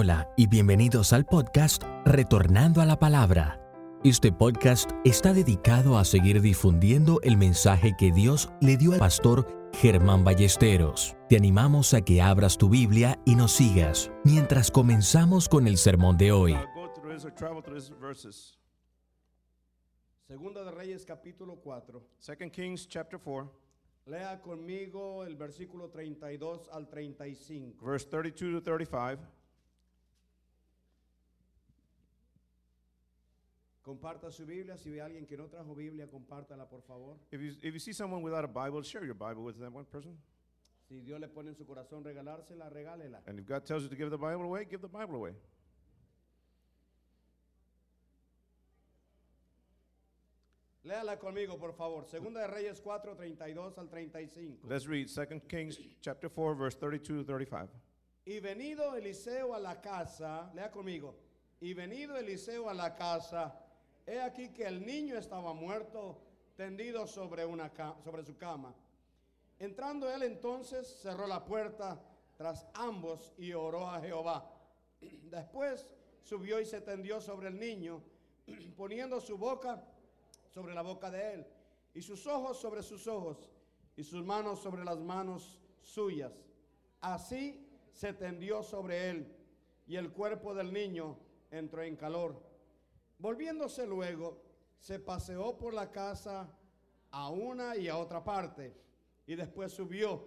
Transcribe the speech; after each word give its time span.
Hola 0.00 0.32
y 0.36 0.46
bienvenidos 0.46 1.12
al 1.12 1.26
podcast 1.26 1.82
Retornando 2.04 2.80
a 2.80 2.86
la 2.86 3.00
Palabra. 3.00 3.60
Este 4.04 4.30
podcast 4.30 4.92
está 5.04 5.32
dedicado 5.32 5.98
a 5.98 6.04
seguir 6.04 6.40
difundiendo 6.40 7.18
el 7.24 7.36
mensaje 7.36 7.96
que 7.98 8.12
Dios 8.12 8.48
le 8.60 8.76
dio 8.76 8.92
al 8.92 9.00
pastor 9.00 9.48
Germán 9.72 10.22
Ballesteros. 10.22 11.16
Te 11.28 11.36
animamos 11.36 11.94
a 11.94 12.02
que 12.02 12.22
abras 12.22 12.56
tu 12.56 12.68
Biblia 12.68 13.20
y 13.26 13.34
nos 13.34 13.50
sigas 13.50 14.12
mientras 14.22 14.70
comenzamos 14.70 15.48
con 15.48 15.66
el 15.66 15.76
sermón 15.76 16.16
de 16.16 16.30
hoy. 16.30 16.54
Segunda 20.28 20.62
de 20.62 20.70
Reyes 20.70 21.04
capítulo 21.04 21.56
4. 21.56 22.06
2 22.24 22.36
Kings 22.52 22.86
chapter 22.86 23.18
4, 23.18 23.52
Lea 24.06 24.40
conmigo 24.40 25.24
el 25.24 25.34
versículo 25.34 25.90
32 25.90 26.68
al 26.72 26.88
35. 26.88 27.84
verse 27.84 28.06
32 28.08 28.62
to 28.62 28.62
35. 28.62 29.37
Comparta 33.88 34.30
su 34.30 34.44
Biblia. 34.44 34.76
Si 34.76 34.90
ve 34.90 35.00
a 35.00 35.06
alguien 35.06 35.24
que 35.24 35.34
no 35.34 35.48
trajo 35.48 35.74
Biblia, 35.74 36.06
compártala 36.08 36.68
por 36.68 36.82
favor. 36.82 37.16
If 37.32 37.40
you, 37.40 37.52
if 37.62 37.72
you 37.72 37.80
see 37.80 37.94
someone 37.94 38.22
without 38.22 38.44
a 38.44 38.46
Bible, 38.46 38.82
share 38.82 39.02
your 39.02 39.14
Bible 39.14 39.42
with 39.42 39.58
that 39.58 39.72
one 39.72 39.86
person. 39.86 40.14
Si 40.86 41.00
Dios 41.00 41.18
le 41.18 41.26
pone 41.28 41.48
en 41.48 41.56
su 41.56 41.64
corazón 41.64 42.04
regalársela, 42.04 42.68
regálela. 42.68 43.22
And 43.26 43.38
if 43.38 43.46
God 43.46 43.64
tells 43.64 43.84
you 43.84 43.88
to 43.88 43.96
give 43.96 44.10
the 44.10 44.18
Bible 44.18 44.42
away, 44.42 44.66
give 44.66 44.82
the 44.82 44.88
Bible 44.88 45.14
away. 45.14 45.32
Léala 50.84 51.18
conmigo, 51.18 51.58
por 51.58 51.72
favor. 51.72 52.04
Segunda 52.04 52.40
de 52.40 52.48
Reyes 52.48 52.82
4, 52.82 53.16
32 53.16 53.78
al 53.78 53.88
35. 53.88 54.68
Let's 54.68 54.86
read 54.86 55.08
2 55.08 55.40
Kings 55.48 55.78
chapter 56.02 56.28
4, 56.28 56.54
verse 56.54 56.74
32 56.74 57.24
to 57.24 57.24
35. 57.24 57.70
Y 58.26 58.40
venido 58.40 58.94
Eliseo 58.94 59.54
a 59.54 59.58
la 59.58 59.80
casa, 59.80 60.50
lea 60.54 60.70
conmigo. 60.70 61.14
Y 61.62 61.72
venido 61.72 62.18
Eliseo 62.18 62.68
a 62.68 62.74
la 62.74 62.94
casa, 62.94 63.64
he 64.08 64.20
aquí 64.20 64.48
que 64.48 64.66
el 64.66 64.84
niño 64.84 65.16
estaba 65.16 65.52
muerto, 65.52 66.18
tendido 66.56 67.06
sobre, 67.06 67.44
una 67.44 67.70
sobre 68.02 68.24
su 68.24 68.36
cama. 68.36 68.74
Entrando 69.58 70.10
él 70.10 70.22
entonces, 70.22 71.00
cerró 71.02 71.26
la 71.26 71.44
puerta 71.44 72.00
tras 72.36 72.66
ambos 72.74 73.32
y 73.36 73.52
oró 73.52 73.88
a 73.88 74.00
Jehová. 74.00 74.50
Después 75.00 75.90
subió 76.22 76.60
y 76.60 76.66
se 76.66 76.80
tendió 76.80 77.20
sobre 77.20 77.48
el 77.48 77.58
niño, 77.58 78.02
poniendo 78.76 79.20
su 79.20 79.36
boca 79.36 79.84
sobre 80.48 80.74
la 80.74 80.82
boca 80.82 81.10
de 81.10 81.34
él, 81.34 81.46
y 81.94 82.00
sus 82.00 82.26
ojos 82.26 82.58
sobre 82.58 82.82
sus 82.82 83.06
ojos, 83.06 83.48
y 83.96 84.04
sus 84.04 84.24
manos 84.24 84.60
sobre 84.60 84.84
las 84.84 84.98
manos 84.98 85.60
suyas. 85.82 86.32
Así 87.00 87.68
se 87.92 88.12
tendió 88.12 88.62
sobre 88.62 89.10
él, 89.10 89.36
y 89.86 89.96
el 89.96 90.12
cuerpo 90.12 90.54
del 90.54 90.72
niño 90.72 91.18
entró 91.50 91.82
en 91.82 91.96
calor. 91.96 92.47
Volviéndose 93.18 93.86
luego, 93.86 94.40
se 94.78 94.98
paseó 95.00 95.56
por 95.58 95.74
la 95.74 95.90
casa 95.90 96.48
a 97.10 97.30
una 97.30 97.76
y 97.76 97.88
a 97.88 97.96
otra 97.98 98.22
parte, 98.22 98.74
y 99.26 99.34
después 99.34 99.72
subió, 99.72 100.24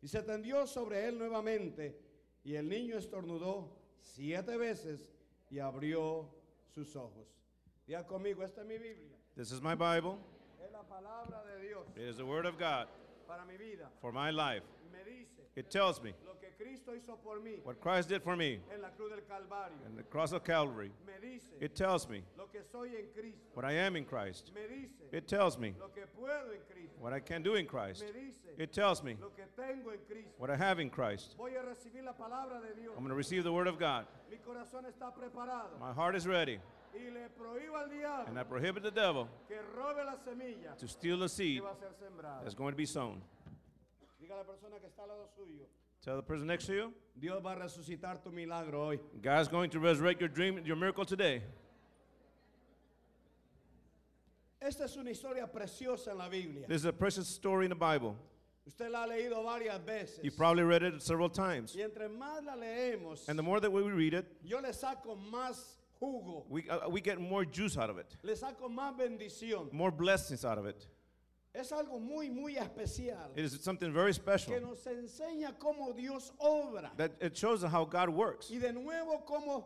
y 0.00 0.08
se 0.08 0.22
tendió 0.22 0.66
sobre 0.66 1.08
él 1.08 1.18
nuevamente, 1.18 1.98
y 2.44 2.54
el 2.54 2.68
niño 2.68 2.96
estornudó 2.96 3.76
siete 4.00 4.56
veces 4.56 5.10
y 5.50 5.58
abrió 5.58 6.28
sus 6.68 6.94
ojos. 6.94 7.26
Diga 7.86 8.06
conmigo, 8.06 8.44
esta 8.44 8.60
es 8.60 8.66
mi 8.66 8.78
Biblia, 8.78 9.16
This 9.34 9.50
is 9.52 9.60
my 9.62 9.74
Bible. 9.74 10.16
es 10.64 10.70
la 10.72 10.82
palabra 10.82 11.42
de 11.44 11.60
Dios 11.68 11.86
It 11.96 12.02
is 12.02 12.16
the 12.16 12.22
Word 12.24 12.46
of 12.46 12.56
God 12.58 12.86
para 13.26 13.44
mi 13.44 13.56
vida. 13.56 13.90
for 14.00 14.12
my 14.12 14.30
life. 14.30 14.64
It 15.58 15.70
tells 15.70 16.00
me 16.00 16.12
lo 16.24 16.34
que 16.34 16.50
Cristo 16.56 16.92
hizo 16.92 17.16
por 17.16 17.40
mí 17.40 17.58
what 17.64 17.80
Christ 17.80 18.08
did 18.08 18.22
for 18.22 18.36
me 18.36 18.60
en 18.72 18.80
la 18.80 18.90
cruz 18.90 19.10
del 19.10 19.22
Calvario. 19.28 19.76
and 19.86 19.98
the 19.98 20.04
cross 20.04 20.30
of 20.32 20.44
Calvary. 20.44 20.92
It 21.60 21.74
tells 21.74 22.08
me 22.08 22.22
lo 22.36 22.44
que 22.46 22.60
soy 22.70 22.90
en 22.96 23.06
Cristo. 23.12 23.40
what 23.54 23.64
I 23.64 23.72
am 23.72 23.96
in 23.96 24.04
Christ. 24.04 24.52
It 25.10 25.26
tells 25.26 25.58
me 25.58 25.74
lo 25.80 25.88
que 25.88 26.04
puedo 26.16 26.52
en 26.52 26.60
Cristo. 26.72 26.94
what 27.00 27.12
I 27.12 27.18
can 27.18 27.42
do 27.42 27.56
in 27.56 27.66
Christ. 27.66 28.04
It 28.56 28.72
tells 28.72 29.02
me 29.02 29.16
lo 29.20 29.30
que 29.30 29.44
tengo 29.56 29.90
en 29.90 29.98
Cristo. 30.08 30.30
what 30.38 30.48
I 30.48 30.56
have 30.56 30.78
in 30.78 30.90
Christ. 30.90 31.34
Voy 31.36 31.50
a 31.56 31.62
recibir 31.62 32.04
la 32.04 32.12
palabra 32.12 32.60
de 32.60 32.80
Dios. 32.80 32.92
I'm 32.94 33.02
going 33.02 33.08
to 33.10 33.16
receive 33.16 33.42
the 33.42 33.52
Word 33.52 33.66
of 33.66 33.80
God. 33.80 34.06
Mi 34.30 34.36
corazón 34.36 34.84
está 34.86 35.12
preparado. 35.12 35.80
My 35.80 35.92
heart 35.92 36.14
is 36.14 36.26
ready, 36.28 36.60
Y 36.94 37.10
le 37.12 37.28
prohíbo 37.36 37.76
al 37.76 37.88
diablo 37.88 38.26
and 38.28 38.38
I 38.38 38.44
prohibit 38.44 38.82
the 38.84 38.90
devil 38.92 39.28
que 39.48 39.56
robe 39.76 40.04
la 40.06 40.14
semilla 40.16 40.76
to 40.78 40.86
steal 40.86 41.18
the 41.18 41.28
seed 41.28 41.62
va 41.62 41.70
a 41.72 41.74
ser 41.76 41.90
sembrada. 42.00 42.42
that's 42.44 42.54
going 42.54 42.72
to 42.72 42.76
be 42.76 42.86
sown. 42.86 43.20
Diga 44.28 44.34
a 44.34 44.38
la 44.38 44.44
persona 44.44 44.78
que 44.78 44.86
está 44.86 45.04
al 45.04 45.08
lado 45.08 45.26
suyo. 45.34 45.64
Tell 46.02 46.16
the 46.16 46.22
person 46.22 46.46
next 46.46 46.66
to 46.66 46.74
you, 46.74 46.92
Dios 47.18 47.42
va 47.42 47.52
a 47.52 47.56
resucitar 47.56 48.22
tu 48.22 48.30
milagro 48.30 48.88
hoy. 48.88 48.98
God's 49.22 49.48
going 49.48 49.70
to 49.70 49.80
resurrect 49.80 50.20
your 50.20 50.28
dream, 50.28 50.62
your 50.66 50.76
miracle 50.76 51.06
today. 51.06 51.42
Esta 54.60 54.84
es 54.84 54.96
una 54.98 55.10
historia 55.10 55.46
preciosa 55.46 56.08
en 56.10 56.18
la 56.18 56.28
Biblia. 56.28 56.66
This 56.68 56.82
is 56.82 56.84
a 56.84 56.92
precious 56.92 57.26
story 57.26 57.64
in 57.64 57.70
the 57.70 57.74
Bible. 57.74 58.16
Usted 58.66 58.90
la 58.90 59.04
ha 59.04 59.08
leído 59.08 59.42
varias 59.42 59.78
veces. 59.78 60.20
You've 60.22 60.36
probably 60.36 60.62
read 60.62 60.82
it 60.82 61.00
several 61.00 61.30
times. 61.30 61.74
Y 61.74 61.80
entre 61.82 62.08
más 62.08 62.44
la 62.44 62.54
leemos, 62.54 63.26
And 63.28 63.38
the 63.38 63.42
more 63.42 63.60
that 63.60 63.72
we 63.72 63.80
read 63.80 64.12
it, 64.12 64.26
yo 64.44 64.58
le 64.60 64.74
saco 64.74 65.16
más 65.32 65.78
jugo, 66.02 66.44
we, 66.50 66.68
uh, 66.68 66.86
we 66.90 67.00
get 67.00 67.18
more 67.18 67.46
juice 67.46 67.78
out 67.78 67.88
of 67.88 67.96
it, 67.96 68.14
le 68.22 68.36
saco 68.36 68.68
más 68.68 68.94
bendición. 68.94 69.72
more 69.72 69.90
blessings 69.90 70.44
out 70.44 70.58
of 70.58 70.66
it. 70.66 70.86
Es 71.58 71.72
algo 71.72 71.98
muy, 71.98 72.30
muy 72.30 72.56
especial 72.56 73.32
It 73.34 73.44
is 73.44 73.60
something 73.60 73.92
very 73.92 74.12
special 74.14 74.54
que 74.54 74.60
nos 74.60 74.86
enseña 74.86 75.58
cómo 75.58 75.92
Dios 75.92 76.32
obra. 76.38 76.92
that 76.96 77.10
it 77.20 77.34
shows 77.36 77.64
how 77.64 77.84
God 77.84 78.08
works. 78.10 78.48
y 78.50 78.58
de 78.58 78.72
nuevo 78.72 79.24
cómo 79.26 79.64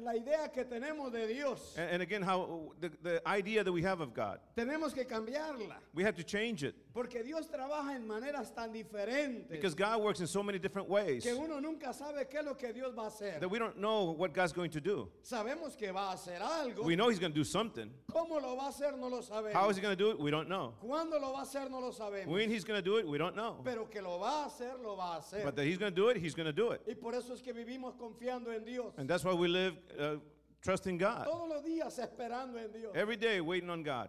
la 0.00 0.16
idea 0.16 0.50
que 0.52 0.64
tenemos 0.64 1.12
de 1.12 1.26
Dios. 1.28 1.76
And, 1.76 1.90
and 1.90 2.02
again, 2.02 2.22
how 2.22 2.72
the, 2.80 2.90
the 3.02 3.22
idea 3.28 3.62
that 3.62 3.72
we 3.72 3.82
have 3.82 4.00
of 4.00 4.12
God, 4.12 4.40
tenemos 4.56 4.92
que 4.92 5.04
cambiarla. 5.04 5.76
We 5.94 6.02
have 6.02 6.16
to 6.16 6.24
change 6.24 6.64
it 6.64 6.74
porque 6.92 7.22
Dios 7.22 7.48
trabaja 7.48 7.94
en 7.96 8.06
maneras 8.06 8.54
tan 8.54 8.72
diferentes 8.72 9.48
because 9.48 9.74
God 9.74 10.02
works 10.02 10.20
in 10.20 10.26
so 10.26 10.42
many 10.42 10.58
different 10.58 10.88
ways 10.88 11.22
que 11.22 11.34
uno 11.34 11.60
nunca 11.60 11.92
sabe 11.92 12.28
qué 12.28 12.38
es 12.40 12.44
lo 12.44 12.54
que 12.54 12.72
Dios 12.72 12.94
va 12.96 13.04
a 13.04 13.10
hacer. 13.10 13.40
that 13.40 13.48
we 13.48 13.58
don't 13.58 13.78
know 13.78 14.10
what 14.12 14.32
God's 14.32 14.52
going 14.52 14.70
to 14.70 14.80
do. 14.80 15.08
Sabemos 15.22 15.76
que 15.76 15.92
va 15.92 16.10
a 16.10 16.14
hacer 16.14 16.40
algo. 16.40 16.84
We 16.84 16.96
know 16.96 17.08
He's 17.08 17.18
going 17.18 17.32
to 17.32 17.38
do 17.38 17.44
something. 17.44 17.90
¿Cómo 18.10 18.40
lo 18.40 18.56
va 18.56 18.66
a 18.66 18.68
hacer? 18.68 18.96
No 18.96 19.08
lo 19.08 19.20
sabemos. 19.22 19.52
How 19.52 19.70
is 19.70 19.76
He 19.76 19.82
going 19.82 19.96
to 19.96 20.04
do 20.04 20.10
it? 20.10 20.18
We 20.18 20.30
don't 20.30 20.48
know. 20.48 20.74
¿Cuándo 20.80 21.20
lo 21.20 21.32
va 21.32 21.40
a 21.40 21.42
hacer? 21.42 21.70
No 21.70 21.80
lo 21.80 21.92
sabemos. 21.92 22.26
When 22.26 22.50
He's 22.50 22.64
going 22.64 22.78
to 22.78 22.84
do 22.84 22.98
it, 22.98 23.06
we 23.06 23.18
don't 23.18 23.34
know. 23.34 23.60
Pero 23.64 23.86
que 23.86 24.00
lo 24.00 24.18
va 24.18 24.44
a 24.44 24.46
hacer, 24.46 24.74
lo 24.82 24.96
va 24.96 25.16
a 25.16 25.20
hacer. 25.20 25.44
But 25.44 25.56
that 25.56 25.64
He's 25.64 25.78
going 25.78 25.92
to 25.92 25.96
do 25.96 26.08
it, 26.08 26.16
He's 26.16 26.34
going 26.34 26.46
to 26.46 26.52
do 26.52 26.72
it. 26.72 26.82
Y 26.86 26.94
por 26.94 27.14
eso 27.14 27.32
es 27.32 27.40
que 27.40 27.52
vivimos 27.52 27.94
confiando 27.96 28.54
en 28.54 28.64
Dios. 28.64 28.92
And 28.96 29.08
that's 29.08 29.24
why 29.24 29.32
we 29.34 29.48
live 29.48 29.76
uh, 29.98 30.16
trusting 30.62 30.98
God. 30.98 31.26
Todos 31.26 31.48
los 31.48 31.62
días 31.62 31.98
esperando 31.98 32.58
en 32.58 32.72
Dios. 32.72 32.92
Every 32.94 33.16
day 33.16 33.40
waiting 33.40 33.70
on 33.70 33.82
God. 33.82 34.08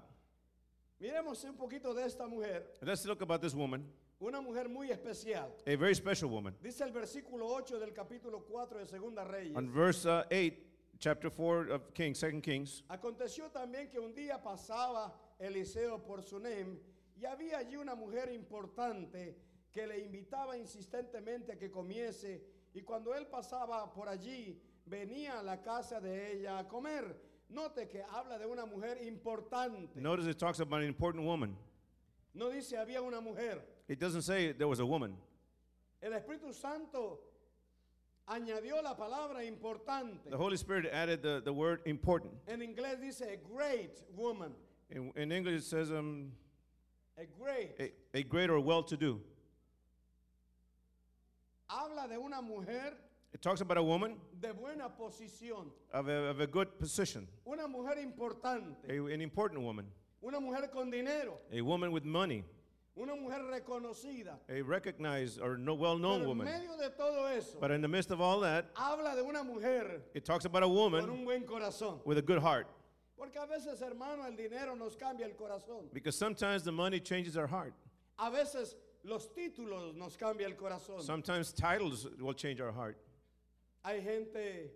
Miremos 1.03 1.44
un 1.44 1.58
poquito 1.58 1.94
de 1.94 2.06
esta 2.06 2.25
mujer, 2.28 2.66
let's 2.81 3.06
look 3.06 3.22
about 3.22 3.41
this 3.41 3.53
woman, 3.53 3.86
una 4.22 4.40
mujer 4.40 4.69
muy 4.69 4.90
especial. 4.90 5.53
a 5.68 5.75
very 5.75 5.94
special 5.94 6.30
woman. 6.30 6.56
Dice 6.62 6.81
el 6.86 6.94
versículo 6.94 7.46
8 7.46 7.78
del 7.78 7.91
capítulo 7.91 8.46
4 8.50 8.80
de 8.80 8.86
Segunda 8.88 9.25
Reyes. 9.25 9.53
On 9.53 9.69
verse 9.69 10.06
uh, 10.06 10.24
8, 10.31 10.53
chapter 11.00 11.30
4 11.30 11.74
of 11.74 11.94
Kings, 11.94 12.22
2 12.22 12.42
Kings, 12.42 12.84
Aconteció 12.88 13.52
también 13.52 13.90
que 13.90 14.00
un 14.00 14.16
día 14.16 14.42
pasaba 14.42 15.13
Eliseo 15.40 16.02
por 16.02 16.24
Sunem 16.24 16.80
y 17.18 17.25
había 17.25 17.58
allí 17.58 17.75
una 17.75 17.96
mujer 17.96 18.31
importante 18.31 19.36
que 19.74 19.86
le 19.86 20.00
invitaba 20.00 20.58
insistentemente 20.58 21.52
a 21.52 21.58
que 21.58 21.69
comiese 21.69 22.46
y 22.74 22.81
cuando 22.81 23.13
él 23.13 23.28
pasaba 23.28 23.92
por 23.92 24.08
allí 24.08 24.58
venía 24.86 25.40
a 25.40 25.44
la 25.44 25.62
casa 25.62 26.00
de 26.00 26.31
ella 26.31 26.59
a 26.59 26.66
comer. 26.66 27.33
Note 27.53 27.88
que 27.88 28.02
habla 28.12 28.40
de 28.40 28.46
una 28.47 28.66
mujer 28.66 28.97
importante. 29.06 29.96
notice 29.97 30.28
it 30.28 30.40
talks 30.40 30.59
about 30.59 30.81
an 30.81 30.88
important 30.88 31.24
woman. 31.24 31.56
No 32.34 32.50
dice 32.50 32.74
había 32.78 33.02
una 33.02 33.22
mujer. 33.22 33.60
It 33.88 34.00
doesn't 34.00 34.24
say 34.24 34.54
there 34.54 34.68
was 34.68 34.80
a 34.80 34.86
woman. 34.86 35.16
El 36.01 36.12
Espíritu 36.13 36.54
Santo 36.54 37.19
añadió 38.28 38.81
la 38.81 38.95
palabra 38.95 39.44
importante. 39.45 40.30
The 40.30 40.38
Holy 40.38 40.57
Spirit 40.57 40.88
added 40.92 41.22
the, 41.22 41.42
the 41.45 41.54
word 41.54 41.81
important. 41.86 42.33
En 42.48 42.60
inglés 42.62 43.00
dice 43.00 43.22
a 43.22 43.38
great 43.54 44.01
woman. 44.16 44.54
In, 44.89 45.12
in 45.16 45.31
English, 45.31 45.56
it 45.56 45.63
says 45.63 45.92
um, 45.92 46.31
A 47.18 47.25
great. 47.39 47.75
a, 47.80 48.18
a 48.18 48.24
great 48.24 48.50
or 48.50 48.60
well 48.60 48.81
to 48.83 48.98
do. 48.98 49.22
Habla 51.69 52.07
de 52.07 52.18
una 52.19 52.42
mujer 52.42 52.94
It 53.33 53.41
talks 53.41 53.62
about 53.62 53.77
a 53.77 53.83
woman 53.83 54.15
de 54.39 54.53
buena 54.53 54.89
posición, 54.89 55.65
of 55.91 56.07
a, 56.07 56.30
of 56.30 56.39
a 56.39 56.47
good 56.47 56.77
position, 56.80 57.27
una 57.47 57.68
mujer 57.68 57.97
importante, 57.97 58.75
a, 58.88 59.13
an 59.13 59.21
important 59.21 59.62
woman, 59.62 59.85
una 60.21 60.39
mujer 60.39 60.68
con 60.71 60.91
dinero, 60.91 61.39
a 61.51 61.62
woman 61.62 61.91
with 61.91 62.03
money, 62.06 62.44
una 62.95 63.15
mujer 63.15 63.39
reconocida. 63.51 64.35
a 64.50 64.62
recognized 64.62 65.39
or 65.41 65.57
no, 65.57 65.74
well 65.74 65.97
known 65.97 66.19
Pero 66.19 66.31
en 66.31 66.38
woman. 66.38 66.45
medio 66.45 66.77
de 66.77 66.89
todo 66.91 67.25
eso, 67.25 67.57
But 67.59 67.71
in 67.71 67.81
the 67.81 67.88
midst 67.88 68.12
of 68.12 68.21
all 68.21 68.39
that, 68.41 68.68
habla 68.75 69.15
de 69.15 69.24
una 69.24 69.44
mujer 69.44 70.01
it 70.13 70.25
talks 70.25 70.45
about 70.45 70.62
a 70.62 70.68
con 70.68 70.75
woman 70.75 71.09
un 71.09 71.25
buen 71.25 71.44
corazón. 71.44 72.00
with 72.06 72.19
a 72.19 72.21
good 72.21 72.39
heart. 72.39 72.68
Porque 73.18 73.38
a 73.38 73.47
veces, 73.47 73.81
hermano, 73.81 74.25
el 74.27 74.35
dinero 74.35 74.75
nos 74.75 74.95
cambia 74.95 75.25
el 75.25 75.31
corazón. 75.35 75.85
Because 75.94 76.15
sometimes 76.18 76.63
the 76.63 76.71
money 76.71 77.00
changes 77.00 77.35
our 77.38 77.47
heart. 77.47 77.74
A 78.19 78.30
veces 78.30 78.75
los 79.03 79.27
títulos 79.30 79.95
nos 79.95 80.15
cambia 80.18 80.45
el 80.45 80.53
corazón. 80.56 81.01
Sometimes 81.01 81.51
titles 81.51 82.06
will 82.19 82.33
change 82.33 82.59
our 82.62 82.71
heart. 82.71 82.95
Hay 83.83 84.01
gente 84.01 84.71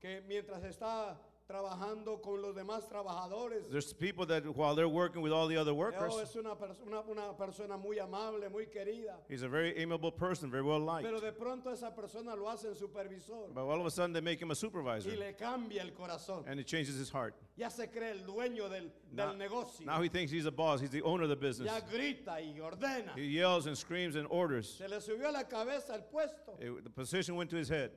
que 0.00 0.22
mientras 0.28 0.62
está 0.64 1.18
trabajando 1.48 2.20
con 2.20 2.42
los 2.42 2.54
demás 2.56 2.88
trabajadores, 2.88 3.68
There's 3.70 3.92
people 3.92 4.26
that 4.26 4.44
while 4.56 4.74
they're 4.74 4.88
working 4.88 5.22
with 5.22 5.32
all 5.32 5.46
the 5.46 5.56
other 5.56 5.70
oh, 5.70 5.74
workers, 5.74 6.12
oh, 6.12 6.18
es 6.18 6.34
una, 6.34 6.56
pers- 6.56 6.80
una- 6.84 7.02
una 7.08 7.32
persona 7.36 7.76
muy 7.76 7.98
amable, 8.00 8.48
muy 8.50 8.66
querida. 8.66 9.14
he's 9.28 9.42
a 9.42 9.48
very 9.48 9.72
amiable 9.80 10.10
person, 10.10 10.50
very 10.50 10.64
well 10.64 10.80
liked. 10.80 11.08
Pero 11.08 11.20
de 11.20 11.30
pronto 11.32 11.70
esa 11.72 11.92
persona 11.94 12.34
lo 12.34 12.48
hace 12.48 12.66
en 12.66 12.74
supervisor 12.74 13.52
But 13.54 13.64
all 13.64 13.80
of 13.80 13.86
a 13.86 13.90
sudden 13.92 14.12
they 14.12 14.20
make 14.20 14.40
him 14.42 14.50
a 14.50 14.56
supervisor 14.56 15.08
y 15.08 15.16
le 15.16 15.34
cambia 15.34 15.82
el 15.82 15.90
corazón. 15.92 16.44
and 16.48 16.58
it 16.58 16.66
changes 16.66 16.96
his 16.96 17.10
heart. 17.10 17.34
Ya 17.56 17.68
se 17.68 17.86
cree 17.86 18.10
el 18.10 18.24
dueño 18.26 18.68
del, 18.68 18.90
Now, 19.12 19.28
del 19.28 19.38
negocio. 19.38 19.86
now 19.86 20.02
he 20.02 20.08
thinks 20.08 20.32
he's 20.32 20.46
a 20.46 20.52
boss, 20.52 20.80
he's 20.80 20.90
the 20.90 21.02
owner 21.02 21.22
of 21.24 21.28
the 21.30 21.36
business. 21.36 21.70
Ya 21.70 21.78
grita 21.80 22.40
y 22.40 22.58
ordena. 22.60 23.14
He 23.14 23.26
yells 23.26 23.66
and 23.66 23.78
screams 23.78 24.16
and 24.16 24.26
orders. 24.30 24.68
Se 24.78 24.88
le 24.88 25.00
subió 25.00 25.28
a 25.28 25.32
la 25.32 25.44
cabeza 25.44 25.94
el 25.94 26.02
puesto. 26.02 26.56
It- 26.60 26.82
the 26.82 26.90
position 26.90 27.36
went 27.36 27.50
to 27.50 27.56
his 27.56 27.68
head. 27.68 27.92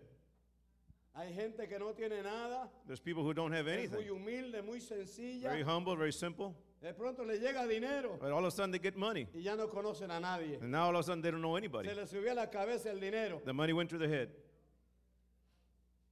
Hay 1.20 1.34
gente 1.34 1.68
que 1.68 1.78
no 1.78 1.94
tiene 1.94 2.24
nada, 2.24 2.70
There's 2.88 3.02
people 3.02 3.24
who 3.24 3.34
don't 3.34 3.54
have 3.54 3.68
es 3.68 3.90
muy 3.92 3.98
anything. 4.04 4.16
humilde, 4.16 4.62
muy 4.64 4.80
Very 5.42 5.64
humble, 5.64 5.98
very 5.98 6.14
simple. 6.14 6.56
De 6.82 6.94
pronto 6.94 7.26
le 7.26 7.38
llega 7.40 7.68
dinero 7.68 8.18
But 8.22 8.32
all 8.32 8.40
of 8.46 8.46
a 8.46 8.52
sudden 8.52 8.72
they 8.72 8.80
get 8.80 8.96
money. 8.96 9.28
y 9.34 9.42
ya 9.42 9.56
no 9.58 9.68
conocen 9.68 10.12
a 10.12 10.20
nadie. 10.22 10.60
And 10.62 10.72
now 10.72 10.86
all 10.88 10.96
of 10.96 11.02
a 11.02 11.04
sudden 11.04 11.22
they 11.22 11.30
don't 11.30 11.42
know 11.42 11.58
anybody. 11.58 11.90
Se 11.90 11.96
le 11.96 12.08
subió 12.08 12.32
a 12.32 12.36
la 12.36 12.46
cabeza 12.50 12.90
el 12.90 13.02
dinero. 13.02 13.42
The 13.44 13.52
money 13.52 13.74
went 13.74 13.90
to 13.90 13.98
their 13.98 14.08
head. 14.08 14.30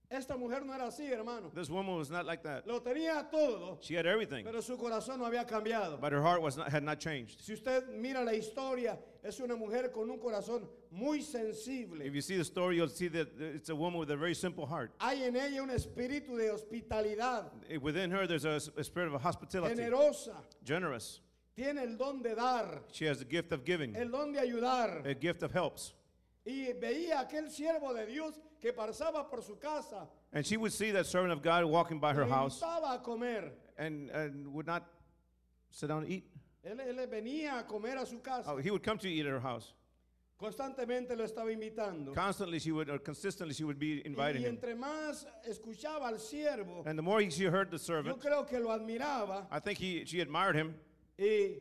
Esta 0.09 0.38
mujer 0.38 0.63
no 0.65 0.74
era 0.74 0.86
así, 0.88 1.06
hermano. 1.12 1.51
This 1.54 1.69
woman 1.69 1.98
was 1.98 2.09
not 2.09 2.25
like 2.25 2.42
that. 2.44 2.65
Lo 2.65 2.80
tenía 2.80 3.30
todo, 3.30 3.77
She 3.81 3.94
had 3.94 4.06
everything, 4.06 4.45
pero 4.45 4.62
su 4.62 4.77
corazón 4.77 5.19
no 5.19 5.25
había 5.25 5.45
cambiado. 5.45 6.00
but 6.00 6.13
her 6.13 6.21
heart 6.21 6.42
was 6.42 6.56
not, 6.56 6.69
had 6.69 6.81
not 6.83 6.98
changed. 7.00 7.42
Si 7.42 7.51
usted 7.54 7.83
mira 7.89 8.24
la 8.24 8.31
historia, 8.31 8.98
es 9.21 9.38
una 9.42 9.57
mujer 9.57 9.89
con 9.92 10.09
un 10.09 10.18
corazón 10.18 10.65
muy 10.92 11.19
sensible. 11.21 12.01
If 12.06 12.13
you 12.15 12.21
see 12.21 12.38
the 12.38 12.45
story, 12.45 12.77
you'll 12.77 12.88
see 12.88 13.09
that 13.09 13.27
it's 13.38 13.68
a 13.69 13.75
woman 13.75 14.00
with 14.00 14.09
a 14.12 14.15
very 14.15 14.33
simple 14.33 14.65
heart. 14.65 14.94
Hay 15.01 15.24
en 15.24 15.36
ella 15.36 15.62
un 15.62 15.71
espíritu 15.71 16.38
de 16.38 16.51
hospitalidad, 16.51 17.51
Eh, 17.69 17.75
Within 17.77 18.09
her, 18.12 18.25
there's 18.27 18.45
a, 18.45 18.62
a 18.77 18.83
spirit 18.86 19.13
of 19.13 19.21
hospitality, 19.21 19.75
generosa. 19.75 20.36
generous. 20.63 21.19
Tiene 21.54 21.80
el 21.80 21.98
don 21.98 22.21
de 22.21 22.33
dar, 22.33 22.83
She 22.94 23.04
has 23.06 23.19
the 23.19 23.25
gift 23.25 23.51
of 23.51 23.65
giving, 23.65 23.94
el 23.98 24.09
don 24.09 24.31
de 24.31 24.39
ayudar. 24.39 25.06
a 25.06 25.13
gift 25.15 25.44
of 25.44 25.51
helps. 25.51 25.95
Y 26.45 26.71
veía 26.80 27.19
aquel 27.27 27.50
siervo 27.50 27.94
de 27.94 28.06
Dios 28.06 28.39
que 28.62 28.71
pasaba 28.74 29.30
por 29.30 29.42
su 29.42 29.56
casa, 29.57 30.07
And 30.33 30.45
she 30.45 30.57
would 30.57 30.71
see 30.74 30.92
that 30.92 31.06
servant 31.06 31.31
of 31.33 31.42
God 31.42 31.63
walking 31.65 32.00
by 32.00 32.13
her 32.13 32.25
le 32.25 32.30
house 32.33 32.62
invitaba 32.62 32.95
a 32.95 33.00
comer. 33.00 33.51
and, 33.77 34.09
and 34.09 34.48
would 34.54 34.65
not 34.68 34.83
sit 35.69 35.88
down 35.88 36.04
and 36.04 36.12
eat. 36.12 36.25
Él, 36.65 36.80
él 36.80 37.07
venía 37.07 37.59
a 37.59 37.63
comer 37.63 37.98
a 37.98 38.06
su 38.06 38.19
casa. 38.19 38.51
Oh, 38.51 38.57
he 38.57 38.71
would 38.71 38.83
come 38.83 38.98
to 38.98 39.07
eat 39.07 39.25
at 39.25 39.31
her 39.31 39.39
house. 39.39 39.74
Constantemente 40.39 41.15
lo 41.18 41.24
estaba 41.25 41.51
invitando. 41.51 42.13
Constantly, 42.13 42.59
she 42.59 42.71
would, 42.71 42.89
or 42.89 43.00
consistently, 43.00 43.56
she 43.56 43.63
would 43.63 43.80
be 43.80 44.06
inviting 44.06 44.44
Y 44.44 44.48
him. 44.48 44.54
entre 44.56 44.75
más 44.75 45.25
escuchaba 45.48 46.07
al 46.09 46.19
siervo, 46.19 46.83
And 46.86 46.98
the 46.98 47.01
more 47.01 47.21
he, 47.21 47.30
she 47.31 47.45
heard 47.45 47.71
the 47.71 47.77
yo 47.77 47.83
servant, 47.83 48.19
creo 48.21 48.45
que 48.48 48.59
lo 48.59 48.69
admiraba 48.69 49.48
I 49.51 49.59
think 49.59 49.80
he, 49.80 50.06
she 50.06 50.19
admired 50.21 50.56
him 50.56 50.75
y 51.18 51.56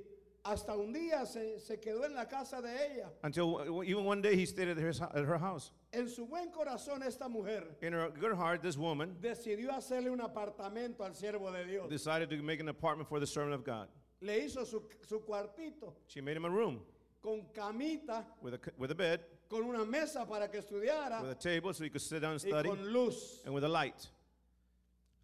hasta 0.46 0.76
un 0.76 0.92
día 0.92 1.26
se, 1.26 1.58
se 1.60 1.78
quedó 1.80 2.04
en 2.04 2.14
la 2.14 2.26
casa 2.26 2.60
de 2.62 2.70
ella. 2.94 3.08
until 3.22 3.82
even 3.84 4.04
one 4.04 4.22
day 4.22 4.34
he 4.36 4.46
stayed 4.46 4.68
at 4.68 4.78
her, 4.78 4.90
at 4.90 5.24
her 5.24 5.38
house. 5.38 5.72
En 5.92 6.08
su 6.08 6.26
buen 6.26 6.50
corazón 6.50 7.02
esta 7.02 7.28
mujer 7.28 7.76
In 7.82 7.92
her 7.92 8.10
good 8.10 8.34
heart, 8.36 8.62
this 8.62 8.76
woman 8.76 9.16
decidió 9.20 9.70
hacerle 9.72 10.10
un 10.10 10.20
apartamento 10.20 11.04
al 11.04 11.12
siervo 11.14 11.50
de 11.52 11.64
Dios. 11.64 11.88
decided 11.88 12.30
to 12.30 12.42
make 12.42 12.60
an 12.60 12.68
apartment 12.68 13.08
for 13.08 13.18
the 13.20 13.26
servant 13.26 13.54
of 13.54 13.64
God. 13.64 13.88
Le 14.20 14.38
hizo 14.46 14.64
su, 14.64 14.82
su 15.06 15.20
cuartito 15.20 15.94
She 16.06 16.20
made 16.20 16.36
him 16.36 16.44
a 16.44 16.50
room 16.50 16.80
con 17.22 17.42
camita, 17.52 18.24
with 18.40 18.54
a, 18.54 18.60
with 18.78 18.90
a 18.92 18.94
bed, 18.94 19.20
con 19.50 19.64
una 19.64 19.84
mesa 19.84 20.24
para 20.26 20.48
que 20.48 20.60
estudiara 20.60 21.20
with 21.22 21.30
a 21.30 21.34
table 21.34 21.72
so 21.74 21.82
he 21.82 21.90
could 21.90 22.00
sit 22.00 22.20
down 22.22 22.32
and 22.32 22.40
y 22.44 22.48
study, 22.48 22.68
con 22.68 22.92
luz. 22.92 23.42
and 23.44 23.52
with 23.52 23.64
a 23.64 23.68
light. 23.68 24.06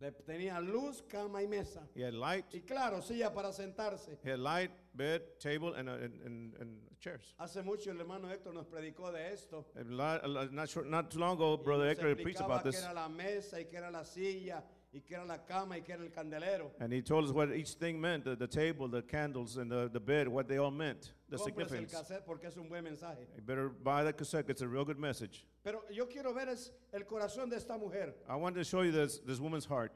Le 0.00 0.10
tenía 0.10 0.58
luz, 0.60 1.00
cama 1.08 1.40
y 1.42 1.46
mesa. 1.46 1.80
He 1.94 2.02
had 2.02 2.12
light, 2.14 2.44
Y 2.52 2.60
claro, 2.66 3.00
silla 3.02 3.32
para 3.32 3.52
sentarse. 3.52 4.18
he 4.24 4.30
had 4.30 4.40
light, 4.40 4.70
bed, 4.94 5.22
table, 5.38 5.74
and, 5.74 5.88
uh, 5.88 5.92
and, 5.92 6.20
and, 6.24 6.54
and 6.60 6.78
chairs. 7.00 7.34
Hace 7.38 7.62
mucho 7.64 7.90
el 7.90 7.98
hermano 7.98 8.28
Héctor 8.28 8.52
nos 8.54 8.66
predicó 8.66 9.12
de 9.12 9.32
esto. 9.32 9.66
A 9.78 9.84
lot, 9.84 10.24
a 10.24 10.28
lot- 10.28 10.52
not, 10.52 10.68
short, 10.68 10.86
not 10.88 11.10
too 11.10 11.18
long 11.18 11.36
ago, 11.36 11.56
Y 11.58 11.62
Brother 11.64 11.84
nos 11.86 11.96
Hector 11.96 12.14
preached 12.16 12.40
explicaba 12.40 12.44
about 12.60 12.62
que 12.64 12.70
this, 12.72 12.82
era 12.82 12.92
la 12.94 13.08
mesa 13.08 13.58
y 13.60 13.64
que 13.64 13.76
era 13.78 13.90
la 13.90 14.04
silla 14.04 14.62
y 14.94 15.00
que 15.00 15.14
era 15.16 15.24
la 15.24 15.38
cama 15.38 15.76
y 15.78 15.80
que 15.80 15.94
era 15.94 16.02
el 16.02 16.10
candelero. 16.10 16.70
and 16.80 16.92
he 16.92 17.00
told 17.00 17.24
us 17.24 17.32
what 17.32 17.50
each 17.54 17.74
thing 17.76 17.98
meant 17.98 18.24
the, 18.24 18.36
the 18.36 18.46
table, 18.46 18.86
the 18.88 19.00
candles, 19.02 19.56
and 19.56 19.70
the, 19.70 19.88
the 19.90 19.98
bed, 20.00 20.28
what 20.28 20.46
they 20.46 20.58
all 20.58 20.70
meant, 20.70 21.14
the 21.30 21.38
el 21.38 21.42
significance. 21.44 21.90
cassette 21.92 22.26
porque 22.26 22.44
es 22.46 22.56
un 22.58 22.68
buen 22.68 22.84
mensaje. 22.84 23.26
You 23.34 23.42
better 23.42 23.70
buy 23.70 24.04
that 24.04 24.18
cassette, 24.18 24.50
it's 24.50 24.60
a 24.60 24.68
real 24.68 24.84
good 24.84 24.98
message. 24.98 25.46
Pero 25.64 25.82
yo 25.90 26.04
quiero 26.06 26.34
ver 26.34 26.48
es 26.50 26.70
el 26.92 27.04
corazón 27.04 27.48
de 27.48 27.56
esta 27.56 27.78
mujer. 27.78 28.12
I 28.28 28.36
wanted 28.36 28.56
to 28.58 28.64
show 28.64 28.82
you 28.82 28.92
this, 28.92 29.18
this 29.20 29.40
woman's 29.40 29.64
heart, 29.64 29.92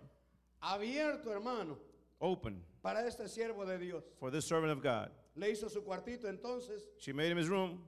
Abierto, 0.62 1.26
hermano, 1.30 1.76
open 2.20 2.62
para 2.86 3.04
este 3.04 3.26
siervo 3.28 3.66
de 3.66 3.78
Dios. 3.78 4.04
for 4.20 4.30
this 4.30 4.44
servant 4.46 4.70
of 4.70 4.80
God. 4.80 5.10
Le 5.34 5.50
hizo 5.50 5.68
su 5.68 5.82
cuartito, 5.82 6.28
entonces 6.28 6.82
She 6.98 7.12
made 7.12 7.32
him 7.32 7.36
his 7.38 7.48
room. 7.48 7.82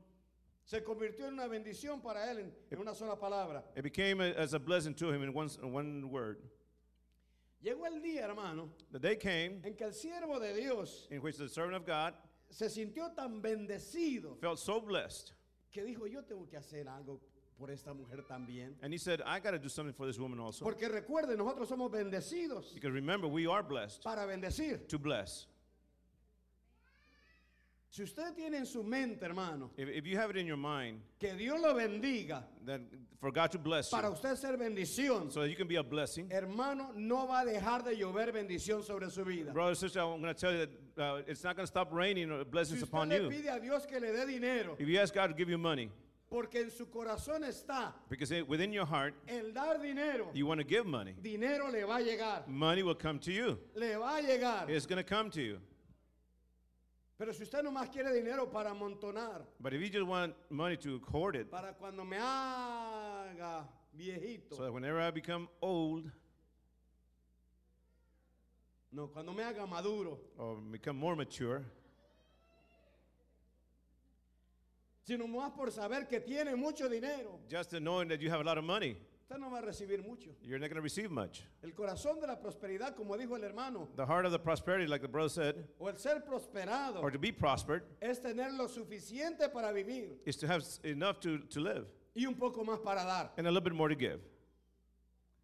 se 0.65 0.81
convirtió 0.81 1.29
en 1.29 1.35
una 1.35 1.47
bendición 1.47 2.03
para 2.03 2.29
él 2.33 2.39
en, 2.41 2.53
en 2.73 2.79
una 2.81 2.95
sola 2.95 3.15
palabra. 3.17 3.63
It 3.77 3.85
became 3.85 4.21
a, 4.21 4.33
as 4.37 4.55
a 4.55 4.59
blessing 4.59 4.95
to 4.95 5.13
him 5.13 5.23
in 5.23 5.33
one, 5.33 5.49
in 5.63 5.73
one 5.73 6.11
word. 6.11 6.39
Llegó 7.65 7.87
el 7.87 8.01
día, 8.03 8.23
hermano, 8.25 8.71
The 8.91 8.99
day 8.99 9.17
came 9.17 9.61
en 9.65 9.75
que 9.75 9.87
el 9.87 9.93
siervo 9.93 10.41
de 10.41 10.53
Dios 10.55 11.07
in 11.13 11.21
which 11.23 11.37
the 11.37 11.49
servant 11.49 11.77
of 11.77 11.87
God 11.87 12.15
se 12.51 12.67
sintió 12.67 13.15
tan 13.15 13.41
bendecido 13.41 14.37
felt 14.41 14.59
so 14.59 14.81
blessed, 14.81 15.33
que 15.73 15.85
dijo, 15.85 16.07
yo 16.11 16.23
tengo 16.23 16.45
que 16.51 16.57
hacer 16.57 16.89
algo 16.89 17.21
por 17.59 17.71
esta 17.71 17.93
mujer 17.93 18.23
también. 18.29 18.75
and 18.83 18.93
he 18.93 18.99
said, 18.99 19.21
I 19.27 19.41
got 19.41 19.51
to 19.51 19.59
do 19.59 19.69
something 19.69 19.93
for 19.95 20.07
this 20.07 20.19
woman 20.19 20.39
also. 20.39 20.65
Porque 20.65 20.89
recuerden, 20.89 21.37
nosotros 21.39 21.69
somos 21.69 21.91
bendecidos 21.91 22.73
Because 22.75 22.93
remember, 22.93 23.27
we 23.29 23.47
are 23.47 23.63
blessed 23.63 24.03
para 24.05 24.27
bendecir. 24.27 24.87
to 24.89 24.99
bless. 24.99 25.47
Si 27.91 28.03
usted 28.03 28.35
tiene 28.37 28.59
en 28.59 28.67
su 28.67 28.83
mente, 28.85 29.25
hermano, 29.25 29.71
If, 29.77 29.89
if 29.89 30.07
you 30.07 30.19
have 30.19 30.29
it 30.31 30.37
in 30.37 30.47
your 30.47 30.59
mind 30.59 31.01
que 31.19 31.33
Dios 31.35 31.59
lo 31.61 31.75
bendiga 31.75 32.43
that 32.67 32.83
for 33.19 33.31
God 33.33 33.51
to 33.53 33.59
bless 33.59 33.89
para 33.91 34.09
you, 34.09 34.13
usted 34.13 34.37
ser 34.37 34.57
bendición, 34.59 35.33
so 35.33 35.41
that 35.41 35.49
you 35.49 35.57
can 35.57 35.67
be 35.67 35.77
a 35.77 35.83
blessing, 35.83 36.29
hermano, 36.31 36.91
no 36.95 37.27
va 37.27 37.41
a 37.41 37.47
dejar 37.47 37.83
de 37.83 37.97
llover 37.97 38.31
bendición 38.31 38.85
sobre 38.85 39.09
su 39.11 39.25
vida. 39.25 39.53
brother, 39.55 39.75
sister, 39.75 40.01
I'm 40.01 40.21
going 40.21 40.33
to 40.35 40.35
tell 40.35 40.53
you 40.53 40.67
that 40.97 41.03
uh, 41.03 41.23
it's 41.27 41.43
not 41.43 41.57
going 41.57 41.65
to 41.65 41.67
stop 41.67 41.89
raining 41.91 42.31
or 42.31 42.41
Si 42.41 42.51
blessings 42.51 42.83
usted 42.83 42.89
upon 42.95 43.11
you. 43.11 43.31
pide 43.31 43.47
a 43.57 43.59
Dios 43.59 43.87
que 43.87 43.99
le 43.99 44.13
dé 44.13 44.27
dinero, 44.27 44.77
If 44.79 44.87
you 44.87 44.99
ask 45.01 45.15
God 45.15 45.29
to 45.29 45.35
give 45.35 45.49
you 45.49 45.59
money, 45.59 45.91
porque 46.31 46.61
en 46.61 46.71
su 46.71 46.87
corazón 46.87 47.43
está 47.45 47.93
because 48.09 48.31
it, 48.31 48.47
within 48.49 48.73
your 48.73 48.87
heart 48.87 49.15
el 49.29 49.53
dar 49.53 49.79
dinero, 49.81 50.31
you 50.35 50.47
want 50.47 50.61
to 50.61 50.67
give 50.67 50.87
money, 50.87 51.15
dinero 51.23 51.71
le 51.71 51.85
va 51.85 51.97
a 51.97 52.03
llegar, 52.03 52.47
money 52.47 52.83
will 52.83 52.95
come 52.95 53.19
to 53.19 53.33
you. 53.33 53.59
le 53.75 53.97
va 53.97 54.17
a 54.17 54.23
llegar. 54.23 54.69
It's 54.69 54.87
going 54.87 55.03
to 55.03 55.05
come 55.05 55.31
to 55.31 55.41
you. 55.43 55.59
Pero 57.19 57.33
si 57.33 57.43
usted 57.43 57.65
nomás 57.65 57.91
quiere 57.91 58.13
dinero 58.13 58.47
para 58.47 58.71
amontonar, 58.71 59.43
But 59.61 59.75
if 59.75 59.81
you 59.81 59.89
just 59.89 60.07
want 60.07 60.35
money 60.51 60.77
to 60.77 61.01
hoard 61.11 61.35
it, 61.37 61.51
para 61.51 61.73
cuando 61.73 62.05
me 62.05 62.17
haga 62.17 63.65
viejito, 63.97 64.55
so 64.57 64.63
that 64.63 64.73
whenever 64.73 65.01
I 65.01 65.11
become 65.11 65.49
old 65.61 66.11
no, 68.93 69.07
cuando 69.09 69.33
me 69.33 69.43
haga 69.43 69.67
maduro, 69.67 70.19
or 70.39 70.57
become 70.71 70.97
more 70.97 71.15
mature, 71.17 71.65
sino 75.09 75.27
más 75.27 75.53
por 75.53 75.71
saber 75.71 76.07
que 76.07 76.21
tiene 76.21 76.55
mucho 76.55 76.87
dinero, 76.89 77.41
just 77.49 77.73
in 77.73 77.83
knowing 77.83 78.09
that 78.09 78.21
you 78.21 78.29
have 78.31 78.41
a 78.41 78.45
lot 78.45 78.59
of 78.59 78.65
money, 78.65 78.95
usted 79.23 79.39
no 79.39 79.49
va 79.49 79.59
a 79.59 79.63
recibir 79.63 80.05
mucho. 80.07 80.29
you're 80.43 80.59
not 80.59 80.69
going 80.69 80.77
to 80.77 80.83
receive 80.83 81.11
much. 81.11 81.43
El 81.65 81.71
corazón 81.71 82.21
de 82.21 82.27
la 82.27 82.37
prosperidad, 82.37 82.95
como 82.95 83.17
dijo 83.17 83.35
el 83.35 83.43
hermano, 83.43 83.89
The 83.97 84.05
heart 84.05 84.27
of 84.27 84.33
the 84.33 84.39
prosperity, 84.39 84.87
like 84.87 85.01
the 85.01 85.09
brother 85.09 85.31
said, 85.31 85.65
o 85.81 85.87
el 85.89 85.97
ser 85.97 86.21
prosperado, 86.29 87.03
or 87.03 87.11
to 87.11 87.19
be 87.19 87.33
prospered, 87.33 87.83
es 88.03 88.19
tener 88.21 88.53
lo 88.53 88.67
suficiente 88.69 89.51
para 89.51 89.73
vivir 89.73 90.19
is 90.27 90.37
to 90.37 90.47
have 90.47 90.63
enough 90.85 91.21
to, 91.21 91.39
to 91.49 91.61
live 91.61 91.87
y 92.15 92.27
un 92.27 92.35
poco 92.35 92.63
más 92.63 92.83
para 92.85 93.03
dar. 93.05 93.31
and 93.39 93.47
a 93.47 93.51
little 93.51 93.63
bit 93.65 93.75
more 93.75 93.89
to 93.89 93.95
give. 93.95 94.21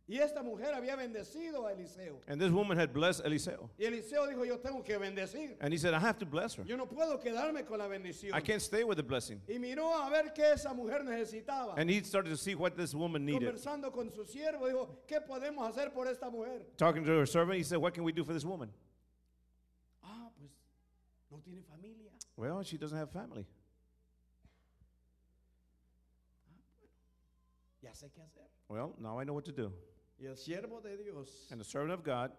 Y 0.07 0.19
esta 0.19 0.43
mujer 0.43 0.75
había 0.75 0.97
bendecido 0.97 1.67
a 1.67 1.73
Eliseo. 1.73 2.21
And 2.29 2.39
this 2.39 2.51
woman 2.51 2.77
had 2.77 2.93
blessed 2.93 3.25
Eliseo. 3.25 3.71
Y 3.79 3.87
Eliseo 3.87 4.27
dijo, 4.27 4.45
yo 4.45 4.59
tengo 4.59 4.83
que 4.83 4.99
bendecir. 4.99 5.57
And 5.61 5.73
he 5.73 5.79
said, 5.79 5.95
I 5.95 5.99
have 5.99 6.19
to 6.19 6.27
bless 6.27 6.55
her. 6.57 6.65
Yo 6.67 6.77
no 6.77 6.85
puedo 6.85 7.19
quedarme 7.19 7.65
con 7.65 7.79
la 7.79 7.89
bendición. 7.89 8.35
I 8.35 8.41
can't 8.41 8.61
stay 8.61 8.85
with 8.85 8.97
the 8.97 9.03
blessing. 9.03 9.41
Y 9.49 9.59
miró 9.59 9.95
a 9.95 10.11
ver 10.11 10.35
qué 10.35 10.53
esa 10.53 10.75
mujer 10.75 11.03
necesitaba. 11.05 11.75
And 11.79 11.89
he 11.89 12.03
started 12.05 12.29
to 12.29 12.37
see 12.37 12.55
what 12.55 12.77
this 12.77 12.95
woman 12.95 13.25
needed. 13.25 13.49
Conversando 13.49 13.91
con 13.91 14.11
su 14.11 14.25
siervo, 14.27 14.69
dijo, 14.69 15.05
¿qué 15.09 15.23
podemos 15.23 15.67
hacer 15.67 15.91
por 15.95 16.07
esta 16.07 16.29
mujer? 16.29 16.67
Talking 16.77 17.03
to 17.05 17.21
her 17.21 17.27
servant, 17.27 17.57
he 17.57 17.65
said, 17.65 17.79
What 17.79 17.95
can 17.95 18.05
we 18.05 18.13
do 18.13 18.25
for 18.25 18.35
this 18.35 18.45
woman? 18.45 18.71
Ah, 20.03 20.29
pues 20.39 20.51
no 21.31 21.39
tiene 21.43 21.63
familia. 21.63 22.11
Well, 22.37 22.63
she 22.63 22.77
doesn't 22.77 22.99
have 22.99 23.11
family. 23.11 23.47
Ya 27.81 27.93
sé 27.93 28.11
qué 28.13 28.21
hacer. 28.23 28.45
Well, 28.69 28.95
now 28.99 29.19
I 29.19 29.25
know 29.25 29.33
what 29.33 29.47
to 29.47 29.53
do. 29.53 29.73
Y 30.21 30.26
el 30.26 30.37
siervo 30.37 30.80
de 30.83 30.97
Dios 30.97 31.49
And 31.50 31.61
the 31.61 31.64
servant 31.64 31.92
of 31.92 32.02
God 32.04 32.30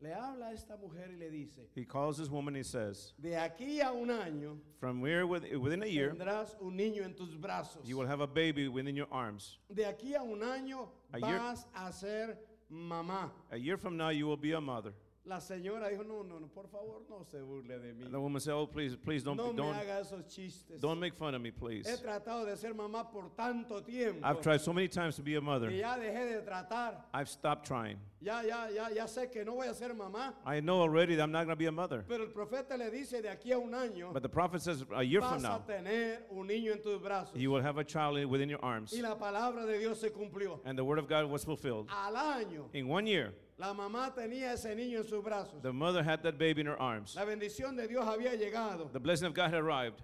le 0.00 0.10
habla 0.14 0.46
a 0.50 0.52
esta 0.52 0.76
mujer 0.76 1.08
y 1.12 1.18
le 1.18 1.28
dice, 1.30 1.68
He 1.74 1.84
calls 1.84 2.16
this 2.18 2.28
woman. 2.30 2.54
He 2.54 2.62
says, 2.62 3.14
de 3.20 3.30
aquí 3.30 3.80
a 3.80 3.92
un 3.92 4.08
año 4.10 4.56
"From 4.78 5.00
where 5.00 5.26
with, 5.26 5.42
within 5.56 5.82
a 5.82 5.86
year, 5.86 6.10
tendrás 6.14 6.54
un 6.60 6.76
niño 6.76 7.04
en 7.04 7.14
tus 7.14 7.34
brazos. 7.36 7.84
you 7.84 7.96
will 7.96 8.06
have 8.06 8.20
a 8.20 8.26
baby 8.26 8.68
within 8.68 8.94
your 8.94 9.08
arms. 9.10 9.58
De 9.74 9.82
aquí 9.84 10.14
a 10.14 10.22
un 10.22 10.40
año 10.40 10.88
A 11.12 11.18
year- 11.18 11.38
vas 11.40 11.66
a 11.74 11.92
ser 11.92 12.38
mamá. 12.70 13.30
A 13.50 13.56
year 13.58 13.76
from 13.76 13.96
now, 13.96 14.10
you 14.10 14.26
will 14.26 14.36
be 14.36 14.52
a 14.52 14.60
mother." 14.60 14.92
La 15.28 15.40
señora 15.40 15.90
dijo, 15.90 16.02
no, 16.04 16.22
no, 16.24 16.40
no, 16.40 16.48
por 16.48 16.66
favor, 16.68 17.02
no 17.06 17.22
se 17.22 17.36
burle 17.42 17.78
de 17.78 17.92
mí. 17.92 18.10
The 18.10 18.18
woman 18.18 18.40
said, 18.40 18.54
"Oh, 18.54 18.66
please, 18.66 18.96
please 18.96 19.22
don't, 19.22 19.36
No 19.36 19.52
me 19.52 19.56
don't, 19.58 19.74
haga 19.76 20.00
esos 20.00 20.24
chistes. 20.34 20.80
don't 20.80 20.98
make 20.98 21.14
fun 21.14 21.34
of 21.34 21.42
me, 21.42 21.50
please. 21.50 21.86
He 21.86 21.96
tratado 22.02 22.46
de 22.46 22.56
ser 22.56 22.72
mamá 22.72 23.10
por 23.12 23.24
tanto 23.36 23.82
tiempo. 23.82 24.26
I've 24.26 24.40
tried 24.40 24.62
so 24.62 24.72
many 24.72 24.88
times 24.88 25.16
to 25.16 25.22
be 25.22 25.34
a 25.34 25.40
mother. 25.42 25.70
ya 25.70 25.98
dejé 25.98 26.32
de 26.34 26.40
tratar. 26.40 26.94
I've 27.12 27.28
stopped 27.28 27.66
trying. 27.66 27.98
Ya, 28.22 28.40
ya, 28.40 28.68
ya, 28.70 28.88
ya 28.88 29.04
sé 29.06 29.30
que 29.30 29.44
no 29.44 29.56
voy 29.56 29.68
a 29.68 29.74
ser 29.74 29.90
mamá. 29.90 30.32
I 30.46 30.60
know 30.60 30.80
already 30.80 31.14
that 31.16 31.24
I'm 31.24 31.30
not 31.30 31.44
going 31.44 31.54
to 31.54 31.56
be 31.56 31.66
a 31.66 31.72
mother." 31.72 32.06
Pero 32.08 32.24
el 32.24 32.30
profeta 32.30 32.78
le 32.78 32.90
dice 32.90 33.20
de 33.20 33.28
aquí 33.28 33.52
a 33.52 33.58
un 33.58 33.72
año 33.74 34.14
But 34.14 34.22
the 34.22 34.30
prophet 34.30 34.62
says, 34.62 34.82
a 34.94 35.02
year 35.02 35.20
from 35.20 35.42
vas 35.42 35.44
a 35.44 35.48
now, 35.48 35.58
tener 35.58 36.20
un 36.30 36.48
niño 36.48 36.72
en 36.72 36.80
tus 36.82 36.98
brazos. 37.02 37.36
you 37.36 37.50
will 37.50 37.60
have 37.62 37.76
a 37.76 37.84
child 37.84 38.24
within 38.30 38.48
your 38.48 38.64
arms. 38.64 38.94
Y 38.96 39.02
la 39.02 39.14
palabra 39.16 39.66
de 39.66 39.78
Dios 39.78 40.00
se 40.00 40.08
cumplió. 40.08 40.58
And 40.64 40.78
the 40.78 40.84
word 40.84 40.98
of 40.98 41.06
God 41.06 41.26
was 41.26 41.44
fulfilled. 41.44 41.86
Al 41.90 42.14
año, 42.14 42.70
In 42.72 42.88
one 42.88 43.06
year, 43.06 43.34
la 43.58 43.74
mamá 43.74 44.14
tenía 44.14 44.52
ese 44.52 44.74
niño 44.74 44.98
en 44.98 45.04
sus 45.04 45.22
brazos. 45.22 45.60
the 45.62 45.72
mother 45.72 46.02
had 46.02 46.22
that 46.22 46.38
baby 46.38 46.60
in 46.60 46.66
her 46.66 46.80
arms. 46.80 47.14
La 47.16 47.24
bendición 47.24 47.76
de 47.76 47.86
Dios 47.88 48.04
había 48.06 48.34
llegado. 48.36 48.90
The 48.92 49.00
blessing 49.00 49.26
of 49.26 49.34
God 49.34 49.50
had 49.50 49.54
arrived. 49.62 50.00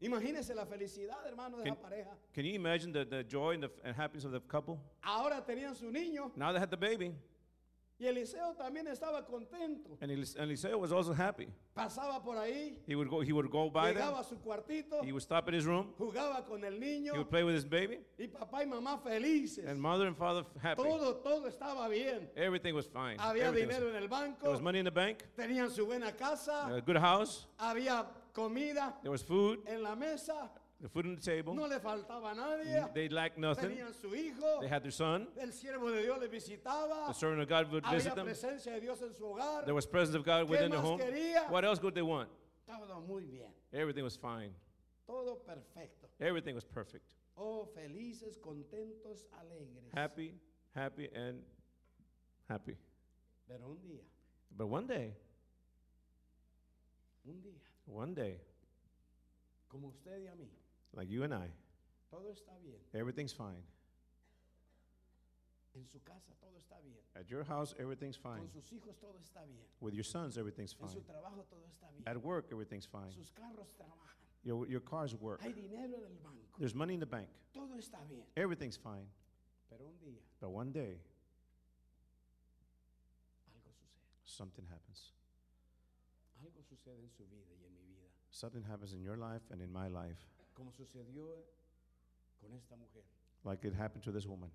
Imagínese 0.00 0.54
la 0.54 0.64
felicidad, 0.66 1.26
hermano, 1.26 1.56
de 1.58 1.64
Can- 1.64 1.76
la 1.82 1.88
pareja. 1.88 2.10
Can 2.34 2.44
you 2.44 2.54
imagine 2.54 2.92
the, 2.92 3.04
the 3.04 3.22
joy 3.24 3.54
and 3.54 3.62
the 3.62 3.70
and 3.84 3.96
happiness 3.96 4.24
of 4.24 4.32
the 4.32 4.40
couple? 4.40 4.78
Ahora 5.02 5.42
tenían 5.46 5.74
su 5.74 5.86
niño 5.90 6.32
Now 6.36 6.52
they 6.52 6.58
had 6.60 6.70
the 6.70 6.76
baby, 6.76 7.12
y 7.98 8.06
Eliseo 8.06 8.54
también 8.56 8.86
estaba 8.88 9.24
contento. 9.24 9.96
and 10.00 10.10
Eliseo 10.10 10.78
was 10.78 10.92
also 10.92 11.14
happy. 11.14 11.48
Pasaba 11.74 12.22
por 12.22 12.36
ahí, 12.36 12.78
He 12.86 12.94
would 12.94 13.08
go, 13.08 13.20
he 13.20 13.32
would 13.32 13.50
go 13.50 13.70
by 13.70 13.92
llegaba 13.92 14.12
them, 14.12 14.20
a 14.20 14.24
su 14.24 14.36
cuartito, 14.36 15.02
he 15.02 15.12
would 15.12 15.22
stop 15.22 15.48
in 15.48 15.54
his 15.54 15.64
room, 15.64 15.94
jugaba 15.98 16.44
con 16.44 16.62
el 16.64 16.78
niño 16.78 17.12
he 17.12 17.18
would 17.18 17.30
play 17.30 17.42
with 17.42 17.54
his 17.54 17.64
baby, 17.64 18.00
y 18.18 18.26
papá 18.28 18.62
y 18.62 18.66
mamá 18.66 18.98
felices. 19.02 19.64
and 19.66 19.80
mother 19.80 20.06
and 20.06 20.16
father 20.16 20.44
happy. 20.60 20.82
Todo, 20.82 21.16
todo 21.16 21.46
estaba 21.48 21.88
bien. 21.88 22.28
Everything 22.36 22.74
was 22.74 22.86
fine. 22.86 23.16
Había 23.18 23.46
Everything 23.46 23.68
was- 23.68 23.94
en 23.94 24.02
el 24.02 24.08
there 24.40 24.50
was 24.50 24.60
money 24.60 24.78
in 24.78 24.84
the 24.84 24.90
bank, 24.90 25.24
tenían 25.34 25.70
su 25.70 25.86
buena 25.86 26.12
casa, 26.12 26.66
a 26.66 26.80
good 26.80 26.98
house, 26.98 27.46
había 27.58 28.06
comida 28.34 28.98
there 29.02 29.10
was 29.10 29.22
food, 29.22 29.60
en 29.66 29.82
la 29.82 29.94
mesa, 29.96 30.50
the 30.86 30.92
food 30.92 31.06
on 31.06 31.16
the 31.16 31.20
table. 31.20 31.54
no 31.54 31.66
le 31.66 31.80
faltaba 31.80 32.30
a 32.30 32.34
nadie. 32.34 32.88
They 32.94 33.08
lacked 33.08 33.38
nothing. 33.38 33.70
Tenían 33.70 33.92
su 34.00 34.08
hijo, 34.14 34.60
They 34.60 34.68
had 34.68 34.82
their 34.82 34.92
son. 34.92 35.26
el 35.40 35.48
siervo 35.52 35.90
de 35.92 36.02
Dios 36.02 36.18
le 36.20 36.28
visitaba, 36.28 37.08
The 37.08 37.14
servant 37.14 37.42
of 37.42 37.48
God 37.48 37.72
would 37.72 37.82
había 37.84 37.96
visit 37.98 38.14
them. 38.14 38.26
presencia 38.26 38.72
de 38.74 38.80
Dios 38.80 39.02
en 39.02 39.12
su 39.12 39.24
hogar. 39.24 39.64
There 39.64 39.74
was 39.74 39.86
presence 39.86 40.14
of 40.16 40.24
God 40.24 40.48
within 40.48 40.70
the 40.70 40.80
home. 40.80 41.00
quería? 41.00 41.50
What 41.50 41.64
else 41.64 41.80
could 41.80 41.94
they 41.94 42.02
want? 42.02 42.28
Todo 42.66 43.00
muy 43.06 43.24
bien, 43.24 43.48
Everything 43.72 44.04
was 44.04 44.16
fine. 44.16 44.50
todo 45.06 45.36
perfecto. 45.44 46.06
Everything 46.20 46.54
was 46.54 46.64
perfect. 46.64 47.04
Oh, 47.36 47.66
felices, 47.74 48.38
contentos, 48.38 49.26
alegres. 49.38 49.92
Happy, 49.94 50.34
happy, 50.74 51.08
and 51.14 51.42
happy. 52.48 52.76
Pero 53.48 53.68
un 53.68 53.78
día, 53.82 54.02
But 54.56 54.66
one 54.68 54.86
day, 54.86 55.12
un 57.26 57.42
día, 57.42 57.60
one 57.86 58.14
day, 58.14 58.40
como 59.68 59.88
usted 59.88 60.22
y 60.22 60.26
a 60.28 60.34
mí, 60.34 60.48
like 60.96 61.08
you 61.10 61.22
and 61.24 61.32
I, 61.34 61.48
todo 62.10 62.30
está 62.32 62.52
bien. 62.62 62.76
everything's 62.94 63.32
fine. 63.32 63.62
En 65.74 65.84
su 65.86 65.98
casa 66.00 66.32
todo 66.40 66.56
está 66.58 66.80
bien. 66.82 66.96
At 67.14 67.28
your 67.28 67.44
house, 67.44 67.74
everything's 67.78 68.16
fine. 68.16 68.38
Con 68.38 68.48
sus 68.48 68.72
hijos 68.72 68.96
todo 68.98 69.14
está 69.20 69.44
bien. 69.44 69.60
With 69.80 69.92
your 69.94 70.04
sons, 70.04 70.38
everything's 70.38 70.72
En 70.72 70.86
fine. 70.88 70.92
su 70.94 71.00
trabajo 71.02 71.44
todo 71.50 71.64
está 71.68 71.90
bien. 71.92 72.02
At 72.06 72.22
work, 72.22 72.46
everything's 72.50 72.86
fine. 72.86 73.10
Sus 73.12 73.30
carros 73.32 73.68
trabajan. 73.76 74.16
Your, 74.42 74.66
your 74.68 74.80
cars 74.80 75.14
work. 75.14 75.42
Hay 75.42 75.52
dinero 75.52 76.04
en 76.06 76.12
el 76.12 76.18
banco. 76.22 76.56
There's 76.58 76.74
money 76.74 76.94
in 76.94 77.00
the 77.00 77.06
bank. 77.06 77.28
Todo 77.52 77.76
está 77.78 77.98
bien. 78.08 78.22
Everything's 78.36 78.76
fine. 78.78 79.06
Pero 79.68 79.84
un 79.86 79.98
día 80.00 80.20
But 80.40 80.50
one 80.50 80.72
day, 80.72 80.96
algo 83.52 83.70
sucede. 83.74 84.24
something 84.24 84.64
happens. 84.70 85.12
Algo 86.42 86.62
sucede 86.62 87.02
en 87.02 87.10
su 87.10 87.24
vida 87.26 87.52
y 87.60 87.66
en 87.66 87.74
mi 87.74 87.82
vida. 87.82 88.08
Something 88.30 88.62
happens 88.62 88.92
in 88.94 89.02
your 89.02 89.16
life 89.18 89.42
and 89.50 89.60
in 89.60 89.70
my 89.70 89.88
life, 89.88 90.24
Como 90.56 90.72
sucedió 90.72 91.44
con 92.40 92.52
esta 92.54 92.74
mujer. 92.76 93.04
like 93.44 93.64
it 93.64 93.74
happened 93.74 94.02
to 94.02 94.10
this 94.10 94.26
woman. 94.26 94.50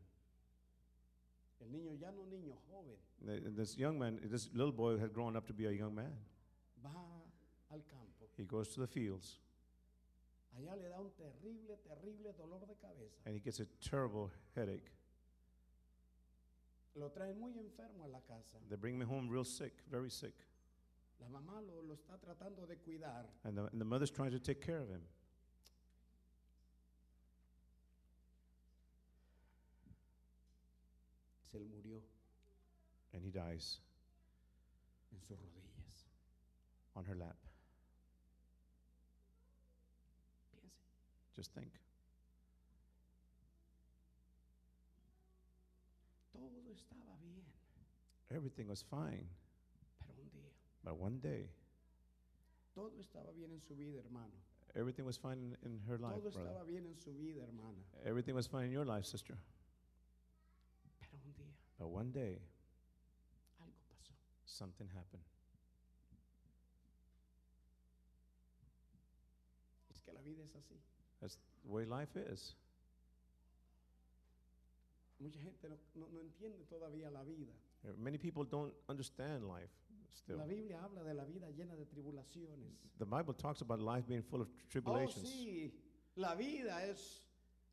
El 1.62 1.68
niño, 1.72 1.94
ya 2.00 2.10
no 2.12 2.24
niño, 2.26 2.56
joven, 2.70 2.98
Th- 3.24 3.56
This 3.56 3.78
young 3.78 4.00
man, 4.00 4.20
this 4.32 4.50
little 4.54 4.72
boy 4.74 4.98
had 4.98 5.14
grown 5.14 5.36
up 5.36 5.46
to 5.48 5.54
be 5.54 5.68
a 5.68 5.72
young 5.72 5.94
man. 5.94 6.12
va 6.84 6.90
al 7.72 7.82
campo. 7.88 8.26
He 8.36 8.44
goes 8.46 8.70
to 8.74 8.80
the 8.82 8.88
fields 8.88 9.38
Allá 10.58 10.76
le 10.76 10.90
da 10.90 11.00
un 11.00 11.12
terrible, 11.16 11.78
terrible 11.88 12.34
dolor 12.38 12.66
de 12.68 12.74
cabeza. 12.76 13.22
and 13.26 13.36
he 13.36 13.40
gets 13.40 13.60
a 13.60 13.66
terrible 13.80 14.32
headache. 14.56 14.90
Lo 16.96 17.10
traen 17.10 17.40
muy 17.40 17.54
enfermo 17.58 18.04
a 18.04 18.08
la 18.08 18.20
casa. 18.22 18.58
They 18.70 18.76
bring 18.76 18.98
me 18.98 19.06
home 19.06 19.30
real 19.30 19.46
sick, 19.46 19.74
very 19.90 20.10
sick. 20.10 20.34
La 21.22 21.28
mamá 21.30 21.62
lo, 21.62 21.82
lo 21.88 21.94
está 21.94 22.18
tratando 22.20 22.68
de 22.68 22.76
cuidar. 22.78 23.26
And 23.46 23.56
the, 23.58 23.62
and 23.72 23.80
the 23.80 23.86
mother's 23.86 24.10
trying 24.12 24.32
to 24.32 24.40
take 24.40 24.60
care 24.66 24.80
of 24.82 24.90
him. 24.90 25.02
Murió 31.60 32.02
And 33.14 33.24
he 33.24 33.30
dies 33.32 33.80
en 35.14 35.22
sus 35.22 35.38
rodillas. 35.38 36.06
on 36.96 37.04
her 37.06 37.16
lap. 37.16 37.36
Piense. 40.54 40.84
Just 41.36 41.54
think. 41.54 41.72
Todo 46.32 46.50
estaba 46.74 47.18
bien. 47.22 47.44
Everything 48.30 48.68
was 48.68 48.82
fine. 48.82 49.28
Pero 50.08 50.22
un 50.22 50.30
día, 50.32 50.52
But 50.84 50.98
one 50.98 51.20
day, 51.20 51.50
todo 52.74 52.92
estaba 53.00 53.32
bien 53.36 53.52
en 53.52 53.62
su 53.62 53.76
vida, 53.76 54.00
hermano. 54.00 54.32
everything 54.74 55.04
was 55.04 55.18
fine 55.18 55.38
in, 55.38 55.58
in 55.66 55.80
her 55.86 55.98
life, 55.98 56.14
Todo 56.22 56.30
brother. 56.32 56.48
estaba 56.50 56.64
bien 56.66 56.86
en 56.86 56.96
su 56.98 57.12
vida, 57.14 57.42
hermana. 57.44 57.78
Everything 58.06 58.34
was 58.36 58.48
fine 58.48 58.66
in 58.68 58.72
your 58.72 58.86
life, 58.86 59.06
sister. 59.06 59.38
Pero 61.82 61.90
un 61.90 61.90
día 61.90 61.90
But 61.90 61.90
one 61.90 62.12
day, 62.12 62.40
algo 63.60 63.74
pasó. 63.90 64.14
something 64.46 64.88
happened. 64.96 65.24
Es 69.90 70.00
que 70.02 70.12
la 70.14 70.22
vida 70.22 70.44
es 70.44 70.56
así. 70.56 70.80
That's 71.20 71.38
the 71.64 71.68
way 71.70 71.86
life 71.86 72.16
is. 72.16 72.56
Mucha 75.20 75.40
gente 75.40 75.70
no, 75.70 75.78
no- 75.96 76.08
no 76.10 76.22
entiende 76.22 76.66
todavía 76.66 77.10
la 77.12 77.24
vida. 77.24 77.52
Many 77.98 78.18
people 78.20 78.44
don't 78.46 78.74
understand 78.88 79.44
life 79.48 79.72
still. 80.14 80.38
La 80.38 80.46
Biblia 80.46 80.84
habla 80.84 81.04
de 81.04 81.14
la 81.16 81.26
vida 81.26 81.50
llena 81.52 81.76
de 81.76 81.86
tribulaciones. 81.86 82.78
The 83.00 83.06
Bible 83.06 83.34
talks 83.34 83.62
about 83.62 83.80
life 83.80 84.08
being 84.08 84.24
full 84.24 84.42
of 84.42 84.50
tribulations. 84.70 85.18
Oh, 85.18 85.30
tribulations. 85.32 85.74
sí, 85.74 85.74
la 86.16 86.36
vida 86.36 86.86
es 86.86 87.24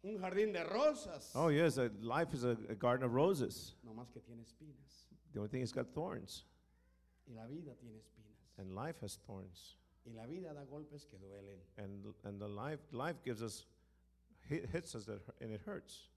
un 0.03 0.19
jardín 0.19 0.53
de 0.53 0.65
rosas. 0.65 1.31
Oh, 1.35 1.49
yes, 1.49 1.79
uh, 1.79 1.89
life 2.01 2.33
is 2.33 2.45
a, 2.45 2.57
a 2.69 2.75
garden 2.75 3.05
of 3.05 3.15
roses. 3.15 3.75
No 3.85 3.93
más 3.93 4.13
que 4.13 4.21
tiene 4.21 4.43
espinas. 4.43 5.05
The 5.33 5.41
only 5.41 5.51
thing 5.51 5.63
it's 5.63 5.73
got 5.73 5.87
thorns. 5.95 6.45
Y 7.27 7.35
la 7.35 7.47
vida 7.47 7.73
tiene 7.81 7.97
espinas. 7.97 8.59
And 8.59 8.75
life 8.75 8.97
has 9.03 9.19
thorns. 9.27 9.77
Y 10.07 10.13
la 10.17 10.27
vida 10.27 10.55
da 10.55 10.65
golpes 10.65 11.05
que 11.05 11.19
duelen. 11.19 11.59
And, 11.77 12.15
and 12.25 12.41
the 12.41 12.49
life, 12.49 12.81
life 12.93 13.17
gives 13.25 13.43
us, 13.43 13.67
hit, 14.49 14.69
hits 14.73 14.95
us 14.95 15.05
that, 15.05 15.21
and 15.41 15.53
it 15.53 15.61
hurts. 15.67 16.09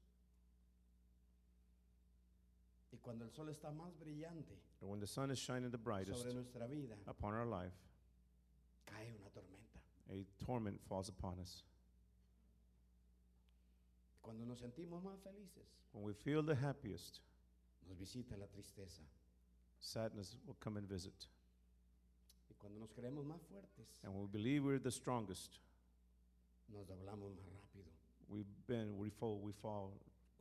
Y 2.94 3.00
cuando 3.02 3.26
el 3.26 3.32
sol 3.32 3.48
está 3.48 3.72
más 3.72 3.96
brillante 3.98 4.60
And 4.82 4.90
when 4.90 5.00
the 5.00 5.08
sun 5.08 5.32
is 5.32 5.40
shining 5.40 5.72
the 5.72 5.78
brightest 5.78 6.20
sobre 6.20 6.34
nuestra 6.34 6.68
vida, 6.68 6.96
upon 7.08 7.34
our 7.34 7.46
life, 7.46 7.72
cae 8.86 9.08
una 9.16 9.30
tormenta. 9.30 9.80
a 10.12 10.44
torment 10.46 10.80
falls 10.90 11.08
upon 11.08 11.40
us. 11.40 11.64
Cuando 14.22 14.46
nos 14.46 14.60
sentimos 14.60 15.02
más 15.04 15.20
felices, 15.22 15.66
When 15.94 16.04
we 16.04 16.14
feel 16.14 16.44
the 16.44 16.56
happiest, 16.56 17.20
nos 17.88 17.98
visita 17.98 18.38
la 18.38 18.46
tristeza. 18.48 19.02
sadness 19.80 20.38
will 20.46 20.56
come 20.60 20.78
and 20.78 20.88
visit. 20.88 21.28
Y 22.50 22.54
cuando 22.60 22.80
nos 22.80 22.92
creemos 22.92 23.26
más 23.26 23.42
fuertes, 23.50 24.00
And 24.04 24.14
when 24.14 24.22
we 24.24 24.28
believe 24.30 24.64
we're 24.64 24.80
the 24.80 24.92
strongest, 24.92 25.60
nos 26.70 26.86
doblamos 26.86 27.32
más 27.36 27.46
rápido. 27.52 27.86
we 28.30 28.44
bend, 28.68 28.98
we 28.98 29.10
fall, 29.10 29.40
we 29.40 29.52
fall 29.52 29.92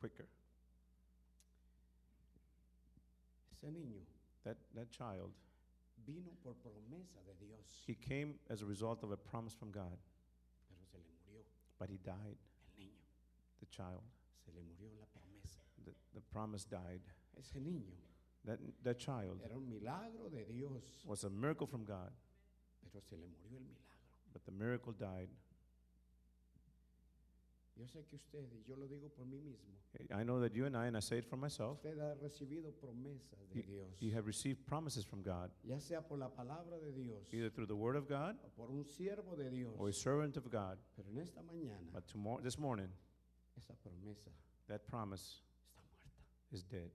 quicker. 0.00 0.26
Ese 3.52 3.70
niño 3.70 4.00
That, 4.44 4.56
that 4.75 4.90
child, 4.90 5.32
vino 6.06 6.30
por 6.42 6.54
promesa 6.54 7.20
de 7.26 7.34
Dios, 7.46 7.82
he 7.87 7.94
came 7.94 8.38
as 8.49 8.62
a 8.62 8.64
result 8.66 9.02
of 9.02 9.10
a 9.12 9.16
promise 9.18 9.52
from 9.54 9.70
God, 9.70 9.99
pero 10.68 10.80
se 10.90 10.96
le 10.99 11.04
murió 11.26 11.42
but 11.78 11.90
he 11.90 11.99
died. 11.99 12.37
The 13.61 13.67
child. 13.67 14.02
Se 14.45 14.50
le 14.52 14.61
murió 14.62 14.90
la 14.99 15.07
promesa. 15.07 15.61
The, 15.85 15.93
the 16.14 16.21
promise 16.33 16.64
died. 16.64 17.00
Ese 17.38 17.55
niño 17.61 17.95
That, 18.47 18.59
that 18.85 18.99
child 18.99 19.40
Era 19.45 19.57
un 19.59 19.69
milagro 19.69 20.31
de 20.31 20.45
Dios, 20.50 21.05
was 21.07 21.25
a 21.25 21.31
miracle 21.31 21.67
from 21.67 21.85
God, 21.85 22.11
pero 22.90 23.02
se 23.02 23.14
le 23.17 23.26
murió 23.26 23.59
el 23.59 23.64
milagro. 23.64 24.33
but 24.33 24.43
the 24.45 24.50
miracle 24.50 24.93
died. 24.93 25.29
Yo 27.76 27.87
sé 27.87 28.05
que 28.07 28.17
usted, 28.17 28.47
y 28.52 28.62
yo 28.67 28.76
lo 28.76 28.87
digo 28.87 29.09
por 29.09 29.25
mí 29.25 29.40
mismo, 29.40 29.76
I 30.14 30.23
know 30.23 30.38
that 30.40 30.55
you 30.55 30.67
and 30.67 30.76
I, 30.76 30.87
and 30.87 30.97
I 30.97 31.00
say 31.00 31.19
it 31.19 31.25
for 31.25 31.37
myself, 31.37 31.79
usted 31.79 31.99
ha 31.99 32.14
recibido 32.23 32.73
promesas 32.75 33.38
de 33.55 33.62
Dios, 33.62 33.88
you 34.00 34.12
have 34.14 34.26
received 34.26 34.67
promises 34.67 35.05
from 35.05 35.23
God, 35.23 35.50
ya 35.64 35.79
sea 35.79 36.00
por 36.02 36.19
la 36.19 36.29
palabra 36.29 36.79
de 36.79 36.93
Dios 36.93 37.26
either 37.33 37.49
through 37.50 37.67
the 37.67 37.75
Word 37.76 37.97
of 37.97 38.07
God 38.09 38.37
o 38.45 38.49
por 38.57 38.69
un 38.71 38.85
siervo 38.85 39.35
de 39.37 39.49
Dios. 39.50 39.73
or 39.79 39.88
a 39.88 39.93
servant 39.93 40.37
of 40.37 40.50
God. 40.50 40.79
Pero 40.97 41.09
en 41.11 41.19
esta 41.19 41.40
mañana, 41.43 41.90
But 41.93 42.07
tomorrow, 42.07 42.40
this 42.43 42.59
morning, 42.59 42.88
esa 43.57 43.75
promesa 43.75 44.30
that 44.69 44.80
promise 44.87 45.42
está 45.69 45.80
muerta. 45.83 46.52
is 46.52 46.62
dead. 46.64 46.90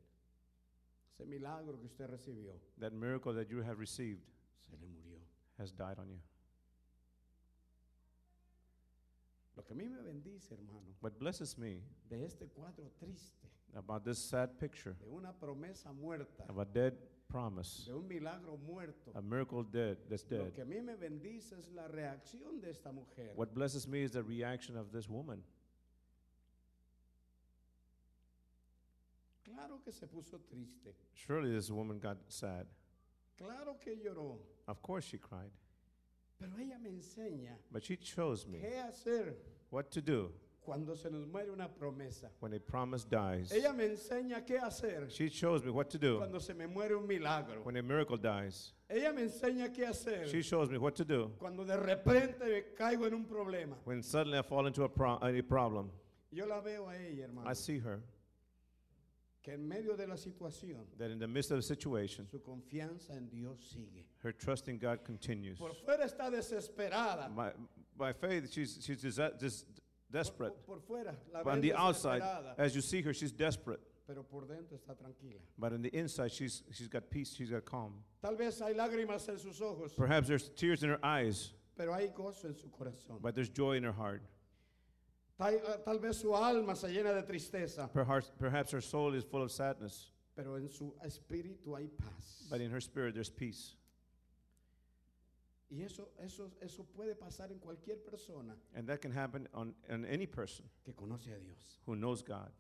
Ese 1.17 1.25
milagro 1.25 1.77
que 1.79 1.85
usted 1.85 2.07
recibió 2.09 2.53
That 2.79 2.91
miracle 2.93 3.33
that 3.33 3.50
you 3.50 3.62
have 3.62 3.79
received 3.79 4.21
se 4.69 4.75
le 4.79 4.88
murió. 4.88 5.19
has 5.57 5.71
died 5.71 5.97
on 6.00 6.09
you. 6.09 6.19
Lo 9.55 9.63
que 9.63 9.71
a 9.74 9.75
mí 9.75 9.88
me 9.88 10.01
bendice, 10.01 10.51
hermano, 10.53 10.81
What 11.01 11.17
blesses 11.17 11.57
me 11.57 11.81
de 12.09 12.25
este 12.25 12.47
cuadro 12.50 12.91
triste, 13.00 13.47
about 13.74 14.03
this 14.03 14.17
sad 14.17 14.57
picture 14.59 14.95
de 15.00 15.07
una 15.09 15.31
promesa 15.33 15.93
muerta, 15.93 16.43
of 16.50 16.57
a 16.59 16.65
dead 16.65 16.93
promise, 17.29 17.85
de 17.85 17.93
un 17.93 18.05
milagro 18.07 18.57
muerto, 18.57 19.12
a 19.15 19.21
miracle 19.21 19.63
dead 19.63 19.97
that's 20.09 20.25
lo 20.29 20.38
dead. 20.45 20.53
que 20.53 20.62
a 20.62 20.65
mí 20.65 20.81
me 20.81 20.95
bendice 20.95 21.53
es 21.57 21.69
la 21.71 21.88
reacción 21.88 22.59
de 22.59 22.69
esta 22.71 22.91
mujer. 22.91 23.31
What 23.38 23.53
blesses 23.53 23.88
me 23.88 24.03
is 24.03 24.12
the 24.12 24.24
reaction 24.24 24.75
of 24.75 24.91
this 24.91 25.07
woman. 25.07 25.41
Claro 29.55 29.79
que 29.83 29.91
se 29.91 30.05
puso 30.07 30.39
triste, 30.50 30.93
Surely 31.13 31.51
this 31.55 31.71
woman 31.71 31.97
got 32.00 32.17
sad. 32.27 32.65
claro 33.38 33.77
que 33.79 33.95
lloró, 33.95 34.38
Of 34.67 34.81
course 34.81 35.05
she 35.07 35.17
cried. 35.17 35.51
pero 36.39 36.51
ella 36.59 36.77
me 36.79 36.89
enseña 36.89 37.55
But 37.71 37.83
she 37.83 37.97
shows 38.01 38.45
me 38.47 38.59
qué 38.59 38.79
hacer 38.81 39.35
what 39.71 39.89
to 39.91 40.01
do 40.01 40.31
cuando 40.62 40.95
se 40.95 41.09
nos 41.12 41.25
muere 41.27 41.51
una 41.51 41.67
promesa. 41.69 42.29
when 42.39 42.53
a 42.53 42.59
promise 42.59 43.05
dies. 43.05 43.51
Ella 43.51 43.71
me 43.71 43.85
enseña 43.85 44.43
qué 44.45 44.57
hacer 44.59 45.09
She 45.09 45.29
shows 45.29 45.63
me 45.63 45.71
what 45.71 45.89
to 45.91 45.97
do 45.97 46.17
cuando 46.17 46.39
se 46.39 46.53
me 46.53 46.65
muere 46.67 46.95
un 46.97 47.07
milagro. 47.07 47.62
when 47.63 47.77
a 47.77 47.83
miracle 47.83 48.17
dies. 48.17 48.74
Ella 48.89 49.13
me 49.13 49.21
enseña 49.24 49.74
qué 49.74 49.85
hacer 49.88 50.27
She 50.27 50.41
shows 50.41 50.69
me 50.69 50.77
what 50.77 50.95
to 50.95 51.05
do 51.05 51.31
cuando 51.39 51.63
de 51.63 51.77
repente 51.77 52.39
me 52.45 52.63
caigo 52.77 53.05
en 53.05 53.13
un 53.13 53.25
problema. 53.25 53.75
when 53.85 54.01
suddenly 54.03 54.38
I 54.38 54.41
fall 54.41 54.65
into 54.67 54.83
a, 54.83 54.89
pro- 54.89 55.17
a 55.21 55.41
problem. 55.43 55.89
Yo 56.31 56.45
la 56.45 56.59
veo 56.62 56.88
a 56.89 56.95
ella, 56.97 57.24
hermano, 57.25 57.50
I 57.50 57.53
see 57.53 57.77
her 57.79 58.01
que 59.45 59.53
en 59.53 59.67
medio 59.67 59.95
de 59.95 60.07
la 60.07 60.15
situación 60.15 60.85
that 60.97 61.11
in 61.11 61.19
the 61.19 61.27
midst 61.27 61.51
of 61.51 61.57
the 61.57 61.61
situation, 61.61 62.27
su 62.27 62.39
confianza 62.39 63.11
en 63.15 63.29
Dios 63.29 63.59
sigue. 63.75 64.03
her 64.23 64.31
trust 64.31 64.67
in 64.67 64.79
God 64.79 65.03
continues. 65.05 65.59
Por 65.59 65.71
fuera 65.75 66.03
está 66.05 66.31
desesperada. 66.31 67.29
By, 67.35 67.51
by 67.95 68.11
faith, 68.13 68.51
she's, 68.51 68.79
she's 68.83 69.03
desa- 69.03 69.39
just 69.39 69.65
desperate. 70.11 70.53
Por, 70.65 70.79
por 70.79 70.97
fuera 70.97 71.15
la 71.31 71.43
But 71.43 71.53
on 71.53 71.61
the 71.61 71.73
outside, 71.73 72.21
desesperada, 72.21 72.55
as 72.57 72.75
you 72.75 72.81
see 72.81 73.01
her, 73.03 73.13
she's 73.13 73.31
desperate. 73.31 73.79
pero 74.07 74.23
por 74.23 74.41
dentro 74.47 74.77
está 74.77 74.95
tranquila. 74.97 75.39
But 75.57 75.73
on 75.73 75.81
the 75.83 75.89
inside, 75.95 76.31
she's, 76.31 76.63
she's 76.71 76.87
got 76.87 77.09
peace, 77.09 77.33
she's 77.35 77.49
got 77.51 77.65
calm. 77.65 78.03
Tal 78.23 78.35
vez 78.35 78.59
hay 78.61 78.73
lágrimas 78.73 79.27
en 79.29 79.37
sus 79.37 79.61
ojos, 79.61 79.93
Perhaps 79.95 80.27
there's 80.27 80.49
tears 80.49 80.83
in 80.83 80.89
her 80.89 80.99
eyes, 81.03 81.53
pero 81.77 81.93
hay 81.93 82.07
gozo 82.07 82.45
en 82.45 82.55
su 82.55 82.67
corazón. 82.69 83.21
but 83.21 83.35
there's 83.35 83.49
joy 83.49 83.73
in 83.73 83.83
her 83.83 83.91
heart. 83.93 84.21
Tal, 85.37 85.59
ah, 85.67 85.77
tal 85.83 85.99
vez 85.99 86.17
su 86.17 86.33
alma 86.33 86.75
se 86.75 86.87
llena 86.87 87.11
de 87.13 87.23
tristeza, 87.23 87.91
Perhaps, 87.91 88.31
perhaps 88.39 88.71
her 88.71 88.81
soul 88.81 89.13
is 89.15 89.23
full 89.25 89.41
of 89.41 89.51
sadness, 89.51 90.11
pero 90.35 90.55
en 90.57 90.69
su 90.69 90.93
espíritu 91.03 91.75
hay 91.75 91.87
paz. 91.87 92.47
but 92.49 92.61
in 92.61 92.71
her 92.71 92.79
spirit, 92.79 93.13
there's 93.13 93.29
peace. 93.29 93.75
Y 95.69 95.81
eso, 95.81 96.09
eso, 96.23 96.51
eso 96.61 96.85
puede 96.95 97.15
pasar 97.15 97.51
en 97.51 97.59
cualquier 97.59 97.97
persona 97.97 98.55
And 98.75 98.87
that 98.87 99.01
can 99.01 99.11
happen 99.11 99.47
on, 99.53 99.73
on 99.89 100.05
any 100.05 100.27
person 100.27 100.63
que 100.85 100.93
conoce 100.93 101.27
a 101.35 101.39
Dios. 101.39 101.79
who 101.85 101.95
knows 101.95 102.21
God. 102.21 102.51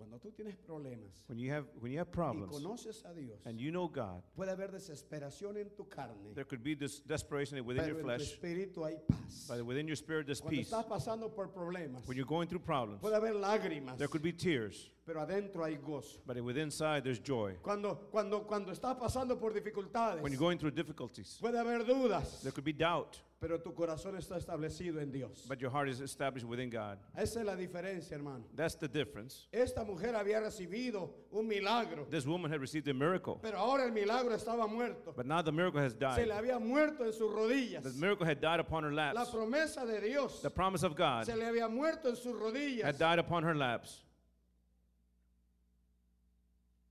Cuando 0.00 0.18
tú 0.18 0.32
tienes 0.32 0.56
problemas 0.56 1.24
When 1.28 1.38
you 1.38 1.52
have, 1.52 1.66
when 1.78 1.92
you 1.92 1.98
have 1.98 2.08
y 2.08 2.14
problems 2.14 2.50
conoces 2.50 3.04
a 3.04 3.12
Dios, 3.12 3.38
and 3.44 3.60
you 3.60 3.70
know 3.70 3.86
God, 3.86 4.22
puede 4.34 4.50
haber 4.50 4.70
desesperación 4.72 5.58
en 5.58 5.68
tu 5.76 5.84
carne, 5.88 6.32
there 6.34 6.46
could 6.46 6.62
be 6.62 6.74
this 6.74 7.00
desperation 7.00 7.58
within 7.66 7.84
pero 7.84 7.88
your 7.88 7.96
en 7.98 8.02
tu 8.02 8.06
flesh, 8.06 8.32
espíritu 8.32 8.84
hay 8.86 8.96
paz. 9.06 9.46
but 9.46 9.62
within 9.66 9.86
your 9.86 9.96
spirit, 9.96 10.24
there's 10.26 10.40
Cuando 10.40 10.56
peace. 10.56 10.70
estás 10.70 10.86
pasando 10.86 11.28
por 11.34 11.48
problemas, 11.52 12.06
When 12.08 12.16
you're 12.16 12.26
going 12.26 12.48
through 12.48 12.62
problems, 12.64 13.00
puede 13.02 13.14
haber 13.14 13.34
lágrimas, 13.34 13.98
there 13.98 14.08
could 14.08 14.22
be 14.22 14.32
tears, 14.32 14.90
pero 15.04 15.20
adentro 15.20 15.62
hay 15.64 15.76
gozo. 15.76 16.18
but 16.26 16.40
within 16.40 16.64
inside, 16.70 17.02
there's 17.04 17.18
joy. 17.20 17.54
Cuando, 17.62 18.08
cuando, 18.10 18.40
cuando 18.46 18.72
estás 18.72 18.96
pasando 18.98 19.38
por 19.38 19.52
dificultades, 19.52 20.22
When 20.22 20.32
you're 20.32 20.38
going 20.40 20.56
through 20.58 20.70
difficulties, 20.74 21.36
puede 21.40 21.58
haber 21.58 21.84
dudas, 21.84 22.40
there 22.42 22.52
could 22.52 22.64
be 22.64 22.72
doubt, 22.72 23.20
pero 23.40 23.58
tu 23.58 23.72
corazón 23.74 24.16
está 24.16 24.36
establecido 24.36 25.00
en 25.00 25.10
Dios. 25.10 25.46
but 25.48 25.60
your 25.60 25.70
heart 25.70 25.88
is 25.88 26.00
established 26.00 26.46
within 26.46 26.68
God. 26.70 26.98
Esa 27.16 27.40
es 27.40 27.46
la 27.46 27.56
diferencia, 27.56 28.12
hermano. 28.16 28.44
That's 28.54 28.74
the 28.74 28.86
difference. 28.88 29.48
Esta 29.52 29.82
mujer 29.84 30.14
había 30.14 30.40
recibido 30.40 31.10
un 31.32 31.48
milagro, 31.48 32.06
This 32.10 32.26
woman 32.26 32.50
had 32.50 32.60
received 32.60 32.86
a 32.88 32.94
miracle, 32.94 33.38
pero 33.42 33.58
ahora 33.58 33.84
el 33.84 33.92
milagro 33.92 34.34
estaba 34.34 34.68
muerto. 34.68 35.12
but 35.16 35.26
now 35.26 35.40
the 35.42 35.52
miracle 35.52 35.80
has 35.80 35.92
Se 35.92 35.98
died. 35.98 36.26
le 36.28 36.34
había 36.34 36.58
muerto 36.60 37.04
en 37.04 37.12
sus 37.12 37.32
rodillas. 37.32 37.82
The 37.82 37.92
miracle 37.98 38.26
had 38.26 38.40
died 38.40 38.60
upon 38.60 38.84
her 38.84 38.92
La 38.92 39.12
laps. 39.12 39.30
promesa 39.30 39.86
de 39.86 40.00
Dios 40.00 40.42
The 40.42 40.50
promise 40.50 40.82
of 40.82 40.94
God 40.94 41.24
se 41.24 41.34
le 41.34 41.44
había 41.46 41.68
muerto 41.70 42.10
en 42.10 42.16
sus 42.16 42.34
rodillas. 42.34 42.82
had 42.84 42.98
died 42.98 43.18
upon 43.18 43.42
her 43.42 43.54
laps. 43.56 44.02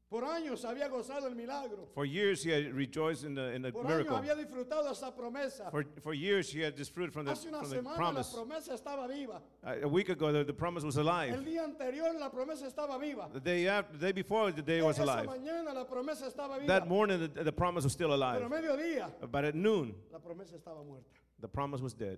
Por 0.09 0.23
años 0.25 0.65
había 0.65 0.87
gozado 0.89 1.27
el 1.27 1.35
milagro. 1.35 1.87
For 1.93 2.03
years, 2.03 2.41
he 2.43 2.49
had 2.49 2.73
rejoiced 2.73 3.23
in 3.23 3.35
the, 3.35 3.53
in 3.53 3.61
the 3.61 3.71
Por 3.71 3.83
años 3.85 3.89
miracle. 4.07 4.17
había 4.17 4.35
disfrutado 4.35 4.89
esa 4.91 5.11
promesa. 5.15 5.69
For, 5.69 5.85
for 6.01 6.15
years, 6.15 6.51
he 6.51 6.61
had 6.61 6.75
disfruited 6.75 7.13
from 7.13 7.25
the, 7.25 7.31
Hace 7.31 7.45
una 7.47 7.59
from 7.59 7.69
the 7.69 7.75
semana 7.75 7.89
la 7.91 7.95
promise. 7.95 8.33
promesa 8.33 8.73
estaba 8.73 9.07
viva. 9.07 9.39
A 9.63 9.83
a 9.83 9.87
week 9.87 10.09
ago, 10.09 10.31
the, 10.31 10.43
the 10.43 10.53
promise 10.53 10.83
was 10.83 10.97
El 10.97 11.03
alive. 11.07 11.45
día 11.45 11.63
anterior 11.63 12.11
la 12.19 12.31
promesa 12.31 12.65
estaba 12.65 12.97
viva. 12.99 13.29
The 13.31 13.39
day, 13.39 13.67
after, 13.67 13.97
the 13.99 14.05
day 14.07 14.11
before, 14.11 14.51
the 14.51 14.63
day 14.63 14.81
was 14.81 14.97
Esa 14.97 15.03
alive. 15.03 15.27
mañana 15.27 15.75
la 15.75 15.85
promesa 15.85 16.25
estaba 16.25 16.57
viva. 16.59 16.65
That 16.65 16.87
morning, 16.87 17.19
the, 17.31 17.43
the 17.43 17.51
promise 17.53 17.83
was 17.83 17.93
still 17.93 18.11
alive. 18.11 18.39
Pero 18.41 18.49
mediodía 18.49 19.11
But 19.29 19.45
at 19.45 19.53
noon, 19.53 19.93
la 20.11 20.17
promesa 20.17 20.55
estaba 20.57 20.83
muerta. 20.83 21.05
the 21.39 21.47
promise 21.47 21.81
was 21.83 21.93
dead. 21.93 22.17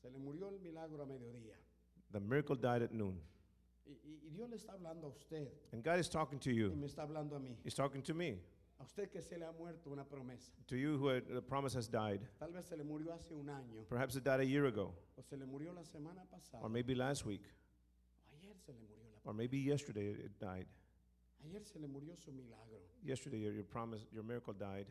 Se 0.00 0.08
le 0.08 0.18
murió 0.18 0.48
el 0.48 0.58
milagro 0.60 1.02
a 1.02 1.06
mediodía. 1.06 1.56
The 2.10 2.20
miracle 2.20 2.56
died 2.56 2.80
at 2.82 2.92
noon. 2.94 3.18
Y, 3.86 3.92
y- 4.04 4.30
Dios 4.30 4.48
le 4.50 4.56
está 4.56 4.72
hablando 4.72 5.06
a 5.06 5.10
usted 5.10 5.48
And 5.72 5.82
God 5.84 5.98
is 5.98 6.08
talking 6.08 6.38
to 6.40 6.50
y 6.50 6.54
you. 6.56 6.74
me 6.74 6.86
está 6.86 7.02
hablando 7.02 7.36
a 7.36 7.40
mí. 7.40 7.56
He's 7.64 7.74
talking 7.74 8.02
to 8.02 8.14
me. 8.14 8.38
A 8.80 8.82
usted 8.84 9.10
que 9.10 9.20
se 9.22 9.36
le 9.38 9.44
ha 9.46 9.52
muerto 9.52 9.90
una 9.90 10.04
promesa. 10.04 10.50
To 10.66 10.76
you 10.76 10.96
who 10.98 11.08
had, 11.08 11.26
the 11.28 11.40
promise 11.42 11.74
has 11.74 11.86
died. 11.88 12.20
Tal 12.40 12.50
vez 12.50 12.64
se 12.66 12.76
le 12.76 12.82
murió 12.84 13.12
hace 13.12 13.32
un 13.34 13.46
año 13.48 13.86
Perhaps 13.88 14.16
it 14.16 14.24
died 14.24 14.40
a 14.40 14.44
year 14.44 14.64
ago, 14.66 14.94
o 15.16 15.22
se 15.22 15.36
le 15.36 15.44
murió 15.46 15.72
la 15.74 15.82
semana 15.84 16.24
pasada. 16.30 16.62
or 16.62 16.68
maybe 16.68 16.94
last 16.94 17.24
week, 17.24 17.42
o 18.32 18.36
ayer 18.36 18.54
se 18.56 18.72
le 18.72 18.78
murió 18.80 19.04
la 19.12 19.30
or 19.30 19.34
maybe 19.34 19.58
yesterday 19.58 20.08
it 20.10 20.38
died. 20.40 20.66
Ayer 21.44 21.62
se 21.64 21.78
le 21.78 21.86
murió 21.86 22.16
su 22.16 22.32
milagro. 22.32 22.80
Yesterday, 23.04 23.38
your, 23.38 23.52
your 23.52 23.64
promise, 23.64 24.06
your 24.12 24.24
miracle 24.24 24.54
died. 24.54 24.86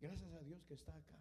Gracias 0.00 0.32
a 0.34 0.42
Dios 0.44 0.62
que 0.66 0.74
está 0.76 0.92
acá. 0.92 1.18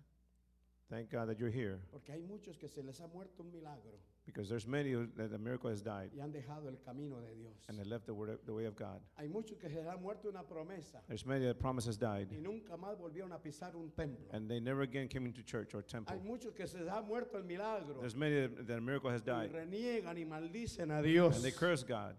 Thank 0.89 1.09
God 1.09 1.27
that 1.27 1.37
you're 1.39 1.49
here, 1.51 1.79
Porque 1.91 2.11
hay 2.11 2.21
muchos 2.21 2.57
que 2.57 2.67
se 2.67 2.81
les 2.83 2.99
ha 3.01 3.07
muerto 3.07 3.43
un 3.43 3.51
milagro 3.51 3.97
because 4.25 4.47
there's 4.47 4.67
many 4.67 4.91
who, 4.91 5.07
that 5.17 5.31
the 5.31 5.37
miracle 5.37 5.69
has 5.69 5.81
died 5.81 6.11
y 6.15 6.21
han 6.21 6.31
dejado 6.31 6.67
el 6.67 6.77
camino 6.85 7.17
de 7.21 7.33
Dios. 7.35 7.53
and 7.67 7.77
they 7.77 7.83
left 7.83 8.05
the, 8.05 8.13
word, 8.13 8.37
the 8.45 8.53
way 8.53 8.65
of 8.65 8.75
God. 8.75 8.99
Hay 9.17 9.27
muchos 9.27 9.57
que 9.59 9.67
se 9.69 9.75
les 9.75 9.87
ha 9.87 9.97
muerto 9.97 10.29
una 10.29 10.43
promesa 10.43 11.01
There's 11.07 11.25
many 11.25 11.45
that 11.45 11.59
promise 11.59 11.85
has 11.87 11.97
died, 11.97 12.27
y 12.31 12.37
nunca 12.39 12.77
más 12.77 12.97
volvieron 12.97 13.31
a 13.33 13.39
pisar 13.39 13.75
un 13.75 13.89
templo. 13.91 14.25
and 14.31 14.49
they 14.49 14.59
never 14.59 14.83
again 14.83 15.07
came 15.07 15.25
into 15.25 15.41
church 15.43 15.73
or 15.73 15.81
temple. 15.81 16.15
Hay 16.15 16.21
muchos 16.23 16.53
que 16.53 16.67
se 16.67 16.77
les 16.79 16.87
ha 16.89 17.01
muerto 17.01 17.37
el 17.37 17.43
milagro 17.43 17.99
There's 17.99 18.15
many 18.15 18.41
that, 18.47 18.67
that 18.67 18.77
a 18.77 18.81
miracle 18.81 19.09
has 19.09 19.21
y 19.21 19.25
died, 19.25 19.51
reniegan 19.53 20.17
y 20.17 20.23
maldicen 20.25 20.91
a 20.97 21.01
Dios. 21.01 21.35
and 21.35 21.43
they 21.43 21.51
curse 21.51 21.83
God. 21.83 22.15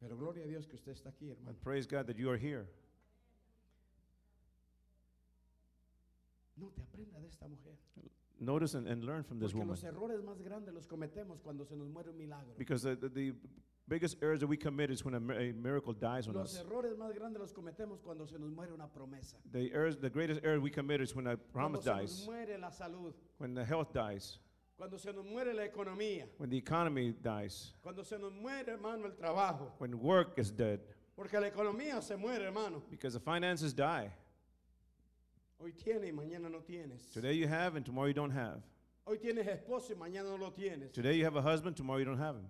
Pero 0.00 0.16
gloria 0.16 0.44
a 0.44 0.46
Dios 0.46 0.64
que 0.66 0.76
usted 0.76 0.92
está 0.92 1.08
aquí, 1.10 1.28
hermano. 1.28 1.56
Praise 1.62 1.84
God 1.86 2.06
that 2.06 2.16
you 2.16 2.30
are 2.30 2.36
here. 2.36 2.68
No 6.56 6.70
te 6.70 6.82
aprenda 6.82 7.20
de 7.20 7.26
esta 7.28 7.46
mujer. 7.48 7.74
Notice 8.40 8.74
and, 8.74 8.86
and 8.86 9.02
learn 9.04 9.24
from 9.24 9.38
this 9.40 9.52
Porque 9.52 9.58
woman. 9.66 9.70
los 9.70 9.82
errores 9.84 10.22
más 10.22 10.40
grandes 10.42 10.72
los 10.72 10.86
cometemos 10.86 11.40
cuando 11.42 11.64
se 11.64 11.74
nos 11.76 11.88
muere 11.88 12.10
un 12.10 12.16
milagro. 12.18 12.54
Because 12.56 12.82
the, 12.82 12.94
the, 12.96 13.08
the 13.08 13.32
biggest 13.88 14.16
errors 14.22 14.38
that 14.40 14.46
we 14.46 14.56
commit 14.56 14.90
is 14.90 15.04
when 15.04 15.14
a, 15.14 15.20
mi- 15.20 15.50
a 15.50 15.52
miracle 15.52 15.92
dies 15.92 16.28
on 16.28 16.34
Los 16.34 16.54
us. 16.54 16.62
errores 16.64 16.96
más 16.96 17.12
grandes 17.14 17.40
los 17.40 17.52
cometemos 17.52 18.00
cuando 18.00 18.26
se 18.26 18.38
nos 18.38 18.50
muere 18.50 18.72
una 18.72 18.86
promesa. 18.86 19.34
The, 19.50 19.72
errors, 19.72 19.96
the 19.96 20.08
greatest 20.10 20.40
error 20.44 20.60
we 20.60 20.70
commit 20.70 21.00
is 21.00 21.16
when 21.16 21.26
a 21.26 21.36
promise 21.36 21.82
Cuando 21.84 22.00
se 22.00 22.02
nos 22.02 22.16
dies, 22.18 22.26
muere 22.28 22.58
la 22.60 22.70
salud. 22.70 23.12
when 23.38 23.54
the 23.54 23.64
health 23.64 23.92
dies, 23.92 24.38
Cuando 24.76 24.96
se 24.98 25.12
nos 25.12 25.24
muere 25.24 25.52
la 25.52 25.62
economía. 25.66 26.26
when 26.36 26.48
the 26.48 26.56
economy 26.56 27.12
dies, 27.20 27.72
Cuando 27.82 28.04
se 28.04 28.18
nos 28.18 28.30
muere, 28.32 28.68
hermano, 28.68 29.06
el 29.06 29.12
trabajo. 29.16 29.72
when 29.78 29.98
work 30.00 30.38
is 30.38 30.52
dead, 30.52 30.78
Porque 31.16 31.32
la 31.40 31.48
economía 31.50 32.00
se 32.00 32.14
muere, 32.14 32.44
hermano. 32.44 32.82
because 32.88 33.14
the 33.14 33.20
finances 33.20 33.72
die. 33.74 34.08
Hoy 35.60 35.72
tienes 35.72 36.08
y 36.08 36.12
mañana 36.12 36.48
no 36.48 36.60
tienes. 36.60 37.10
Today 37.12 37.34
you 37.34 37.48
have 37.48 37.76
and 37.76 37.84
tomorrow 37.84 38.06
you 38.06 38.14
don't 38.14 38.30
have. 38.30 38.62
Hoy 39.04 39.18
tienes 39.18 39.46
esposo 39.46 39.90
y 39.90 39.96
mañana 39.96 40.30
no 40.30 40.36
lo 40.36 40.52
tienes. 40.52 40.92
Today 40.92 41.16
you 41.16 41.24
have 41.24 41.36
a 41.36 41.42
husband, 41.42 41.76
tomorrow 41.76 41.98
you 41.98 42.04
don't 42.04 42.18
have 42.18 42.36
him. 42.36 42.46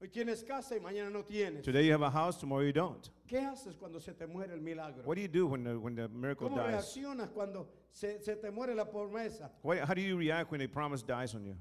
Hoy 0.00 0.08
tienes 0.08 0.42
casa 0.46 0.74
y 0.74 0.80
mañana 0.80 1.12
no 1.12 1.22
tienes. 1.22 1.62
Today 1.62 1.84
you 1.84 1.92
have 1.92 2.02
a 2.02 2.10
house, 2.10 2.38
tomorrow 2.38 2.64
you 2.64 2.72
don't. 2.72 3.10
¿Qué 3.28 3.38
haces 3.40 3.76
cuando 3.76 3.98
se 3.98 4.12
te 4.12 4.26
muere 4.26 4.52
el 4.52 4.60
milagro? 4.60 5.02
What 5.04 5.16
do 5.16 5.22
you 5.22 5.28
do 5.28 5.46
when 5.46 5.64
the, 5.64 5.78
when 5.78 5.94
the 5.94 6.08
miracle 6.08 6.48
¿Cómo 6.48 6.56
dies? 6.56 6.72
reaccionas 6.72 7.30
cuando 7.30 7.68
se, 7.90 8.20
se 8.22 8.36
te 8.36 8.50
muere 8.50 8.74
la 8.74 8.84
promesa? 8.84 9.50
How 9.62 9.94
do 9.94 10.00
you 10.00 10.16
react 10.16 10.50
when 10.50 10.62
a 10.62 10.68
promise 10.68 11.02
dies 11.02 11.34
on 11.34 11.44
you? 11.44 11.56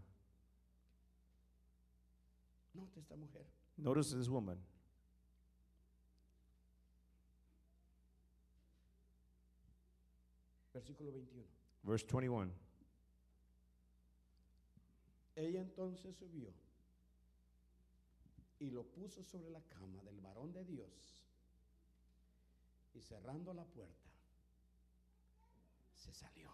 Note 2.74 2.90
esta 2.98 3.16
mujer. 3.16 3.42
Notice 3.78 4.12
this 4.14 4.30
woman. 4.30 4.58
Versículo 10.74 11.12
21. 11.12 11.46
Verse 11.84 12.06
21. 12.06 12.52
Ella 15.36 15.62
entonces 15.62 16.16
subió 16.16 16.50
y 18.60 18.70
lo 18.70 18.84
puso 18.84 19.24
sobre 19.24 19.50
la 19.50 19.62
cama 19.62 20.02
del 20.04 20.20
varón 20.22 20.54
de 20.54 20.64
Dios 20.64 20.90
y 22.94 23.02
cerrando 23.02 23.54
la 23.54 23.66
puerta 23.66 24.10
se 25.96 26.14
salió. 26.14 26.50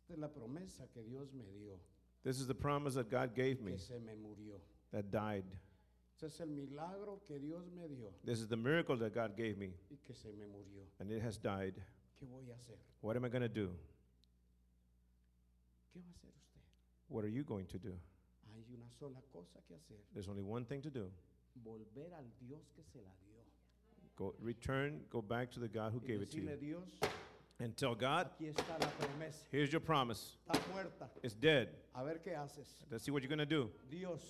Esta 0.00 0.14
es 0.14 0.18
la 0.18 0.32
promesa 0.32 0.88
que 0.88 1.02
Dios 1.02 1.32
me 1.32 1.44
dio, 1.52 1.78
This 2.22 2.38
is 2.38 2.46
the 2.46 2.54
promise 2.54 2.94
that 2.94 3.10
God 3.10 3.34
gave 3.34 3.60
me 3.60 3.72
que 3.72 3.78
se 3.78 3.98
me 3.98 4.14
murió. 4.14 4.60
that 4.92 5.10
died. 5.10 5.44
Este 6.22 6.26
es 6.34 6.40
el 6.40 6.50
milagro 6.50 7.20
que 7.26 7.40
Dios 7.40 7.66
me 7.72 7.88
dio 7.88 8.12
This 8.24 8.38
is 8.38 8.46
the 8.46 8.56
miracle 8.56 8.96
that 8.98 9.12
God 9.12 9.36
gave 9.36 9.56
me, 9.58 9.74
y 9.90 9.96
que 10.06 10.14
se 10.14 10.28
me 10.28 10.46
murió. 10.46 10.84
and 11.00 11.10
it 11.10 11.20
has 11.20 11.36
died. 11.36 11.74
¿Qué 12.20 12.26
voy 12.26 12.48
a 12.48 12.54
hacer? 12.54 12.76
What 13.00 13.16
am 13.16 13.24
I 13.24 13.28
going 13.28 13.42
to 13.42 13.48
do? 13.48 13.70
¿Qué 15.92 15.98
va 15.98 16.06
a 16.06 16.12
hacer 16.14 16.30
usted? 16.38 16.60
What 17.08 17.24
are 17.24 17.28
you 17.28 17.42
going 17.42 17.66
to 17.66 17.78
do? 17.78 17.98
Hay 18.54 18.64
una 18.72 18.88
sola 19.00 19.20
cosa 19.32 19.58
que 19.66 19.74
hacer. 19.74 19.96
There's 20.14 20.28
only 20.28 20.42
one 20.44 20.64
thing 20.64 20.80
to 20.82 20.90
do. 20.90 21.10
Volver 21.64 22.14
al 22.14 22.24
Dios 22.40 22.70
que 22.76 22.84
se 22.84 23.00
la 23.00 23.10
dio. 23.26 23.42
Go 24.14 24.34
return, 24.40 25.00
go 25.10 25.20
back 25.22 25.50
to 25.50 25.58
the 25.58 25.66
God 25.68 25.90
who 25.92 26.00
Y 26.04 26.06
gave 26.06 26.22
it 26.22 26.30
to 26.30 26.36
decirle, 26.36 26.60
you. 26.60 26.76
Dios, 26.76 27.10
And 27.58 27.76
tell 27.76 27.96
God, 27.96 28.28
aquí 28.38 28.46
está 28.48 28.78
la 28.78 28.86
promesa. 28.90 29.42
here's 29.50 29.72
your 29.72 29.80
promise. 29.80 30.36
Está 30.48 30.60
muerta. 30.72 31.08
It's 31.24 31.34
dead. 31.34 31.68
A 31.96 32.04
ver 32.04 32.20
qué 32.24 32.36
haces. 32.36 32.68
Let's 32.92 33.02
see 33.04 33.10
what 33.10 33.22
you're 33.24 33.28
going 33.28 33.38
to 33.40 33.44
do. 33.46 33.70
Dios, 33.90 34.20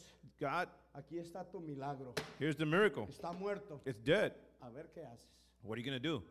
God, 0.40 0.68
aquí 0.94 1.18
está 1.18 1.44
tu 1.50 1.60
milagro. 1.60 2.14
here's 2.38 2.56
the 2.56 2.66
miracle. 2.66 3.06
Está 3.08 3.32
muerto. 3.38 3.80
It's 3.84 3.98
dead. 4.00 4.32
A 4.60 4.70
ver 4.70 4.86
qué 4.94 5.04
haces. 5.04 5.26
What 5.62 5.76
are 5.76 5.80
you 5.80 5.86
going 5.90 6.00
to 6.00 6.08
do? 6.08 6.22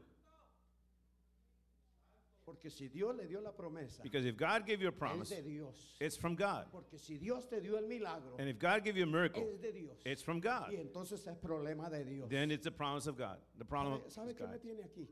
Porque 2.46 2.70
si 2.72 2.88
Dios 2.90 3.16
le 3.16 3.28
dio 3.28 3.40
la 3.40 3.52
promesa, 3.52 4.02
Because 4.04 4.26
if 4.26 4.36
God 4.36 4.66
gave 4.66 4.82
you 4.82 4.88
a 4.88 4.92
es 4.92 4.98
promise, 4.98 5.30
de 5.30 5.42
Dios. 5.42 5.76
it's 6.02 6.18
from 6.18 6.36
God. 6.36 6.66
Porque 6.72 6.98
si 6.98 7.18
Dios 7.18 7.46
te 7.46 7.62
dio 7.62 7.78
el 7.78 7.88
milagro, 7.88 8.36
And 8.40 8.50
if 8.50 8.58
God 8.60 8.84
gave 8.84 8.98
you 8.98 9.04
a 9.04 9.08
miracle, 9.08 9.44
es 9.54 9.60
de 9.62 9.72
Dios. 9.72 9.98
it's 10.06 10.22
from 10.24 10.40
God. 10.42 10.70
Y 10.72 10.76
entonces 10.78 11.26
es 11.28 11.38
problema 11.38 11.90
de 11.90 12.04
Dios. 12.04 12.28
Then 12.30 12.52
it's 12.52 12.66
a 12.66 12.72
promise 12.72 13.08
of 13.08 13.16
God. 13.18 13.38
The 13.58 13.64
problem 13.66 14.02
¿Sabe, 14.10 14.12
sabe 14.12 14.32
is 14.32 14.36
qué 14.38 14.48
me 14.48 14.54
God. 14.54 14.62
tiene 14.62 14.84
aquí? 14.84 15.08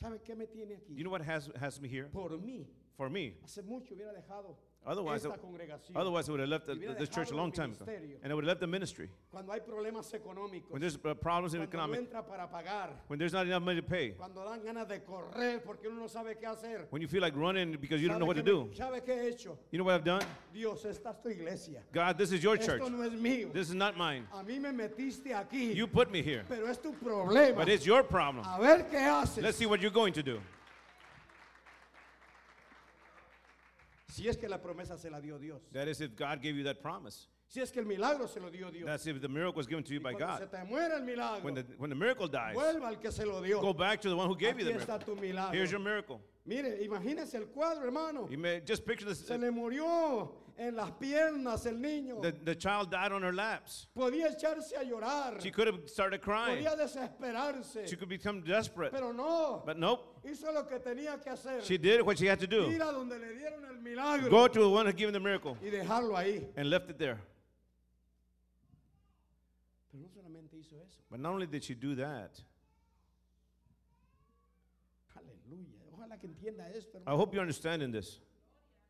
¿Sabe 0.00 0.18
qué 0.22 0.36
me 0.36 0.46
tiene 0.46 0.76
aquí? 0.76 0.94
You 0.94 1.02
know 1.02 1.10
what 1.10 1.22
has, 1.22 1.50
has 1.58 1.80
me 1.80 1.88
here? 1.88 2.04
Por 2.12 2.30
mí, 2.38 2.66
For 2.96 3.08
me. 3.10 3.34
hace 3.42 3.62
mucho 3.62 3.94
hubiera 3.94 4.12
dejado 4.12 4.56
Otherwise, 4.86 5.26
esta 5.26 5.38
congregación. 5.38 5.96
otherwise 5.96 6.28
I 6.28 6.32
would 6.32 6.40
have 6.40 6.48
left 6.48 6.66
the, 6.66 6.74
this 6.98 7.10
church 7.10 7.30
a 7.30 7.36
long 7.36 7.52
time 7.52 7.72
ago. 7.72 7.84
And 8.22 8.32
I 8.32 8.34
would 8.34 8.44
have 8.44 8.48
left 8.48 8.60
the 8.60 8.66
ministry. 8.66 9.10
Cuando 9.30 9.52
hay 9.52 9.60
problemas 9.60 10.12
económicos. 10.14 10.70
When 10.70 10.80
there's 10.80 10.96
uh, 11.04 11.12
problems 11.14 11.52
in 11.52 11.60
Cuando 11.60 11.76
no 11.76 11.84
economic, 11.84 12.10
entra 12.10 12.26
para 12.26 12.46
pagar. 12.46 12.88
when 13.06 13.18
there's 13.18 13.34
not 13.34 13.46
enough 13.46 13.62
money 13.62 13.80
to 13.80 13.86
pay, 13.86 14.10
Cuando 14.10 14.44
dan 14.44 14.60
ganas 14.64 14.88
de 14.88 15.00
correr 15.00 15.62
porque 15.62 15.88
uno 15.88 16.00
no 16.00 16.06
sabe 16.06 16.36
qué 16.40 16.46
hacer. 16.46 16.86
when 16.90 17.02
you 17.02 17.08
feel 17.08 17.20
like 17.20 17.36
running 17.36 17.76
because 17.78 18.00
you 18.00 18.08
don't 18.08 18.18
know 18.18 18.26
¿Sabe 18.26 18.36
what 18.36 18.36
to 18.36 18.42
do. 18.42 18.70
¿Sabe 18.74 19.04
qué 19.04 19.14
he 19.22 19.28
hecho? 19.28 19.58
You 19.70 19.78
know 19.78 19.84
what 19.84 19.94
I've 19.94 20.04
done? 20.04 20.24
Dios, 20.54 20.84
esta 20.86 21.10
es 21.10 21.16
tu 21.22 21.28
iglesia. 21.28 21.80
God, 21.92 22.16
this 22.16 22.32
is 22.32 22.42
your 22.42 22.56
church. 22.56 22.80
Esto 22.80 22.88
no 22.88 23.02
es 23.02 23.12
mío. 23.12 23.52
This 23.52 23.68
is 23.68 23.74
not 23.74 23.98
mine. 23.98 24.26
A 24.32 24.42
mí 24.42 24.58
me 24.58 24.70
metiste 24.70 25.34
aquí. 25.34 25.74
You 25.74 25.86
put 25.86 26.10
me 26.10 26.22
here. 26.22 26.44
pero 26.48 26.66
es 26.66 26.78
tu 26.78 26.92
problema. 26.92 27.56
But 27.56 27.68
it's 27.68 27.84
your 27.84 28.02
problem. 28.02 28.44
A 28.46 28.58
ver 28.58 28.84
qué 28.90 28.98
haces. 28.98 29.42
Let's 29.42 29.58
see 29.58 29.66
what 29.66 29.82
you're 29.82 29.90
going 29.90 30.14
to 30.14 30.22
do. 30.22 30.40
Si 34.18 34.26
es 34.28 34.36
que 34.36 34.48
la 34.48 34.58
promesa 34.58 34.98
se 34.98 35.08
la 35.10 35.20
dio 35.20 35.38
Dios. 35.38 35.60
That 35.72 35.86
is 35.88 36.00
if 36.00 36.16
God 36.16 36.42
gave 36.42 36.56
you 36.56 36.64
that 36.64 36.80
promise. 36.82 37.28
Si 37.46 37.60
es 37.60 37.70
que 37.70 37.80
el 37.80 37.86
milagro 37.86 38.26
se 38.28 38.40
lo 38.40 38.50
dio 38.50 38.70
Dios. 38.70 38.84
That's 38.84 39.06
if 39.06 39.20
the 39.22 39.28
miracle 39.28 39.54
was 39.56 39.66
given 39.66 39.82
to 39.84 39.94
you 39.94 40.00
by 40.00 40.12
Cuando 40.12 40.38
se 40.38 40.44
God. 40.46 40.50
te 40.50 40.64
muera 40.70 40.96
el 40.96 41.02
milagro, 41.04 41.44
When 41.44 41.54
the, 41.54 41.64
when 41.78 41.88
the 41.88 41.96
miracle 41.96 42.26
dies, 42.28 42.54
vuelva 42.56 42.88
al 42.88 42.96
que 42.96 43.10
se 43.12 43.24
lo 43.24 43.40
dio. 43.40 43.60
go 43.60 43.72
back 43.72 44.00
to 44.02 44.08
the 44.10 44.16
one 44.16 44.28
who 44.28 44.36
gave 44.36 44.58
you 44.58 44.66
Aquí 44.66 44.74
the 44.74 44.80
está 44.80 44.98
miracle. 44.98 45.14
tu 45.14 45.20
milagro. 45.20 45.52
Here's 45.54 45.70
your 45.70 45.80
miracle. 45.80 46.20
Mire, 46.44 46.78
imagínese 46.82 47.34
el 47.36 47.46
cuadro, 47.46 47.84
hermano. 47.84 48.26
You 48.30 48.38
may 48.38 48.60
just 48.66 48.84
picture 48.84 49.06
this. 49.06 49.24
Se 49.26 49.38
le 49.38 49.50
murió 49.50 50.30
en 50.58 50.74
las 50.74 50.90
piernas 50.92 51.64
el 51.66 51.80
niño. 51.80 52.20
The, 52.20 52.32
the 52.32 52.54
child 52.54 52.90
died 52.90 53.12
on 53.12 53.22
her 53.22 53.32
laps. 53.32 53.86
Podía 53.96 54.28
echarse 54.28 54.72
a 54.76 54.84
llorar. 54.84 55.40
She 55.40 55.50
could 55.50 55.68
have 55.68 55.88
started 55.88 56.20
crying. 56.20 56.64
Podía 56.64 56.76
desesperarse. 56.76 57.86
She 57.88 57.96
could 57.96 58.08
become 58.08 58.42
desperate. 58.42 58.90
Pero 58.90 59.12
no. 59.12 59.62
But 59.64 59.78
nope. 59.78 60.20
Hizo 60.24 60.52
lo 60.52 60.64
que 60.64 60.78
tenía 60.80 61.22
que 61.22 61.30
hacer. 61.30 61.62
She 61.62 61.78
did 61.78 62.02
what 62.02 62.18
she 62.18 62.26
had 62.26 62.40
to 62.40 62.46
do. 62.46 62.68
Ir 62.70 62.82
a 62.82 62.92
donde 62.92 63.18
le 63.18 63.34
dieron 63.34 63.64
el 63.68 63.80
milagro. 63.80 64.28
Go 64.28 64.48
to 64.48 64.60
the 64.60 64.68
one 64.68 64.86
who 64.86 64.92
gave 64.92 65.08
him 65.08 65.14
the 65.14 65.20
miracle 65.20 65.56
y 65.62 65.70
dejarlo 65.70 66.16
ahí. 66.16 66.44
and 66.56 66.68
left 66.68 66.90
it 66.90 66.98
there. 66.98 67.20
Pero 69.92 70.02
no 70.02 70.08
solamente 70.08 70.56
hizo 70.56 70.76
eso. 70.82 71.02
But 71.08 71.20
not 71.20 71.32
only 71.32 71.46
did 71.46 71.62
she 71.62 71.74
do 71.74 71.94
that, 71.94 72.32
Aleluya. 75.16 75.78
Ojalá 75.94 76.18
que 76.18 76.28
entienda 76.28 76.68
esto, 76.74 77.00
I 77.06 77.12
hope 77.12 77.32
you're 77.32 77.42
understanding 77.42 77.92
this. 77.92 78.20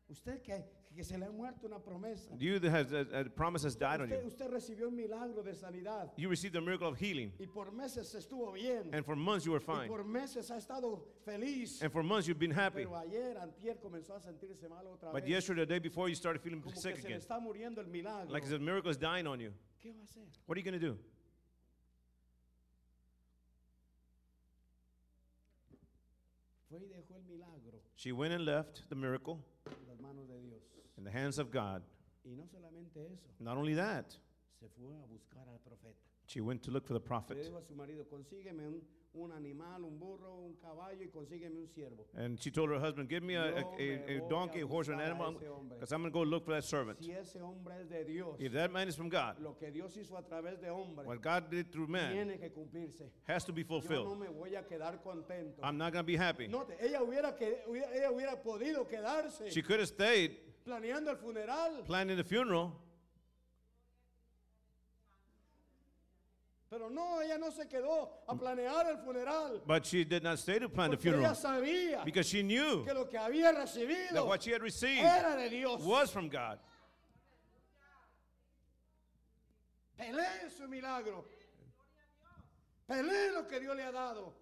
Usted 0.09 0.41
que, 0.41 0.63
que 0.95 1.03
se 1.03 1.17
le 1.17 1.25
ha 1.25 1.31
muerto 1.31 1.65
una 1.67 1.79
promesa. 1.79 2.29
You 2.37 2.59
that 2.59 2.71
has, 2.71 2.91
a, 2.91 3.05
a 3.21 3.23
promise 3.25 3.63
has 3.63 3.75
died 3.75 4.01
on 4.01 4.07
Usted, 4.11 4.21
you. 4.21 4.27
usted 4.27 4.49
recibió 4.51 4.87
un 4.87 4.95
milagro 4.95 5.41
de 5.43 5.53
sanidad. 5.53 6.11
You 6.17 6.27
received 6.29 6.53
the 6.53 6.61
miracle 6.61 6.87
of 6.89 6.97
healing, 6.97 7.31
Y 7.39 7.45
por 7.45 7.71
meses 7.71 8.13
estuvo 8.15 8.51
bien. 8.53 8.89
and 8.93 9.05
for 9.05 9.15
months 9.15 9.45
you 9.45 9.51
were 9.53 9.61
y 9.61 9.65
fine, 9.65 9.87
por 9.87 10.03
meses 10.03 10.49
ha 10.49 10.57
estado 10.57 11.01
feliz. 11.23 11.81
and 11.81 11.91
for 11.91 12.03
months 12.03 12.27
you've 12.27 12.39
been 12.39 12.51
happy. 12.51 12.83
Pero 12.83 12.95
ayer, 12.97 13.37
antier, 13.37 13.75
comenzó 13.79 14.15
a 14.15 14.19
sentirse 14.19 14.67
mal 14.67 14.85
otra 14.87 15.11
But 15.13 15.23
vez. 15.23 15.29
yesterday, 15.29 15.61
the 15.61 15.65
day 15.67 15.79
before, 15.79 16.09
you 16.09 16.15
started 16.15 16.41
feeling 16.41 16.59
Como 16.61 16.73
que 16.73 16.81
sick 16.81 16.97
se 16.97 17.03
le 17.03 17.07
again, 17.15 17.21
está 17.21 17.39
muriendo 17.39 17.79
el 17.79 17.87
milagro. 17.87 18.29
like 18.31 18.45
the 18.47 18.59
miracle 18.59 18.89
is 18.91 18.97
dying 18.97 19.25
on 19.27 19.39
you. 19.39 19.53
¿Qué 19.81 19.93
va 19.93 20.01
a 20.01 20.03
hacer? 20.03 20.23
What 20.47 20.57
are 20.57 20.59
you 20.61 20.65
going 20.69 20.79
to 20.79 20.85
do? 20.85 20.97
Fue 26.67 26.77
y 26.79 26.87
dejó 26.87 27.15
el 27.15 27.23
milagro 27.23 27.81
She 27.95 28.11
went 28.11 28.33
and 28.33 28.45
left 28.45 28.87
the 28.89 28.95
miracle 28.95 29.39
las 29.87 29.99
manos 29.99 30.27
de 30.27 30.39
Dios. 30.39 30.61
In 30.99 31.03
the 31.05 31.11
hands 31.11 31.39
of 31.39 31.49
God. 31.51 31.81
Y 32.25 32.35
no 32.35 32.43
solamente 32.45 32.97
eso, 33.11 33.29
Not 33.39 33.57
only 33.57 33.73
that, 33.75 34.11
se 34.59 34.67
fue 34.77 34.93
a 34.93 35.07
buscar 35.07 35.47
al 35.47 35.59
profeta. 35.65 35.95
she 36.27 36.41
went 36.41 36.61
to 36.63 36.69
look 36.71 36.85
for 36.85 36.93
the 36.93 36.99
Le 36.99 37.05
prophet. 37.07 37.37
dijo 37.37 37.57
a 37.57 37.63
su 37.63 37.73
marido, 37.73 38.03
consígueme 38.05 38.67
un, 38.67 38.81
un 39.15 39.31
animal, 39.31 39.83
un 39.83 39.97
burro, 39.97 40.35
un 40.45 40.53
caballo 40.61 41.01
y 41.01 41.07
consígueme 41.07 41.57
un 41.57 41.67
siervo. 41.67 42.05
And 42.15 42.37
she 42.39 42.51
told 42.51 42.69
her 42.69 42.77
husband, 42.79 43.09
Give 43.09 43.23
me 43.23 43.33
a, 43.35 43.45
a, 43.45 43.63
a, 43.79 44.17
a 44.17 44.29
donkey, 44.29 44.61
a 44.61 44.67
horse, 44.67 44.89
or 44.89 44.93
an 44.93 44.99
animal, 44.99 45.33
because 45.71 45.91
I'm 45.93 46.01
going 46.01 46.11
to 46.11 46.13
go 46.13 46.21
look 46.23 46.45
for 46.45 46.51
that 46.51 46.65
servant. 46.65 46.99
Si 47.03 47.11
ese 47.13 47.37
hombre 47.41 47.73
es 47.81 47.87
de 47.89 48.03
Dios, 48.03 48.35
If 48.37 48.51
that 48.53 48.71
man 48.71 48.87
is 48.89 48.95
from 48.95 49.09
God, 49.09 49.37
lo 49.41 49.53
que 49.53 49.71
Dios 49.71 49.95
hizo 49.95 50.17
a 50.17 50.21
través 50.21 50.59
de 50.61 50.69
hombre 50.69 51.05
what 51.07 51.21
God 51.21 51.49
did 51.49 51.71
through 51.71 51.87
man 51.87 52.11
tiene 52.13 52.37
que 52.37 52.49
cumplirse. 52.51 53.09
has 53.27 53.43
to 53.45 53.53
be 53.53 53.61
Yo 53.61 53.67
no 53.69 53.81
fulfilled. 53.81 54.19
me 54.19 54.27
voy 54.27 54.53
a 54.55 54.61
quedar 54.61 55.01
contento. 55.01 55.59
I'm 55.63 55.77
not 55.79 55.93
going 55.93 56.03
to 56.03 56.07
be 56.07 56.17
happy. 56.17 56.47
Note, 56.47 56.75
ella 56.79 56.99
hubiera, 56.99 57.35
que, 57.35 57.63
ella 57.95 58.11
hubiera 58.11 58.35
podido 58.43 58.85
quedarse 58.87 59.49
She 59.51 59.63
could 59.63 59.79
have 59.79 59.87
stayed 59.87 60.35
planeando 60.69 61.09
el 61.11 61.17
funeral, 61.17 61.83
planning 61.85 62.17
the 62.17 62.23
funeral, 62.23 62.71
pero 66.69 66.89
no, 66.89 67.21
ella 67.21 67.37
no 67.39 67.49
se 67.49 67.67
quedó 67.67 68.09
a 68.27 68.35
planear 68.35 68.87
el 68.87 68.97
funeral. 68.97 69.61
but 69.65 69.83
she 69.85 70.03
did 70.03 70.23
not 70.23 70.37
stay 70.37 70.59
to 70.59 70.69
plan 70.69 70.91
the 70.91 70.97
Porque 70.97 71.09
ella 71.09 71.33
funeral 71.33 71.35
sabía 71.35 72.05
because 72.05 72.27
she 72.27 72.43
knew 72.43 72.85
que 72.85 72.93
lo 72.93 73.05
que 73.05 73.17
había 73.17 73.51
that 74.13 74.25
what 74.25 74.43
she 74.43 74.51
had 74.51 74.61
received 74.61 75.03
era 75.03 75.35
de 75.35 75.49
Dios. 75.49 75.81
was 75.81 76.11
from 76.11 76.29
God. 76.29 76.59
Pelee 79.97 80.49
su 80.55 80.67
milagro. 80.67 81.25
Pelee 82.87 83.33
lo 83.33 83.43
que 83.47 83.59
Dios 83.59 83.75
le 83.75 83.83
ha 83.83 83.91
dado. 83.91 84.33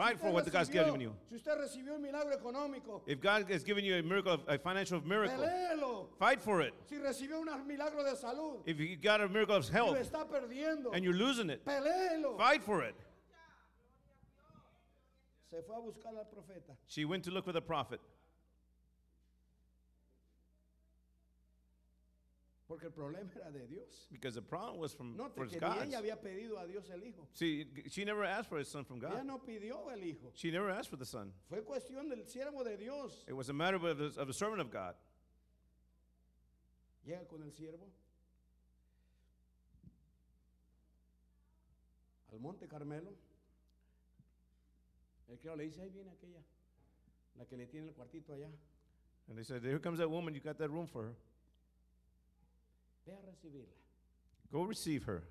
Fight 0.00 0.18
for 0.18 0.30
what 0.30 0.50
God's 0.50 0.70
given 0.70 0.98
you. 0.98 1.14
Si 1.28 1.34
usted 1.36 1.58
recibió 1.58 1.94
un 1.96 2.00
milagro 2.00 2.32
económico, 2.34 3.02
If 3.06 3.20
God 3.20 3.50
has 3.50 3.62
given 3.62 3.84
you 3.84 3.96
a 3.96 4.02
miracle, 4.02 4.40
a 4.48 4.56
financial 4.56 4.98
miracle, 5.02 5.36
peléelo. 5.36 6.06
fight 6.18 6.40
for 6.40 6.62
it. 6.62 6.72
Si 6.88 6.96
recibió 6.96 7.38
un 7.38 7.66
milagro 7.66 8.02
de 8.02 8.16
salud 8.16 8.62
If 8.64 8.80
you 8.80 8.96
got 8.96 9.20
a 9.20 9.28
miracle 9.28 9.56
of 9.56 9.68
y 9.68 9.72
health 9.72 9.98
está 9.98 10.26
perdiendo, 10.26 10.94
and 10.94 11.04
you're 11.04 11.12
losing 11.12 11.50
it, 11.50 11.62
peléelo. 11.66 12.38
fight 12.38 12.62
for 12.62 12.82
it. 12.82 12.94
Se 15.50 15.60
fue 15.66 15.76
a 15.76 15.80
buscar 15.80 16.16
al 16.16 16.24
profeta. 16.24 16.72
She 16.86 17.04
went 17.04 17.22
to 17.24 17.30
look 17.30 17.44
for 17.44 17.52
the 17.52 17.60
prophet 17.60 18.00
Porque 22.70 22.86
el 22.86 22.92
problema 22.92 23.28
era 23.34 23.50
de 23.50 23.66
Dios. 23.66 24.06
because 24.12 24.36
the 24.36 24.40
problem 24.40 24.78
was 24.78 24.94
from 24.94 25.16
Note 25.16 25.36
was 25.36 25.50
que 25.50 25.58
ni 25.58 25.66
God's. 25.66 25.88
ella 25.88 25.98
había 25.98 26.20
pedido 26.22 26.56
a 26.56 26.68
Dios 26.68 26.88
el 26.90 27.02
hijo. 27.02 27.26
See, 27.32 27.66
she 27.88 28.04
never 28.04 28.22
asked 28.24 28.48
for 28.48 28.58
a 28.58 28.64
son 28.64 28.84
from 28.84 28.98
Ella 28.98 29.16
God. 29.16 29.24
no 29.24 29.38
pidió 29.38 29.90
el 29.92 30.04
hijo. 30.04 30.30
She 30.34 30.52
never 30.52 30.70
asked 30.70 30.88
for 30.88 30.96
the 30.96 31.04
son. 31.04 31.32
Fue 31.48 31.64
cuestión 31.64 32.08
del 32.08 32.24
siervo 32.28 32.62
de 32.62 32.76
Dios. 32.76 33.24
It 33.26 33.32
was 33.32 33.48
a 33.48 33.52
matter 33.52 33.74
of 33.74 33.98
the, 33.98 34.20
of 34.20 34.28
the 34.28 34.32
servant 34.32 34.60
of 34.60 34.70
God. 34.70 34.94
Llega 37.04 37.26
con 37.26 37.42
el 37.42 37.50
siervo 37.50 37.88
al 42.32 42.38
Monte 42.38 42.68
Carmelo. 42.68 43.10
El 45.28 45.38
criado 45.38 45.56
le 45.56 45.64
dice, 45.64 45.82
ahí 45.82 45.90
viene 45.90 46.12
aquella, 46.12 46.40
la 47.36 47.46
que 47.46 47.56
le 47.56 47.66
tiene 47.66 47.88
el 47.88 47.94
cuartito 47.94 48.32
allá. 48.32 48.48
And 49.28 49.36
they 49.36 49.42
said, 49.42 49.60
Here 49.64 49.80
comes 49.80 49.98
that 49.98 50.08
woman, 50.08 50.34
you 50.34 50.40
got 50.40 50.56
that 50.58 50.70
room 50.70 50.86
for 50.86 51.02
her. 51.02 51.14
Ve 53.06 53.12
a 53.12 53.20
recibirla. 53.22 53.74
Go 54.50 54.64
receive 54.64 55.04
her. 55.06 55.22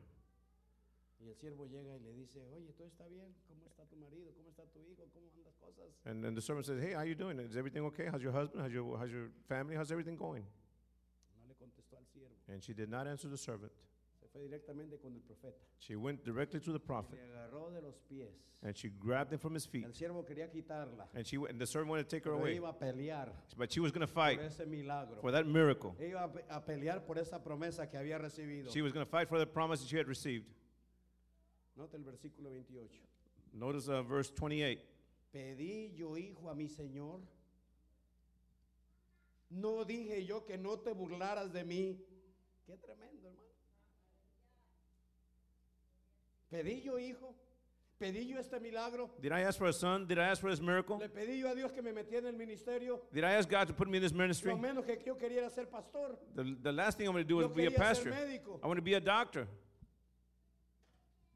Y 1.19 1.27
el 1.27 1.35
siervo 1.35 1.65
llega 1.65 1.95
y 1.97 1.99
le 1.99 2.13
dice, 2.13 2.39
oye, 2.55 2.71
¿todo 2.73 2.87
está 2.87 3.05
bien? 3.07 3.35
¿Cómo 3.47 3.67
está 3.67 3.85
tu 3.85 3.97
marido? 3.97 4.33
¿Cómo 4.33 4.49
está 4.49 4.63
tu 4.67 4.79
hijo? 4.79 5.03
¿Cómo 5.13 5.27
andan 5.27 5.43
las 5.43 5.55
cosas? 5.55 5.85
And 6.05 6.23
then 6.23 6.33
the 6.33 6.41
servant 6.41 6.65
says, 6.65 6.81
Hey, 6.81 6.93
how 6.93 6.99
are 6.99 7.05
you 7.05 7.15
doing? 7.15 7.37
Is 7.39 7.57
everything 7.57 7.83
okay? 7.85 8.05
How's 8.05 8.23
your 8.23 8.31
husband? 8.31 8.61
How's 8.63 8.71
your, 8.71 8.97
how's 8.97 9.11
your 9.11 9.29
family? 9.49 9.75
How's 9.75 9.91
everything 9.91 10.15
going? 10.15 10.45
No 11.37 11.47
le 11.47 11.55
contestó 11.55 11.97
al 11.97 12.05
siervo. 12.05 12.33
And 12.47 12.63
she 12.63 12.73
did 12.73 12.89
not 12.89 13.05
answer 13.05 13.27
the 13.27 13.37
servant. 13.37 13.71
Fue 14.31 14.43
directamente 14.43 14.99
con 14.99 15.13
el 15.15 15.21
profeta. 15.21 15.57
She 15.79 15.95
went 15.95 16.23
directly 16.23 16.59
to 16.59 16.71
the 16.71 16.73
Le 16.73 16.79
prophet 16.79 17.19
agarró 17.19 17.71
de 17.71 17.81
los 17.81 17.95
pies. 18.07 18.29
and 18.61 18.75
she 18.77 18.89
grabbed 18.89 19.31
him 19.33 19.39
from 19.39 19.53
his 19.55 19.65
feet. 19.65 19.85
El 19.85 19.93
siervo 19.93 20.23
quería 20.25 20.49
quitarla. 20.51 21.07
And 21.15 21.25
she 21.25 21.37
went, 21.37 21.51
and 21.53 21.59
the 21.59 21.65
servant 21.65 21.89
wanted 21.89 22.07
to 22.07 22.15
take 22.15 22.25
her 22.25 22.31
Pero 22.31 22.41
away. 22.41 22.55
iba 22.59 22.69
a 22.69 22.73
pelear 22.73 23.29
But 23.57 23.71
she 23.71 23.79
was 23.79 23.91
going 23.91 24.05
to 24.05 24.13
por 24.13 24.23
fight 24.25 24.39
ese 24.41 24.65
milagro. 24.67 25.19
for 25.21 25.31
that 25.31 25.47
miracle. 25.47 25.95
Iba 25.99 26.29
a 26.49 26.59
pelear 26.61 27.05
por 27.05 27.17
esa 27.17 27.39
promesa 27.39 27.89
que 27.89 27.97
había 27.97 28.19
recibido. 28.19 28.71
She 28.71 28.81
was 28.83 28.91
going 28.93 29.05
to 29.05 29.09
fight 29.09 29.27
for 29.29 29.39
the 29.39 29.47
promise 29.47 29.79
that 29.81 29.87
she 29.89 29.97
had 29.97 30.07
received. 30.07 30.45
Nota 31.75 31.97
el 31.97 32.03
versículo 32.03 32.51
28. 32.51 32.89
Notice 33.53 33.87
uh, 33.89 34.03
verse 34.03 34.29
28. 34.29 34.79
Pedí 35.33 35.95
yo 35.95 36.15
hijo 36.17 36.49
a 36.49 36.53
mi 36.55 36.67
Señor. 36.67 37.19
No 39.49 39.83
dije 39.85 40.23
yo 40.27 40.45
que 40.45 40.57
no 40.57 40.77
te 40.77 40.93
burlaras 40.93 41.51
de 41.51 41.63
mí. 41.63 41.97
Qué 42.67 42.77
tremendo, 42.77 43.27
hermano. 43.29 43.48
Pedí 46.51 46.81
yo 46.83 46.97
hijo. 46.97 47.35
Pedí 47.99 48.27
yo 48.27 48.39
este 48.39 48.59
milagro. 48.61 49.09
Did 49.21 49.33
I 49.33 49.41
ask 49.41 49.57
for 49.57 49.67
a 49.67 49.73
son? 49.73 50.07
Did 50.07 50.17
I 50.17 50.29
ask 50.29 50.39
for 50.39 50.49
this 50.49 50.61
miracle? 50.61 50.97
Le 50.97 51.09
pedí 51.09 51.39
yo 51.39 51.49
a 51.49 51.55
Dios 51.55 51.71
que 51.71 51.81
me 51.81 51.91
metiera 51.91 52.29
en 52.29 52.33
el 52.33 52.37
ministerio. 52.37 53.01
Did 53.13 53.25
I 53.25 53.33
ask 53.33 53.49
God 53.49 53.67
to 53.67 53.73
put 53.73 53.89
me 53.89 53.97
in 53.97 54.03
this 54.03 54.13
ministry? 54.13 54.51
Lo 54.51 54.57
menos 54.57 54.85
que 54.85 54.97
yo 55.05 55.15
quería 55.15 55.39
era 55.39 55.49
ser 55.49 55.65
pastor. 55.65 56.17
The, 56.33 56.55
the 56.63 56.71
last 56.71 56.97
thing 56.97 57.07
I'm 57.07 57.13
going 57.13 57.25
to 57.25 57.27
do 57.27 57.41
is 57.41 57.47
be 57.49 57.65
a 57.65 57.71
pastor. 57.71 58.13
I 58.13 58.67
want 58.67 58.77
to 58.77 58.81
be 58.81 58.93
a 58.93 59.01
doctor. 59.01 59.47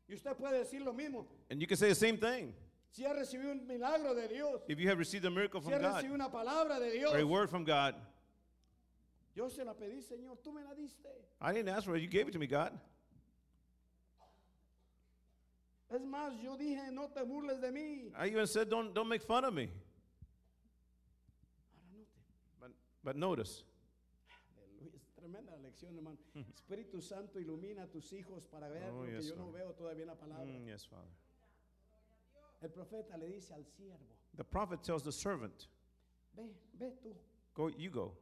Y 0.08 0.16
usted 0.16 0.38
puede 0.38 0.64
decir 0.64 0.84
lo 0.86 0.94
mismo. 0.94 1.26
And 1.50 1.60
you 1.60 1.68
can 1.68 1.76
say 1.76 1.90
the 1.90 1.96
same 1.96 2.18
thing. 2.18 2.54
Si 2.92 3.04
ha 3.04 3.14
recibido 3.14 3.52
un 3.52 3.68
milagro 3.68 4.14
de 4.16 4.28
Dios, 4.28 4.62
If 4.68 4.80
you 4.80 4.88
have 4.88 5.00
received 5.00 5.26
a 5.26 5.32
miracle 5.32 5.62
si 5.62 5.70
from 5.70 5.84
ha 5.84 6.02
God 6.02 6.12
una 6.12 6.30
palabra 6.30 6.80
de 6.80 6.92
Dios, 6.92 7.14
or 7.14 7.20
a 7.20 7.26
word 7.26 7.50
from 7.50 7.66
God, 7.66 7.96
yo 9.36 9.50
se 9.50 9.64
la 9.64 9.74
pedí, 9.74 10.02
Señor, 10.02 10.38
tú 10.44 10.54
me 10.54 10.62
la 10.62 10.74
diste. 10.76 11.10
I 11.42 11.52
didn't 11.52 11.76
ask 11.76 11.86
for 11.86 11.96
it. 11.96 12.02
You 12.02 12.08
gave 12.08 12.28
it 12.28 12.32
to 12.34 12.40
me, 12.40 12.48
God. 12.48 12.80
Es 15.94 16.02
más, 16.06 16.34
yo 16.42 16.58
dije, 16.58 16.92
no 16.92 17.10
te 17.10 17.22
burles 17.24 17.62
de 17.62 17.72
mí. 17.72 18.12
I 18.18 18.28
even 18.32 18.48
said, 18.48 18.68
don't, 18.68 18.94
don't 18.94 19.08
make 19.08 19.24
fun 19.24 19.46
of 19.46 19.54
me. 19.54 19.70
Ahora 21.76 21.88
note. 21.94 22.08
But, 22.60 22.72
but 23.04 23.16
notice, 23.16 23.64
tremenda 25.16 25.56
lección, 25.58 25.96
hermano. 25.96 26.18
Espíritu 26.56 27.00
Santo 27.02 27.40
ilumina 27.40 27.84
a 27.84 27.88
tus 27.88 28.12
hijos 28.12 28.44
para 28.48 28.70
ver 28.70 28.90
Oh, 28.92 29.02
lo 29.04 29.06
que 29.06 29.18
yes, 29.18 29.28
yo 29.30 29.36
no 29.36 29.44
Lord. 29.46 29.54
veo 29.56 29.74
todavía 29.74 30.06
la 30.08 30.16
palabra. 30.16 30.46
Mm, 30.46 30.66
yes, 30.66 30.88
Father. 30.88 31.12
El 32.62 32.72
profeta 32.72 33.16
le 33.18 33.28
dice 33.28 33.54
al 33.54 33.66
siervo, 33.66 34.08
The 34.36 34.44
prophet 34.44 34.82
tells 34.82 35.04
the 35.04 35.12
servant, 35.12 35.68
ve, 36.36 36.50
ve 36.74 36.92
tú 37.04 37.14
go, 37.54 37.70
you 37.70 37.92
go, 37.92 38.18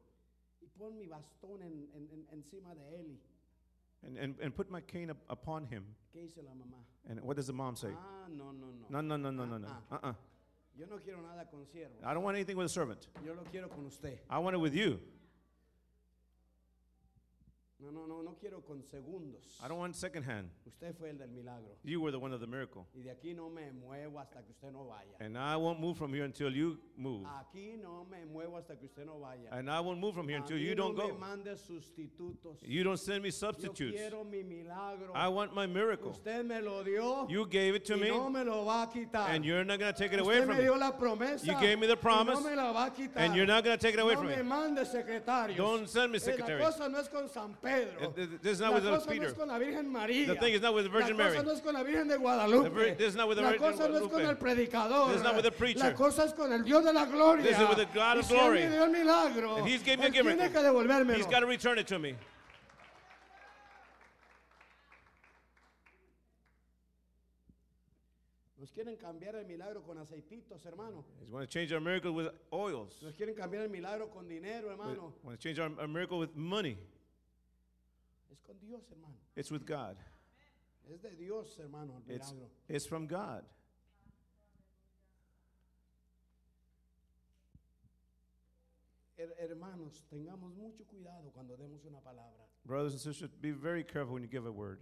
y 0.61 0.67
pon 0.67 0.97
mi 0.97 1.07
bastón 1.07 1.61
en, 1.61 1.89
en- 1.93 2.09
en- 2.11 2.27
encima 2.31 2.75
de 2.75 2.99
él. 2.99 3.17
And, 4.05 4.17
and, 4.17 4.35
and 4.41 4.55
put 4.55 4.69
my 4.71 4.81
cane 4.81 5.09
up 5.09 5.17
upon 5.29 5.65
him. 5.65 5.83
¿Qué 6.15 6.21
dice 6.21 6.37
la 6.43 6.51
mamá? 6.51 6.77
And 7.09 7.19
what 7.21 7.35
does 7.37 7.47
the 7.47 7.53
mom 7.53 7.75
say? 7.75 7.89
Ah, 7.95 8.27
no, 8.29 8.51
no, 8.51 8.67
no. 8.67 8.85
No, 8.89 9.01
no, 9.01 9.17
no, 9.17 9.31
no, 9.31 9.45
no, 9.45 9.57
no. 9.57 9.67
Ah, 9.91 9.95
Uh-uh. 10.03 10.13
Yo 10.77 10.85
no 10.89 10.97
quiero 10.97 11.21
nada 11.21 11.45
con 11.49 11.65
siervos. 11.65 12.03
I 12.05 12.13
don't 12.13 12.23
want 12.23 12.35
anything 12.35 12.55
with 12.57 12.65
a 12.65 12.69
servant. 12.69 13.07
Yo 13.25 13.33
lo 13.33 13.43
quiero 13.51 13.67
con 13.67 13.85
usted. 13.85 14.19
I 14.29 14.39
want 14.39 14.55
it 14.55 14.59
with 14.59 14.73
you. 14.73 14.99
No, 17.83 17.89
no, 17.89 18.05
no, 18.05 18.21
no 18.21 18.35
quiero 18.39 18.61
con 18.61 18.83
segundos. 18.83 19.41
I 19.63 19.67
don't 19.67 19.79
want 19.79 19.95
secondhand. 19.95 20.49
Usted 20.67 20.95
fue 20.95 21.09
el 21.09 21.17
del 21.17 21.29
milagro. 21.29 21.77
You 21.83 21.99
were 21.99 22.11
the 22.11 22.19
one 22.19 22.31
of 22.31 22.39
the 22.39 22.45
miracle. 22.45 22.85
Y 22.95 23.01
de 23.01 23.09
aquí 23.09 23.33
no 23.35 23.49
me 23.49 23.71
muevo 23.71 24.19
hasta 24.19 24.43
que 24.43 24.51
usted 24.51 24.71
no 24.71 24.83
vaya. 24.85 25.17
And 25.19 25.35
I 25.35 25.55
won't 25.57 25.79
move 25.79 25.97
from 25.97 26.13
here 26.13 26.23
until 26.23 26.51
you 26.53 26.77
move. 26.95 27.25
Aquí 27.25 27.77
no 27.81 28.05
me 28.09 28.19
muevo 28.31 28.57
hasta 28.57 28.75
que 28.75 28.85
usted 28.85 29.05
no 29.07 29.17
vaya. 29.19 29.49
And 29.51 29.67
I 29.69 29.79
won't 29.79 29.99
move 29.99 30.13
from 30.13 30.27
here 30.27 30.37
until 30.37 30.57
you 30.59 30.75
no 30.75 30.93
don't 30.93 30.95
me 30.95 31.09
go. 31.13 31.17
mande 31.17 31.57
sustitutos. 31.57 32.57
You 32.61 32.83
don't 32.83 32.99
send 32.99 33.23
me 33.23 33.29
Yo 33.29 33.31
substitutes. 33.31 33.97
quiero 33.97 34.23
mi 34.23 34.43
milagro. 34.43 35.11
I 35.15 35.27
want 35.29 35.55
my 35.55 35.65
miracle. 35.65 36.11
Usted 36.11 36.45
me 36.45 36.61
lo 36.61 36.83
dio. 36.83 37.25
You 37.29 37.47
gave 37.47 37.73
it 37.75 37.85
to 37.85 37.95
y 37.95 37.99
me, 38.01 38.09
no 38.09 38.29
me 38.29 38.43
lo 38.43 38.63
va 38.63 38.83
a 38.83 38.87
quitar. 38.87 39.29
and 39.29 39.43
you're 39.43 39.63
not 39.65 39.79
going 39.79 39.91
to 39.91 39.97
take 39.97 40.13
it 40.13 40.19
Usted 40.19 40.25
away 40.27 40.39
from 40.41 40.49
me 40.49 40.55
me. 40.57 40.61
dio 40.61 40.75
la 40.75 40.91
promesa. 40.91 41.45
You 41.45 41.59
gave 41.59 41.79
me 41.79 41.87
the 41.87 41.95
y 41.95 41.99
promise, 42.01 42.39
no 42.39 42.47
me 42.47 42.55
la 42.55 42.71
va 42.73 42.85
a 42.85 42.91
quitar. 42.91 43.17
And 43.17 43.35
you're 43.35 43.47
not 43.47 43.63
going 43.63 43.75
to 43.77 43.81
take 43.81 43.95
it 43.95 43.99
away 43.99 44.13
no 44.13 44.19
from 44.21 44.29
me 44.29 44.35
me. 44.37 44.43
mande 44.43 44.85
secretarios. 44.85 45.57
Don't 45.57 45.89
send 45.89 46.11
me 46.11 46.17
Eh, 46.17 46.19
secretaries. 46.21 46.59
La 46.63 46.71
cosa 46.71 46.87
no 46.87 46.99
es 46.99 47.07
con 47.09 47.27
San 47.27 47.53
Pedro. 47.55 47.70
It- 47.71 48.41
this 48.41 48.53
is 48.53 48.59
not 48.59 48.71
la 48.71 48.75
with 48.75 48.83
cosa 48.85 49.05
no 49.05 49.11
Peter. 49.11 49.25
es 49.27 49.33
con 49.33 49.47
la 49.47 49.57
Virgen 49.57 49.91
María. 49.91 50.27
The 50.27 50.35
thing 50.35 50.53
is 50.53 50.61
not 50.61 50.73
with 50.73 50.85
the 50.85 50.89
Virgin 50.89 51.17
Mary. 51.17 51.35
la 51.35 51.43
cosa 51.43 51.43
Mary. 51.43 51.47
no 51.47 51.53
es 51.53 51.61
con 51.61 51.73
la 51.73 51.83
Virgen 51.83 52.07
de 52.07 52.17
Guadalupe. 52.17 52.95
This 52.97 53.07
is 53.09 53.15
not 53.15 53.27
with 53.27 53.37
the 53.37 53.43
la 53.43 53.51
Virgin 53.51 53.71
cosa 53.71 53.89
no 53.89 53.97
es 54.05 54.11
con 54.11 54.21
el 54.21 54.35
predicador. 54.35 55.07
This 55.07 55.17
is 55.17 55.23
not 55.23 55.35
with 55.35 55.45
the 55.45 55.51
preacher. 55.51 55.79
La 55.79 55.93
cosa 55.93 56.23
es 56.23 56.33
con 56.33 56.51
el 56.51 56.63
Dios 56.63 56.83
de 56.83 56.93
la 56.93 57.05
gloria. 57.05 57.43
This 57.43 57.59
is 57.59 57.67
with 57.67 57.77
the 57.77 57.87
God 57.93 58.17
of 58.19 58.25
si 58.25 58.33
él 58.33 58.39
glory. 58.39 58.59
me 58.63 58.69
dio 58.69 58.83
el 58.83 58.91
milagro. 58.91 59.55
And 59.57 59.67
he's 59.67 59.83
gave 59.83 59.99
me 59.99 60.05
a 60.05 60.09
él 60.09 60.13
tiene 60.13 60.51
que 60.51 60.59
devolvérmelo. 60.59 61.17
He's 61.17 61.25
got 61.25 61.39
to 61.41 61.47
return 61.47 61.77
it 61.79 61.87
to 61.87 61.99
me. 61.99 62.15
Nos 68.61 68.69
quieren 68.71 68.95
cambiar 68.95 69.35
el 69.35 69.45
milagro 69.45 69.81
con 69.81 69.97
aceititos, 69.97 70.63
hermano. 70.65 71.03
He's 71.19 71.31
want 71.31 71.49
to 71.49 71.51
change 71.51 71.73
our 71.73 71.81
miracle 71.81 72.11
with 72.11 72.27
oils. 72.53 73.01
Nos 73.01 73.15
quieren 73.15 73.33
cambiar 73.35 73.63
el 73.63 73.69
milagro 73.69 74.07
con 74.11 74.27
dinero, 74.27 74.69
hermano. 74.69 75.13
Want 75.23 75.39
to 75.39 75.43
change 75.43 75.57
our, 75.59 75.71
our 75.79 75.87
miracle 75.87 76.19
with 76.19 76.35
money. 76.35 76.77
Es 78.31 78.39
con 78.41 78.57
Dios, 78.59 78.83
hermano. 78.89 79.15
It's 79.35 79.51
with 79.51 79.65
God. 79.65 79.97
Es 80.89 81.01
de 81.01 81.15
Dios, 81.15 81.57
hermano, 81.59 82.01
el 82.07 82.15
It's, 82.15 82.31
milagro. 82.31 82.49
it's 82.69 82.85
from 82.85 83.07
God. 83.07 83.43
Her- 89.17 89.35
hermanos, 89.39 90.03
tengamos 90.09 90.55
mucho 90.55 90.83
cuidado 90.85 91.31
cuando 91.33 91.55
demos 91.55 91.83
una 91.85 91.99
palabra. 91.99 92.45
Brothers 92.65 92.93
and 92.93 93.01
sisters, 93.01 93.29
be 93.39 93.51
very 93.51 93.83
careful 93.83 94.13
when 94.13 94.23
you 94.23 94.29
give 94.29 94.45
a 94.45 94.51
word. 94.51 94.79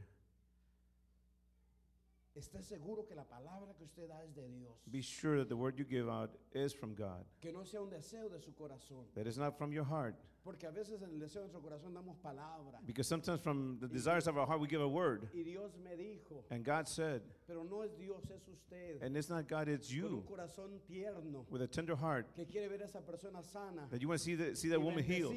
Esté 2.35 2.61
seguro 2.61 3.05
que 3.05 3.15
la 3.15 3.23
palabra 3.25 3.73
que 3.75 3.83
usted 3.83 4.07
da 4.07 4.23
es 4.23 4.33
de 4.35 4.47
Dios. 4.47 4.73
Be 4.89 5.01
sure 5.01 5.37
that 5.39 5.49
the 5.49 5.55
word 5.57 5.77
you 5.77 5.83
give 5.85 6.07
out 6.09 6.29
is 6.53 6.73
from 6.73 6.93
God, 6.95 7.25
Que 7.41 7.51
no 7.51 7.63
sea 7.65 7.81
un 7.81 7.89
deseo 7.89 8.29
de 8.29 8.39
su 8.39 8.51
corazón. 8.53 9.05
that 9.15 9.25
it's 9.27 9.37
not 9.37 9.57
from 9.57 9.71
your 9.73 9.83
heart. 9.83 10.15
Porque 10.43 10.63
a 10.65 10.71
veces 10.71 11.01
en 11.01 11.09
el 11.09 11.19
deseo 11.19 11.41
de 11.43 11.49
nuestro 11.51 11.59
corazón 11.61 11.93
damos 11.93 12.15
palabra. 12.23 12.79
Because 12.85 13.07
sometimes 13.07 13.41
from 13.41 13.77
the 13.81 13.87
desires 13.89 14.25
of 14.27 14.37
our 14.37 14.45
heart, 14.47 14.61
we 14.61 14.67
give 14.67 14.79
a 14.81 14.87
word. 14.87 15.27
Y 15.33 15.43
Dios 15.43 15.71
me 15.83 15.95
dijo, 15.97 16.43
And 16.49 16.63
God 16.63 16.87
said, 16.87 17.21
pero 17.45 17.63
no 17.63 17.81
es 17.81 17.91
Dios, 17.97 18.23
es 18.33 18.47
usted. 18.47 19.01
and 19.01 19.17
it's 19.17 19.29
not 19.29 19.47
God, 19.47 19.67
it's 19.67 19.89
Con 19.89 20.03
un 20.05 20.11
you, 20.11 20.23
corazón 20.29 20.79
tierno 20.87 21.45
with 21.49 21.61
a 21.61 21.67
tender 21.67 21.95
heart, 21.95 22.33
que 22.35 22.45
quiere 22.45 22.69
ver 22.69 22.81
a 22.81 22.85
esa 22.85 23.01
persona 23.01 23.43
sana. 23.43 23.87
that 23.91 24.01
you 24.01 24.07
want 24.07 24.19
to 24.19 24.23
see, 24.23 24.35
the, 24.35 24.55
see 24.55 24.69
that 24.69 24.81
woman 24.81 25.03
healed, 25.03 25.35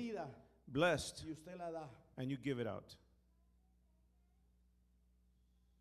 blessed, 0.69 1.25
Y 1.27 1.33
usted 1.33 1.59
la 1.59 1.71
da. 1.71 1.87
and 2.17 2.31
you 2.31 2.37
give 2.37 2.61
it 2.61 2.67
out. 2.69 2.95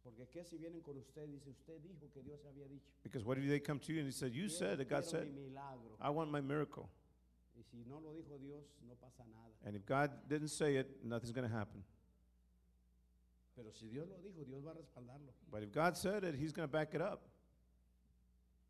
Porque 0.03 0.27
qué 0.29 0.43
si 0.43 0.57
vienen 0.57 0.81
con 0.81 0.97
usted, 0.97 1.27
dice, 1.29 1.49
usted 1.51 1.79
dijo 1.81 2.09
que 2.11 2.23
Dios 2.23 2.43
había 2.45 2.67
dicho. 2.67 2.89
Because 3.03 3.23
what 3.23 3.37
if 3.37 3.47
they 3.47 3.59
come 3.59 3.79
to 3.79 3.93
you 3.93 3.99
and 3.99 4.07
he 4.07 4.11
said, 4.11 4.33
You 4.33 4.47
"Quiero- 4.47 4.57
said 4.59 4.77
that 4.79 4.89
God 4.89 5.03
quiero 5.03 5.09
said, 5.25 5.27
mi 5.33 5.41
milagro. 5.49 5.95
I 5.99 6.09
want 6.09 6.31
my 6.31 6.41
miracle. 6.41 6.89
Y 7.55 7.61
si 7.63 7.83
no 7.87 7.99
lo 7.99 8.13
dijo 8.13 8.39
Dios, 8.39 8.63
no 8.87 8.95
pasa 8.95 9.23
nada. 9.31 9.53
And 9.63 9.75
if 9.75 9.85
God 9.85 10.09
didn't 10.27 10.47
say 10.49 10.77
it, 10.77 11.03
nothing's 11.03 11.31
going 11.31 11.47
to 11.47 11.55
happen. 11.55 11.83
Pero 13.55 13.71
si 13.73 13.87
Dios 13.89 14.07
lo 14.07 14.17
dijo, 14.23 14.43
Dios 14.45 14.63
va 14.65 14.71
a 14.71 14.75
respaldarlo. 14.75 15.33
But 15.51 15.61
if 15.63 15.71
God 15.71 15.95
said 15.95 16.23
it, 16.23 16.33
He's 16.35 16.51
going 16.51 16.67
to 16.67 16.71
back 16.71 16.93
it 16.95 17.01
up. 17.01 17.21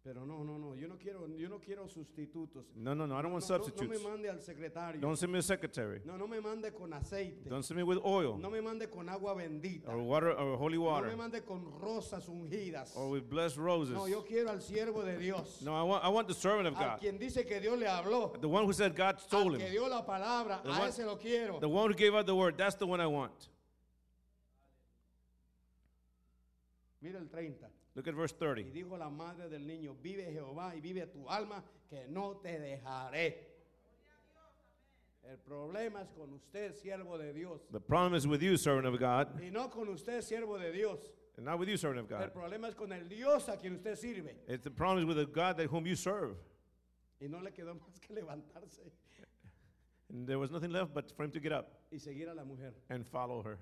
Pero 0.04 0.26
no, 0.26 0.44
no, 0.44 0.58
no, 0.58 0.74
yo 0.76 0.88
no 0.88 0.98
quiero, 0.98 1.28
yo 1.38 1.48
no 1.48 1.60
quiero 1.60 1.88
sustitutos. 1.88 2.66
No, 2.76 2.96
no, 2.96 3.06
no, 3.06 3.16
I 3.16 3.22
don't 3.22 3.34
want 3.34 3.48
No, 3.48 3.50
no, 3.50 3.58
no 3.60 3.64
substitutes. 3.66 4.02
me 4.04 4.10
mande 4.10 4.30
al 4.32 4.40
secretario. 4.42 5.00
Don't 5.00 5.16
send 5.16 5.32
me 5.32 5.38
a 5.38 5.42
secretary. 5.44 6.02
No, 6.06 6.18
no 6.18 6.26
me 6.28 6.40
mande 6.42 6.74
con 6.74 6.92
aceite. 6.92 7.48
Don't 7.48 7.62
send 7.64 7.78
me 7.78 7.84
with 7.84 8.00
oil 8.04 8.40
No 8.40 8.50
me 8.50 8.62
mande 8.62 8.90
con 8.90 9.08
agua 9.10 9.36
bendita. 9.36 9.90
or 9.90 10.00
water 10.02 10.32
or 10.32 10.58
holy 10.58 10.80
water. 10.80 11.06
No 11.06 11.12
me 11.12 11.18
mande 11.18 11.46
con 11.46 11.64
rosas 11.80 12.28
ungidas. 12.28 12.96
or 12.98 13.12
with 13.12 13.30
blessed 13.30 13.58
roses. 13.58 13.94
No, 13.94 14.08
yo 14.08 14.24
quiero 14.24 14.50
al 14.50 14.60
siervo 14.62 15.04
de 15.06 15.20
Dios. 15.20 15.62
No, 15.62 15.76
I 15.76 15.84
want, 15.84 16.04
I 16.04 16.10
want 16.10 16.28
the 16.28 16.34
servant 16.34 16.68
of 16.68 16.74
A 16.78 16.80
God. 16.80 17.00
quien 17.00 17.20
dice 17.20 17.46
que 17.46 17.60
Dios 17.62 17.78
le 17.78 17.86
habló. 17.86 18.34
The 18.42 18.50
one 18.50 18.66
who 18.66 18.74
said 18.74 18.96
God 18.96 19.18
Al 19.20 19.30
told 19.30 19.58
que 19.60 19.68
him. 19.68 19.72
dio 19.72 19.88
la 19.88 20.04
palabra. 20.04 20.64
The 20.64 20.70
A 20.70 20.80
one- 20.80 20.90
ese 20.90 21.06
lo 21.06 21.16
quiero. 21.18 21.60
The 21.60 21.70
one 21.70 21.92
who 21.92 21.96
gave 21.96 22.16
out 22.16 22.26
the 22.26 22.36
word, 22.36 22.58
that's 22.58 22.76
the 22.76 22.88
one 22.88 23.00
I 23.00 23.06
want. 23.06 23.50
Mira 27.02 27.18
el 27.20 27.28
30. 27.30 27.68
Look 27.96 28.08
at 28.08 28.14
verse 28.16 28.34
30. 28.36 28.62
Y 28.70 28.72
dijo 28.72 28.98
la 28.98 29.10
madre 29.10 29.50
del 29.50 29.66
niño, 29.66 29.96
vive 30.02 30.32
Jehová 30.32 30.76
y 30.76 30.82
vive 30.82 31.08
tu 31.08 31.28
alma, 31.28 31.64
que 31.90 32.08
no 32.08 32.38
te 32.38 32.60
dejaré. 32.60 33.48
El 35.24 35.38
problema 35.38 36.02
es 36.02 36.10
con 36.12 36.34
usted, 36.34 36.74
siervo 36.74 37.18
de 37.18 37.34
Dios. 37.34 37.62
The 37.72 37.80
problem 37.80 38.16
is 38.16 38.26
with 38.28 38.42
you, 38.42 38.58
servant 38.58 38.88
of 38.88 39.00
God, 39.00 39.40
Y 39.42 39.50
no 39.52 39.70
con 39.70 39.88
usted, 39.90 40.22
siervo 40.22 40.58
de 40.60 40.72
Dios. 40.72 41.00
and 41.38 41.46
not 41.46 41.60
with 41.60 41.70
you, 41.70 41.78
servant 41.78 42.00
of 42.06 42.12
El 42.12 42.20
God. 42.28 42.34
problema 42.34 42.68
es 42.68 42.76
con 42.76 42.92
el 42.92 43.08
Dios 43.08 43.48
a 43.50 43.58
quien 43.58 43.76
usted 43.76 43.96
sirve. 43.98 44.36
It's 44.48 44.64
the 44.64 44.72
problem 44.72 45.00
is 45.00 45.06
with 45.06 45.18
the 45.18 45.26
God 45.32 45.58
that 45.58 45.68
whom 45.68 45.86
you 45.86 45.96
serve. 45.96 46.38
Y 47.20 47.28
no 47.28 47.40
le 47.40 47.52
quedó 47.52 47.74
más 47.80 48.00
que 48.00 48.14
levantarse 48.16 48.92
And 50.10 50.28
there 50.28 50.40
was 50.40 50.52
nothing 50.52 50.72
left 50.72 50.94
but 50.94 51.10
for 51.16 51.24
him 51.24 51.32
to 51.32 51.40
get 51.40 51.52
up 51.54 51.80
y 51.92 51.98
seguir 51.98 52.28
a 52.30 52.34
la 52.34 52.44
mujer. 52.44 52.74
and 52.90 53.06
follow 53.08 53.42
her. 53.44 53.58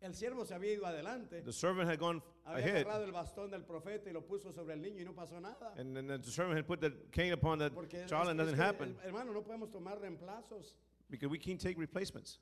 El 0.00 0.14
siervo 0.14 0.44
se 0.44 0.54
había 0.54 0.72
ido 0.74 0.86
adelante. 0.86 1.42
The 1.42 1.52
servant 1.52 1.88
had 1.88 1.98
gone 1.98 2.22
Había 2.44 2.64
ahead, 2.66 2.76
agarrado 2.82 3.04
el 3.04 3.12
bastón 3.12 3.50
del 3.50 3.64
profeta 3.64 4.10
y 4.10 4.12
lo 4.12 4.24
puso 4.26 4.52
sobre 4.52 4.74
el 4.74 4.82
niño 4.82 5.00
y 5.00 5.04
no 5.04 5.14
pasó 5.14 5.40
nada. 5.40 5.72
and 5.78 5.94
then 5.96 6.06
the 6.06 6.30
servant 6.30 6.56
had 6.58 6.66
put 6.66 6.80
the 6.80 6.90
cane 7.10 7.32
upon 7.32 7.58
the 7.58 7.70
Porque 7.70 8.04
child, 8.06 8.28
and 8.28 8.36
nothing 8.38 8.56
happened 8.56 8.96
hermano, 9.02 9.32
no 9.32 9.42
podemos 9.42 9.70
tomar 9.72 9.98
reemplazos. 9.98 10.76
because 11.08 11.28
we 11.30 11.38
can't 11.38 11.60
take 11.60 11.78
replacements. 11.78 12.38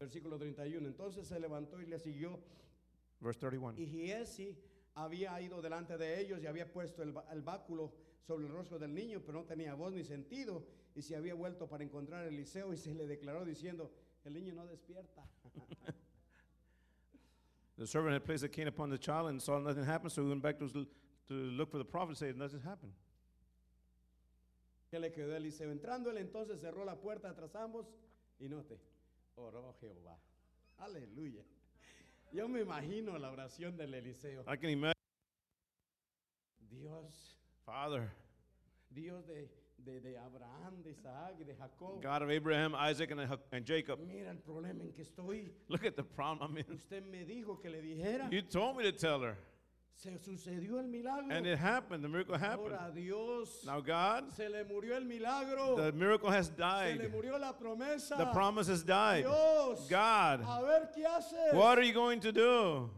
Versículo 0.00 0.38
31. 0.38 0.86
Entonces 0.88 1.26
se 1.26 1.38
levantó 1.38 1.80
y 1.80 1.86
le 1.86 1.98
siguió. 1.98 2.40
Verse 3.20 3.38
31. 3.38 3.78
Y 3.78 3.86
Giesi 3.86 4.58
había 4.94 5.40
ido 5.40 5.62
delante 5.62 5.96
de 5.96 6.20
ellos 6.20 6.40
y 6.42 6.46
había 6.46 6.70
puesto 6.72 7.02
el, 7.02 7.14
el 7.30 7.42
báculo 7.42 7.92
sobre 8.26 8.46
el 8.46 8.52
rostro 8.52 8.78
del 8.78 8.94
niño, 8.94 9.20
pero 9.24 9.40
no 9.40 9.44
tenía 9.46 9.74
voz 9.74 9.92
ni 9.92 10.04
sentido. 10.04 10.64
Y 10.94 11.02
se 11.02 11.16
había 11.16 11.34
vuelto 11.34 11.66
para 11.68 11.82
encontrar 11.84 12.24
a 12.24 12.28
Eliseo 12.28 12.72
y 12.72 12.76
se 12.76 12.94
le 12.94 13.06
declaró 13.06 13.44
diciendo, 13.44 13.90
el 14.24 14.34
niño 14.34 14.54
no 14.54 14.66
despierta. 14.66 15.24
The 17.78 17.86
servant 17.86 18.12
had 18.14 18.24
placed 18.24 18.42
the 18.42 18.48
cane 18.50 18.68
upon 18.68 18.90
the 18.90 18.98
child 18.98 19.28
and 19.30 19.40
saw 19.40 19.58
nothing 19.58 19.84
happen, 19.84 20.10
so 20.10 20.22
he 20.22 20.28
went 20.28 20.42
back 20.42 20.58
to, 20.58 20.66
s- 20.66 20.86
to 21.26 21.32
look 21.34 21.70
for 21.70 21.78
the 21.78 21.84
prophet 21.84 22.10
and 22.10 22.16
said, 22.18 22.36
Nothing 22.36 22.60
happened. 22.60 22.92
¿Qué 24.90 25.00
le 25.00 25.10
quedó 25.10 25.32
a 25.32 25.38
Eliseo? 25.38 25.70
Entrando 25.72 26.10
él 26.10 26.18
entonces 26.18 26.60
cerró 26.60 26.84
la 26.84 26.96
puerta 27.00 27.34
tras 27.34 27.56
ambos 27.56 27.86
y 28.38 28.46
note, 28.48 28.78
oró 29.36 29.74
Jehová. 29.80 30.18
Aleluya. 30.78 31.42
Yo 32.30 32.46
me 32.46 32.60
imagino 32.60 33.16
la 33.18 33.30
oración 33.30 33.74
del 33.76 33.94
Eliseo. 33.94 34.42
I 34.42 34.56
can 34.58 34.68
imagine, 34.70 34.92
Dios, 36.70 37.31
Father, 37.66 38.10
Dios 38.94 39.24
de, 39.26 39.48
de, 39.84 40.00
de 40.00 40.16
Abraham, 40.18 40.82
de 40.82 40.90
Isaac 40.90 41.34
y 41.40 41.44
de 41.44 41.54
Jacob. 41.54 42.02
God 42.02 42.22
of 42.22 42.30
Abraham, 42.30 42.74
Isaac, 42.74 43.10
and, 43.10 43.20
and 43.52 43.64
Jacob. 43.66 43.98
Mira 44.06 44.30
el 44.30 44.38
problema 44.38 44.80
en 44.82 44.92
que 44.92 45.04
estoy. 45.04 45.50
Look 45.68 45.84
at 45.84 45.96
the 45.96 46.02
problem 46.02 46.50
I'm 46.50 46.58
in. 46.58 46.64
Usted 46.74 47.04
me 47.10 47.24
dijo 47.24 47.60
que 47.60 47.70
le 47.70 47.80
dijera. 47.80 48.30
You 48.30 48.42
told 48.42 48.76
me 48.76 48.84
to 48.84 48.92
tell 48.92 49.20
her, 49.22 49.36
Se 49.94 50.10
sucedió 50.18 50.78
el 50.80 50.88
milagro. 50.88 51.30
and 51.30 51.46
it 51.46 51.58
happened. 51.58 52.02
The 52.02 52.08
miracle 52.08 52.36
happened. 52.36 52.72
Ahora 52.72 52.90
Dios 52.92 53.62
Now, 53.64 53.80
God, 53.80 54.32
se 54.32 54.48
le 54.48 54.64
murió 54.64 54.96
el 54.96 55.04
milagro. 55.04 55.76
the 55.76 55.92
miracle 55.92 56.30
has 56.30 56.46
se 56.46 56.52
le 56.52 56.58
died. 56.98 57.12
murió 57.12 57.38
la 57.38 57.52
promesa. 57.52 58.16
The 58.18 58.26
promise 58.32 58.66
has 58.68 58.82
died. 58.82 59.22
Dios, 59.24 59.86
God, 59.88 60.40
a 60.44 60.62
ver 60.62 60.88
qué 60.96 61.04
haces. 61.06 61.54
what 61.54 61.78
are 61.78 61.82
you 61.84 61.92
going 61.92 62.18
to 62.20 62.32
do? 62.32 62.90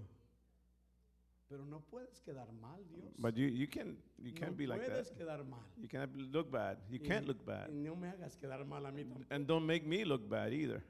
Pero 1.50 1.64
no 1.66 1.82
puedes 1.92 2.20
quedar 2.22 2.46
mal, 2.60 2.78
Dios. 2.90 3.12
But 3.18 3.36
you, 3.36 3.46
you 3.46 3.66
can't 3.66 3.96
you 4.24 4.32
can't 4.32 4.52
no 4.52 4.56
be 4.56 4.66
like 4.66 4.86
that. 4.86 5.16
quedar 5.16 5.44
mal. 5.44 5.60
You 5.76 5.88
can't 5.88 6.16
look 6.16 6.50
bad. 6.50 6.78
You 6.90 6.98
Y- 7.00 7.06
can't 7.08 7.26
look 7.26 7.44
bad. 7.44 7.68
Y 7.70 7.74
no 7.76 7.94
me 7.96 8.08
hagas 8.08 8.36
quedar 8.36 8.64
mal 8.66 8.84
a 8.86 8.90
mí 8.92 9.04
tampoco. 9.04 9.26
And 9.30 9.46
don't 9.46 9.66
make 9.66 9.84
me 9.86 10.04
look 10.04 10.28
bad 10.28 10.52
either. 10.52 10.82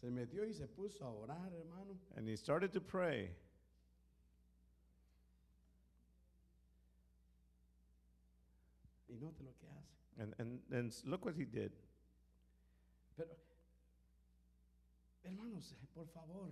Se 0.00 0.10
metió 0.10 0.44
y 0.46 0.52
se 0.54 0.66
puso 0.66 1.04
a 1.04 1.10
orar, 1.10 1.52
hermano. 1.52 1.98
And 2.16 2.26
he 2.28 2.36
started 2.36 2.72
to 2.72 2.80
pray. 2.80 3.30
Y 9.08 9.16
note 9.18 9.42
lo 9.42 9.52
que 9.58 9.66
hace. 9.68 9.98
And, 10.18 10.34
and, 10.38 10.60
and 10.72 10.88
s- 10.92 11.02
look 11.04 11.24
what 11.24 11.34
he 11.34 11.44
did. 11.44 11.72
Pero, 13.16 13.30
hermanos, 15.24 15.74
por 15.94 16.06
favor, 16.08 16.48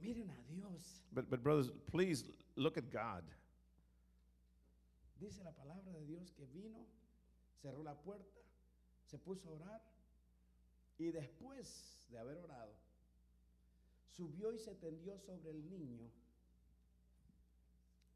miren 0.00 0.30
a 0.30 0.52
Dios. 0.52 1.02
But, 1.12 1.30
but 1.30 1.42
brothers, 1.42 1.70
please 1.90 2.24
look 2.56 2.76
at 2.76 2.90
God. 2.90 3.22
Dice 5.20 5.40
la 5.44 5.52
palabra 5.52 5.92
de 5.92 6.04
Dios 6.06 6.32
que 6.36 6.46
vino, 6.52 6.86
cerró 7.62 7.82
la 7.82 7.94
puerta, 7.94 8.40
se 9.04 9.16
puso 9.18 9.48
a 9.48 9.52
orar 9.52 9.80
y 10.98 11.10
después 11.10 12.06
de 12.10 12.18
haber 12.18 12.38
orado, 12.38 12.74
subió 14.16 14.52
y 14.52 14.58
se 14.58 14.74
tendió 14.74 15.18
sobre 15.18 15.50
el 15.50 15.68
niño. 15.70 16.10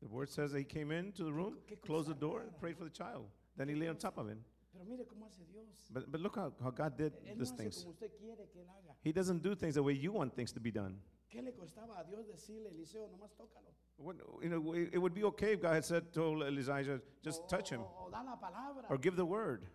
The 0.01 0.09
word 0.09 0.29
says 0.29 0.53
that 0.53 0.59
he 0.59 0.65
came 0.65 0.93
into 0.93 1.25
the 1.25 1.33
room, 1.33 1.57
closed 1.85 2.09
the 2.09 2.15
door, 2.15 2.43
and 2.43 2.57
prayed 2.61 2.79
for 2.79 2.85
the 2.85 2.91
child. 2.91 3.27
Then 3.57 3.69
he 3.69 3.75
lay 3.75 3.89
on 3.89 3.97
top 3.97 4.17
of 4.17 4.29
him. 4.29 4.45
Pero 4.79 4.89
mire 4.89 5.05
cómo 5.07 5.27
hace 5.27 5.45
Dios. 5.45 5.67
But, 5.91 6.11
but 6.13 6.21
look 6.21 6.37
how, 6.37 6.53
how 6.63 6.71
God 6.71 6.97
did 6.97 7.13
Él 7.27 7.37
no 7.37 7.45
these 7.45 7.51
hace 7.51 7.57
things. 7.57 7.77
como 7.83 7.91
usted 7.91 8.13
quiere 8.17 8.49
que 8.53 8.61
él 8.63 8.69
haga. 8.69 8.95
He 9.03 9.11
doesn't 9.13 9.43
do 9.43 9.57
things 9.57 9.75
the 9.75 9.83
way 9.83 9.93
you 9.95 10.13
want 10.13 10.37
things 10.37 10.53
to 10.53 10.61
be 10.61 10.71
done. 10.71 11.01
¿Qué 11.29 11.43
le 11.43 11.51
costaba 11.53 11.99
a 11.99 12.05
Dios 12.05 12.27
decirle, 12.27 12.69
Eliseo, 12.71 13.09
nomás 13.09 13.35
tócalo? 13.37 13.75
What, 13.97 14.17
you 14.43 14.49
know, 14.49 14.73
it 14.75 14.95
it 14.95 14.99
would 14.99 15.15
be 15.15 15.25
okay 15.25 15.55
if 15.55 15.61
God 15.63 15.75
had 15.75 15.85
said, 15.85 16.13
told 16.13 16.43
Elijah, 16.45 17.01
just 17.25 17.43
O- 17.43 17.47
touch 17.49 17.71
him 17.71 17.81
O, 17.81 18.07
o 18.07 18.11
da 18.11 18.23
la 18.23 18.37
palabra. 18.37 18.87
or 18.89 18.97
give 18.99 19.17
the 19.17 19.25
word. 19.27 19.67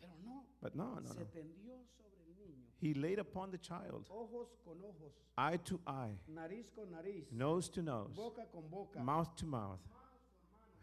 Pero 0.00 0.12
no, 0.24 0.44
But 0.62 0.76
no, 0.76 0.94
no, 1.00 1.10
se 1.12 1.18
no. 1.20 1.26
tendió 1.26 1.74
sobre 1.98 2.22
el 2.24 2.34
niño. 2.38 2.64
He 2.80 2.94
laid 2.94 3.18
upon 3.18 3.50
the 3.50 3.58
child, 3.58 4.06
Ojos 4.08 4.56
con 4.64 4.78
ojos, 4.84 5.12
eye 5.36 5.56
to 5.64 5.80
eye, 5.86 6.16
nariz 6.28 6.70
con 6.74 6.90
nariz, 6.92 7.30
nose 7.32 7.68
to 7.70 7.82
nose, 7.82 8.14
boca 8.14 8.46
con 8.52 8.62
boca. 8.70 9.00
mouth 9.02 9.34
to 9.36 9.44
mouth, 9.46 9.80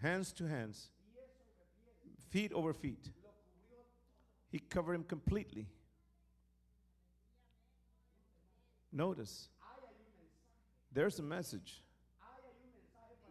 hands 0.01 0.31
to 0.33 0.45
hands, 0.47 0.91
feet 2.29 2.51
over 2.53 2.73
feet. 2.73 3.09
He 4.51 4.59
covered 4.59 4.95
him 4.95 5.03
completely. 5.03 5.67
Notice, 8.91 9.49
there's 10.91 11.19
a 11.19 11.23
message. 11.23 11.83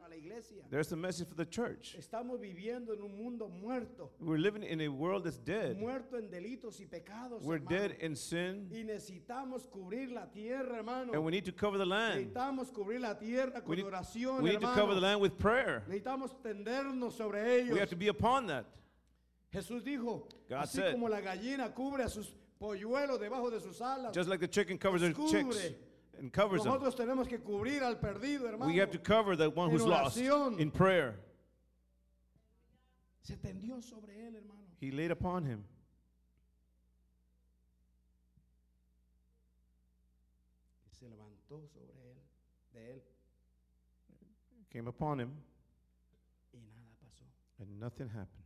Para 0.00 0.08
la 0.10 0.16
iglesia. 0.16 0.62
There's 0.70 0.92
a 0.92 0.96
message 0.96 1.28
for 1.28 1.34
the 1.34 1.44
church. 1.44 1.96
Estamos 1.98 2.38
viviendo 2.40 2.92
en 2.92 3.02
un 3.02 3.16
mundo 3.18 3.48
muerto, 3.48 4.10
We're 4.20 4.38
living 4.38 4.62
in 4.62 4.80
a 4.82 4.88
world 4.88 5.24
that's 5.24 5.38
dead. 5.38 5.76
muerto 5.76 6.16
en 6.16 6.30
delitos 6.30 6.78
y 6.80 6.84
pecados. 6.86 7.42
We're 7.42 7.56
hermano. 7.56 7.76
dead 7.88 7.96
in 8.00 8.14
sin, 8.14 8.68
Y 8.72 8.84
necesitamos 8.84 9.66
cubrir 9.68 10.12
la 10.12 10.26
tierra, 10.26 10.76
hermano. 10.76 11.12
and 11.12 11.24
we 11.24 11.32
need 11.32 11.44
to 11.44 11.52
cover 11.52 11.76
the 11.76 11.84
land. 11.86 12.20
Necesitamos 12.32 12.70
cubrir 12.72 13.00
la 13.00 13.14
tierra 13.14 13.60
We 13.66 13.76
need, 13.76 13.86
oración, 13.86 14.40
we 14.42 14.50
need 14.50 14.60
to 14.60 14.72
cover 14.74 14.94
the 14.94 15.00
land 15.00 15.20
with 15.20 15.36
prayer. 15.38 15.82
Necesitamos 15.88 16.30
tendernos 16.44 17.14
sobre 17.16 17.38
ellos. 17.56 17.72
We 17.72 17.80
have 17.80 17.90
to 17.90 17.96
be 17.96 18.06
upon 18.06 18.46
that. 18.46 18.64
Jesús 19.52 19.82
dijo, 19.84 20.28
God 20.48 20.56
así 20.62 20.78
said- 20.78 20.92
como 20.92 21.08
la 21.08 21.20
gallina 21.20 21.72
cubre 21.74 22.02
a 22.04 22.08
sus 22.08 22.34
polluelos 22.58 23.18
debajo 23.18 23.50
de 23.50 23.60
sus 23.60 23.80
alas, 23.80 24.12
Just 24.14 24.28
like 24.28 24.40
the 24.40 24.48
chicken 24.48 24.76
covers 24.78 25.00
their 25.00 25.14
Los 25.14 25.30
chicks 25.30 25.44
cubre. 25.56 25.76
and 26.18 26.32
covers 26.32 26.62
them, 26.62 26.72
nosotros 26.72 26.94
tenemos 26.96 27.26
que 27.28 27.38
cubrir 27.38 27.82
al 27.82 27.96
perdido, 27.98 28.46
hermano. 28.46 28.66
we 28.70 28.78
have 28.78 28.90
to 28.90 28.98
cover 28.98 29.36
the 29.36 29.48
one 29.48 29.70
who's 29.70 29.84
lost 29.86 30.16
in 30.18 30.70
prayer. 30.70 31.18
Se 33.22 33.36
tendió 33.36 33.80
sobre 33.82 34.12
él, 34.26 34.34
hermano. 34.36 34.60
He 34.80 34.90
laid 34.90 35.10
upon 35.10 35.44
him. 35.46 35.64
Se 40.98 41.08
levantó 41.08 41.66
sobre 41.68 41.92
él, 42.10 42.18
de 42.72 42.90
él, 42.94 43.02
Came 44.70 44.88
upon 44.88 45.20
him, 45.20 45.30
y 46.52 46.58
nada 46.58 46.94
pasó. 47.00 47.24
and 47.60 47.78
nothing 47.80 48.08
happened. 48.08 48.44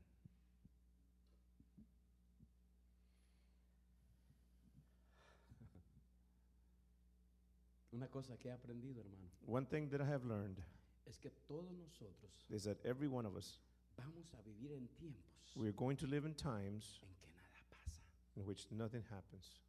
Una 7.93 8.07
cosa 8.09 8.37
que 8.39 8.49
he 8.49 8.53
aprendido, 8.53 9.01
hermano, 9.03 9.29
One 9.47 9.67
thing 9.67 9.89
that 9.91 10.01
I 10.01 10.07
have 10.07 10.25
learned 10.25 10.59
es 11.07 11.19
que 11.19 11.31
todos 11.47 11.71
nosotros 11.73 12.31
is 12.49 12.65
that 12.65 12.79
every 12.85 13.09
one 13.09 13.27
of 13.27 13.37
us, 13.37 13.59
vamos 13.99 14.33
a 14.39 14.43
vivir 14.43 14.73
en 14.73 14.89
tiempos 14.99 15.55
we're 15.57 15.73
going 15.73 15.97
to 15.99 16.07
live 16.07 16.25
in 16.25 16.35
times 16.35 17.01
en 17.03 17.15
que 17.21 17.29
nada 17.37 17.61
pasa, 17.71 18.01
in 18.37 18.47
which 18.47 18.67
nothing 18.71 19.03
happens. 19.11 19.61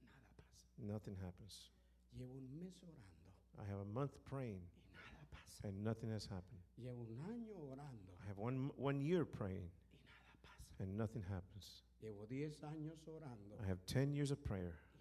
nada 0.00 0.32
pasa. 0.36 0.92
Nothing 0.92 1.16
happens. 1.16 1.70
Llevo 2.18 2.36
un 2.38 2.48
mes 2.54 2.82
orando 2.82 3.60
I 3.60 3.64
have 3.70 3.80
a 3.80 3.84
month 3.84 4.12
praying, 4.24 4.62
y 4.62 4.96
nada 4.96 5.26
pasa. 5.30 5.68
and 5.68 5.84
nothing 5.84 6.10
has 6.10 6.24
happened. 6.24 6.62
Llevo 6.80 7.02
un 7.04 7.18
año 7.28 7.54
orando 7.70 8.12
I 8.24 8.28
have 8.28 8.38
one, 8.38 8.70
one 8.78 9.00
year 9.02 9.26
praying, 9.26 9.68
y 9.92 9.98
nada 10.08 10.32
pasa. 10.42 10.82
and 10.82 10.96
nothing 10.96 11.22
happens. 11.28 11.82
Llevo 12.02 12.26
10 12.26 12.62
años 12.64 13.06
orando 13.06 13.60
I 13.62 13.66
have 13.68 13.84
10 13.84 14.14
years 14.14 14.30
of 14.30 14.42
prayer, 14.42 14.62
y 14.62 14.70
nada 14.70 14.78
pasa. 14.80 14.91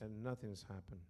And 0.00 0.22
nothing 0.22 0.50
has 0.50 0.62
happened. 0.62 1.00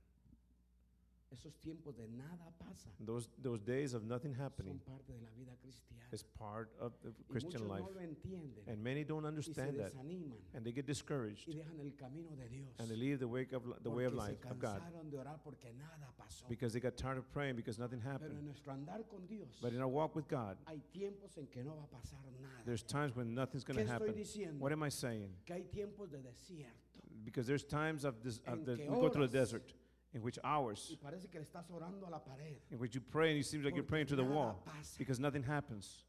Esos 1.32 1.56
tiempos 1.58 1.96
de 1.96 2.06
nada 2.06 2.52
pasa 2.60 2.90
Those, 3.00 3.28
those 3.42 3.58
days 3.60 3.92
of 3.92 4.04
nothing 4.04 4.32
son 4.34 4.40
happening 4.44 4.78
parte 4.86 5.08
de 5.12 5.18
la 5.20 5.30
vida 5.36 5.50
cristiana. 5.60 6.04
is 6.12 6.22
part 6.22 6.70
of 6.78 6.92
the 7.02 7.12
Christian 7.28 7.66
life. 7.66 7.82
no 7.82 7.90
lo 7.90 8.00
entienden 8.00 8.62
And 8.68 8.78
many 8.84 9.02
don't 9.02 9.24
y 9.24 9.24
se 9.24 9.28
understand 9.28 9.80
that. 9.80 9.92
desaniman 9.94 10.38
And 10.54 10.64
they 10.64 10.70
get 10.70 10.86
discouraged. 10.86 11.48
y 11.48 11.54
dejan 11.54 11.80
el 11.80 11.90
camino 11.98 12.36
de 12.36 12.46
Dios. 12.48 12.70
And 12.78 12.88
they 12.88 12.94
leave 12.94 13.18
the, 13.18 13.26
way 13.26 13.48
of, 13.52 13.64
the 13.82 13.90
way 13.90 14.04
of 14.04 14.14
life 14.14 14.38
of 14.48 14.60
God. 14.60 14.80
de 15.10 15.16
orar 15.18 15.40
porque 15.42 15.72
nada 15.76 16.12
pasó. 16.16 16.46
Because 16.48 16.72
they 16.72 16.78
got 16.78 16.96
tired 16.96 17.18
of 17.18 17.28
praying 17.32 17.56
because 17.56 17.80
nothing 17.80 17.98
Pero 18.00 18.14
en 18.14 18.20
happened. 18.22 18.44
nuestro 18.46 18.72
andar 18.72 19.04
con 19.08 19.26
Dios 19.26 19.58
But 19.60 19.72
in 19.72 19.80
our 19.80 19.88
walk 19.88 20.14
with 20.14 20.28
God, 20.28 20.56
hay 20.68 20.80
tiempos 20.92 21.36
en 21.36 21.48
que 21.48 21.64
no 21.64 21.74
va 21.74 21.82
a 21.82 21.88
pasar 21.88 22.20
nada. 22.40 22.62
there's 22.64 22.84
times 22.84 23.16
when 23.16 23.34
nothing's 23.34 23.64
going 23.64 23.84
to 23.84 23.90
happen. 23.92 24.14
diciendo? 24.14 24.60
What 24.60 24.70
am 24.70 24.84
I 24.84 24.88
saying? 24.90 25.30
Que 25.44 25.54
hay 25.56 25.64
tiempos 25.64 26.12
de 26.12 26.18
desierto 26.18 27.02
Because 27.24 27.46
there's 27.46 27.64
times 27.64 28.04
of 28.04 28.22
this, 28.22 28.40
of 28.46 28.64
the, 28.64 28.76
we 28.88 29.00
go 29.00 29.08
through 29.08 29.26
the 29.26 29.38
desert, 29.38 29.72
in 30.14 30.22
which 30.22 30.38
hours, 30.44 30.90
y 30.90 30.96
que 31.30 31.40
le 31.40 31.44
estás 31.44 31.68
a 31.70 32.10
la 32.10 32.18
pared. 32.20 32.60
in 32.70 32.78
which 32.78 32.94
you 32.94 33.00
pray 33.00 33.30
and 33.30 33.40
it 33.40 33.44
seems 33.44 33.64
like 33.64 33.74
you're 33.74 33.82
praying 33.82 34.06
to 34.06 34.14
the 34.14 34.22
wall 34.22 34.62
because 34.96 35.18
nothing 35.18 35.42
happens. 35.42 36.04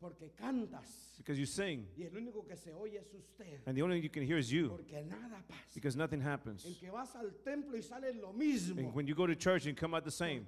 Because 1.17 1.39
you 1.39 1.45
sing 1.45 1.87
y 1.97 2.05
el 2.05 2.11
único 2.11 2.47
que 2.47 2.55
se 2.55 2.71
oye 2.71 2.99
es 2.99 3.11
usted. 3.13 3.61
and 3.65 3.75
the 3.75 3.81
only 3.81 3.95
thing 3.95 4.03
you 4.03 4.09
can 4.09 4.23
hear 4.23 4.37
is 4.37 4.51
you 4.51 4.79
nada 5.09 5.41
pasa. 5.47 5.59
because 5.73 5.95
nothing 5.95 6.21
happens. 6.21 6.65
En 6.65 6.75
que 6.75 6.91
vas 6.91 7.15
al 7.15 7.31
y 7.73 7.81
sale 7.81 8.13
lo 8.21 8.31
mismo. 8.31 8.77
And 8.77 8.93
when 8.93 9.07
you 9.07 9.15
go 9.15 9.25
to 9.25 9.35
church 9.35 9.65
and 9.65 9.75
come 9.75 9.95
out 9.95 10.03
the 10.03 10.11
same 10.11 10.45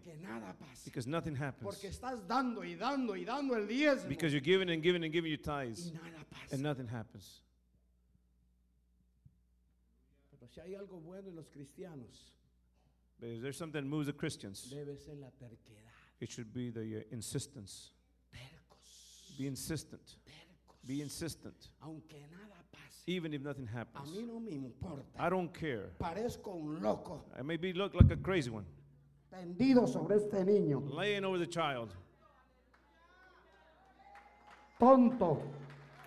because 0.85 1.07
nothing 1.07 1.35
happens. 1.35 1.83
Estás 1.83 2.27
dando 2.27 2.61
y 2.61 2.75
dando 2.75 3.13
y 3.13 3.23
dando 3.23 3.55
el. 3.55 3.65
Because 4.07 4.31
you're 4.33 4.39
giving 4.39 4.69
and 4.69 4.83
giving 4.83 5.03
and 5.03 5.11
giving 5.11 5.31
your 5.31 5.41
tithes 5.41 5.91
y 5.91 5.93
nada 5.95 6.25
pasa. 6.29 6.53
and 6.53 6.61
nothing 6.61 6.87
happens. 6.87 7.41
Si 10.53 10.61
hay 10.61 10.75
algo 10.75 10.99
bueno 10.99 11.29
en 11.29 11.35
los 11.35 11.47
cristianos, 11.49 12.33
But 13.19 13.29
if 13.29 13.41
there's 13.41 13.57
something 13.57 13.81
that 13.81 13.87
moves 13.89 14.05
the 14.07 14.13
Christians, 14.13 14.71
debe 14.71 14.97
ser 14.97 15.15
la 15.15 15.27
terquedad. 15.41 15.89
it 16.19 16.29
should 16.31 16.53
be 16.53 16.69
the 16.69 16.99
uh, 16.99 17.03
insistence. 17.11 17.91
Tercos. 18.31 19.37
Be 19.37 19.47
insistent. 19.47 20.17
tercos. 20.25 20.77
Be 20.87 21.01
insistent. 21.01 21.69
Aunque 21.83 22.15
nada 22.31 22.55
pase. 22.71 23.03
Even 23.07 23.33
if 23.33 23.41
nothing 23.41 23.67
A 23.73 23.77
happens. 23.79 24.09
mí 24.11 24.23
no 24.25 24.39
me 24.39 24.51
importa. 24.51 25.03
I 25.19 25.29
don't 25.29 25.51
care. 25.53 25.89
Parezco 25.99 26.55
un 26.55 26.81
loco 26.81 27.25
I 27.37 27.41
maybe 27.41 27.73
look 27.73 27.93
like 27.95 28.11
a 28.11 28.17
crazy 28.17 28.49
one, 28.51 28.65
tendido 29.31 29.87
sobre 29.87 30.15
este 30.17 30.45
niño. 30.45 30.81
laying 30.93 31.25
over 31.25 31.39
the 31.39 31.47
child, 31.47 31.93
Tonto, 34.79 35.41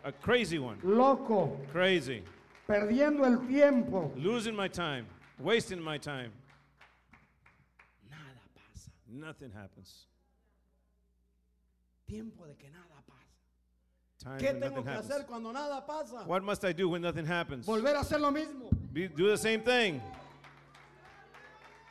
a 0.05 0.12
crazy 0.12 0.59
one, 0.61 0.78
loco, 0.84 1.59
crazy, 1.72 2.22
perdiendo 2.70 3.24
el 3.26 3.38
tiempo. 3.48 4.12
losing 4.16 4.54
my 4.54 4.68
time, 4.68 5.06
wasting 5.38 5.82
my 5.82 5.98
time. 5.98 6.30
Nada 8.08 8.40
pasa. 8.54 8.90
Nothing 9.08 9.50
happens. 9.50 10.06
Tiempo 12.06 12.46
de 12.46 12.54
que 12.54 12.68
nada 12.70 13.02
pasa. 13.06 13.18
Times 14.22 14.42
¿Qué 14.42 14.52
when 14.52 14.60
tengo 14.60 14.76
nothing 14.76 14.84
que 14.84 14.90
happens. 14.92 15.10
hacer 15.10 15.26
cuando 15.26 15.52
nada 15.52 15.84
pasa? 15.86 16.24
What 16.26 16.44
must 16.44 16.64
I 16.64 16.72
do 16.72 16.88
when 16.88 17.02
nothing 17.02 17.26
happens? 17.26 17.66
Volver 17.66 17.94
a 17.96 18.00
hacer 18.00 18.20
lo 18.20 18.30
mismo. 18.30 18.68
Be, 18.92 19.08
do 19.08 19.28
the 19.28 19.36
same 19.38 19.62
thing, 19.62 20.00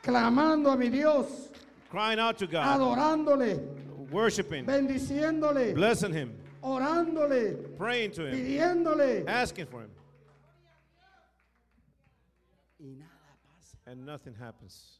Clamando 0.02 0.72
a 0.72 0.76
mi 0.78 0.88
Dios, 0.88 1.50
crying 1.90 2.18
out 2.18 2.38
to 2.38 2.46
God, 2.46 2.78
adorándole, 2.80 3.58
worshiping, 4.10 4.64
bendiciéndole, 4.64 5.74
blessing 5.74 6.12
Him, 6.12 6.34
orándole, 6.62 7.76
praying 7.76 8.10
to 8.12 8.26
Him, 8.26 8.34
pidiéndole. 8.34 9.26
asking 9.26 9.66
for 9.66 9.82
Him, 9.82 9.90
Y 12.80 12.94
nada 12.96 13.36
pasa. 13.46 13.76
and 13.86 14.04
nothing 14.06 14.34
happens. 14.34 14.98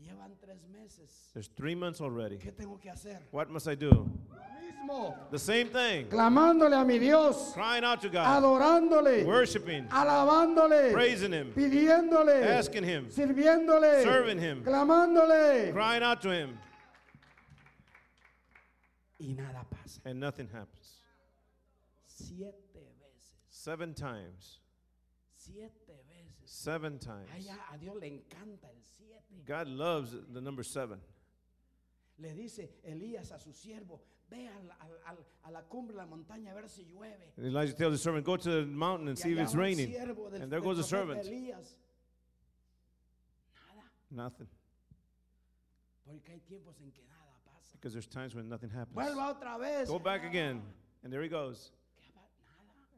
Llevan 0.00 0.30
tres 0.40 0.58
meses. 0.72 1.10
There's 1.34 1.48
three 1.48 1.74
months 1.74 2.00
already. 2.00 2.36
¿Qué 2.38 2.52
tengo 2.56 2.78
que 2.80 2.90
hacer? 2.90 3.18
What 3.30 3.50
must 3.50 3.68
I 3.68 3.74
do? 3.74 4.08
The 5.30 5.38
same 5.38 5.68
thing, 5.68 6.06
Clamándole 6.08 6.74
a 6.78 6.84
mi 6.84 6.98
Dios, 6.98 7.52
crying 7.54 7.84
out 7.84 8.00
to 8.02 8.08
God, 8.10 8.26
adorándole, 8.42 9.24
worshiping, 9.24 9.84
alabándole, 9.88 10.92
praising 10.92 11.32
Him, 11.32 11.52
pidiéndole, 11.54 12.44
asking 12.44 12.82
Him, 12.84 13.06
sirviéndole, 13.08 14.02
serving 14.02 14.38
Him, 14.38 14.62
clamándole. 14.64 15.72
crying 15.72 16.02
out 16.02 16.20
to 16.20 16.30
Him, 16.30 16.58
Y 19.20 19.34
nada 19.34 19.64
pasa. 19.70 20.00
and 20.04 20.18
nothing 20.20 20.48
happens. 20.48 20.98
Siete 22.06 22.54
veces. 22.74 23.32
Seven 23.50 23.94
times. 23.94 24.58
Siete. 25.36 25.70
Seven 26.54 26.98
times. 26.98 27.30
Ay, 27.32 27.48
a 27.48 27.72
a 27.74 27.78
Dios 27.78 27.96
le 27.96 28.06
encanta 28.08 28.68
el 28.68 28.82
siete. 28.82 29.42
God 29.46 29.68
loves 29.68 30.14
the 30.34 30.40
number 30.40 30.62
seven. 30.62 31.00
Le 32.18 32.34
dice 32.34 32.68
Elías 32.84 33.32
a 33.32 33.38
su 33.38 33.52
siervo, 33.54 34.00
ve 34.30 34.46
al- 34.48 34.70
al- 34.80 35.00
al- 35.06 35.24
a 35.44 35.50
la 35.50 35.62
cumbre 35.62 35.94
de 35.96 36.02
la 36.02 36.06
montaña 36.06 36.50
a 36.50 36.54
ver 36.54 36.68
si 36.68 36.84
llueve. 36.84 37.32
And 37.38 37.46
Elijah 37.46 37.72
tells 37.72 37.94
the 37.94 37.98
servant, 37.98 38.26
Go 38.26 38.36
to 38.36 38.50
the 38.50 38.66
mountain 38.66 39.08
and 39.08 39.16
Y 39.18 39.22
see 39.22 39.32
if 39.32 39.38
it's 39.38 39.54
raining. 39.54 39.90
del- 39.92 40.42
And 40.42 40.52
there 40.52 40.60
goes 40.60 40.76
the 40.76 40.82
servant. 40.84 41.24
Elías. 41.24 41.74
Nada, 44.10 44.28
Nothing. 44.28 44.48
porque 46.04 46.32
hay 46.34 46.40
tiempos 46.40 46.78
en 46.82 46.92
que 46.92 47.02
nada 47.08 47.32
pasa. 47.46 47.72
Because 47.78 47.94
there's 47.94 48.06
times 48.06 48.34
when 48.34 48.46
nothing 48.50 48.68
happens. 48.68 48.94
Vuelva 48.94 49.30
otra 49.34 49.58
vez. 49.58 49.88
Go 49.88 49.98
back 49.98 50.22
again. 50.24 50.60
And 51.02 51.10
there 51.10 51.22
he 51.22 51.30
goes. 51.30 51.72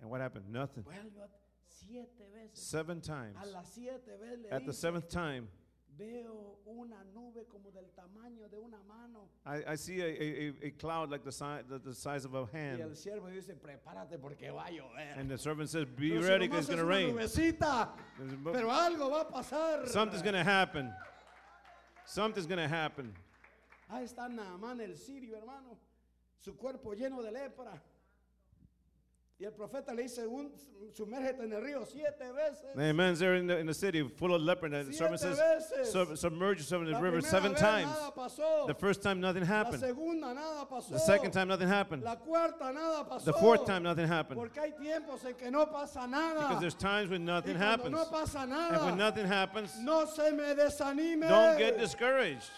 And 0.03 0.11
what 0.11 0.21
happened? 0.21 0.51
Nothing. 0.51 0.85
Siete 1.87 2.29
veces. 2.33 2.59
Seven 2.59 3.01
times. 3.01 3.37
A 3.41 3.47
las 3.47 3.73
siete 3.75 4.17
veces 4.19 4.39
le 4.41 4.49
At 4.51 4.61
the 4.61 4.67
dice, 4.73 4.81
seventh 4.81 5.09
time, 5.09 5.49
veo 5.97 6.59
una 6.67 7.05
nube 7.15 7.47
como 7.47 7.71
del 7.71 7.87
tamaño 7.95 8.49
de 8.51 8.59
una 8.59 8.83
mano. 8.83 9.29
I, 9.47 9.73
I 9.73 9.77
see 9.77 10.01
a, 10.01 10.07
a, 10.07 10.67
a- 10.67 10.71
cloud 10.73 11.11
like 11.11 11.23
the, 11.25 11.31
si- 11.31 11.63
the, 11.69 11.79
the 11.79 11.95
size 11.95 12.25
of 12.25 12.35
a 12.35 12.49
Y 12.53 12.59
hand. 12.59 12.81
el 12.81 12.97
siervo 12.97 13.29
dice, 13.31 13.55
prepárate 13.55 14.19
porque 14.21 14.51
va 14.51 14.65
a 14.67 14.71
llover. 14.71 15.17
And 15.19 15.31
the 15.31 15.39
servant 15.39 15.69
says, 15.71 15.85
Be 15.87 16.11
Pero 16.11 16.23
si 16.23 16.29
ready 16.29 16.49
nomás 16.49 16.51
because 16.51 16.69
it's 16.69 16.75
going 16.75 16.79
to 16.79 16.85
rain. 16.87 17.15
nubecita, 17.15 17.89
There's- 18.19 18.37
pero 18.53 18.71
algo 18.71 19.11
va 19.11 19.21
a 19.21 19.31
pasar. 19.31 19.87
Something's 19.89 20.23
going 20.23 20.35
to 20.35 20.43
happen. 20.45 20.93
Something's 22.07 22.47
going 22.47 22.59
to 22.61 22.69
happen. 22.69 23.15
Ahí 23.91 24.05
está 24.05 24.29
Naamán 24.29 24.81
el 24.81 24.97
sirio, 24.97 25.37
hermano. 25.37 25.79
Su 26.41 26.55
cuerpo 26.57 26.93
lleno 26.95 27.23
de 27.23 27.31
lepra. 27.31 27.81
Y 29.37 29.45
el 29.45 29.51
profeta 29.53 29.93
le 29.93 30.03
dice, 30.05 30.25
un, 30.29 30.49
sumérgete 30.97 31.43
en 31.43 31.53
el 31.53 31.61
río 31.61 31.85
siete 31.85 32.31
veces. 32.33 32.95
Man's 32.95 33.19
there 33.19 33.35
in 33.35 33.49
the, 33.49 33.59
in 33.59 33.67
the 33.67 33.75
city 33.75 34.01
full 34.17 34.33
of 34.33 34.41
leper. 34.41 34.67
And 34.67 34.87
the 34.87 34.93
servant 34.93 35.19
says, 35.21 35.41
"Sub- 35.91 36.17
Submerge 36.17 36.59
yourself 36.59 36.83
in 36.83 36.87
the 36.87 36.93
La 36.93 37.01
river 37.01 37.21
seven 37.21 37.53
times. 37.53 37.89
Nada 37.91 38.13
pasó. 38.17 38.69
The 38.69 38.75
first 38.75 39.03
time, 39.03 39.21
nothing 39.21 39.43
La 39.43 39.49
happened. 39.49 39.81
segunda 39.81 40.33
nada 40.35 40.65
pasó. 40.71 40.91
The 40.91 41.01
second 41.01 41.33
time, 41.33 41.49
nothing 41.49 41.67
happened. 41.67 42.05
La 42.05 42.15
cuarta 42.15 42.73
nada 42.73 43.05
pasó. 43.11 43.25
The 43.25 43.33
fourth 43.33 43.67
time, 43.67 43.83
nothing 43.83 44.07
happened. 44.07 44.39
Porque 44.39 44.57
hay 44.61 44.71
tiempos 44.71 45.25
en 45.25 45.35
que 45.35 45.51
no 45.51 45.67
pasa 45.67 46.07
nada. 46.07 46.39
Because 46.43 46.61
there's 46.61 46.75
times 46.75 47.11
when 47.11 47.25
nothing 47.25 47.57
happens. 47.57 47.91
no 47.91 48.05
pasa 48.05 48.39
And 48.39 48.85
when 48.87 48.97
nothing 48.97 49.27
happens, 49.27 49.77
no 49.81 50.05
se 50.07 50.31
me 50.31 50.45
desanime. 50.55 51.29
don't 51.29 51.59
get 51.59 51.77
discouraged. 51.77 52.51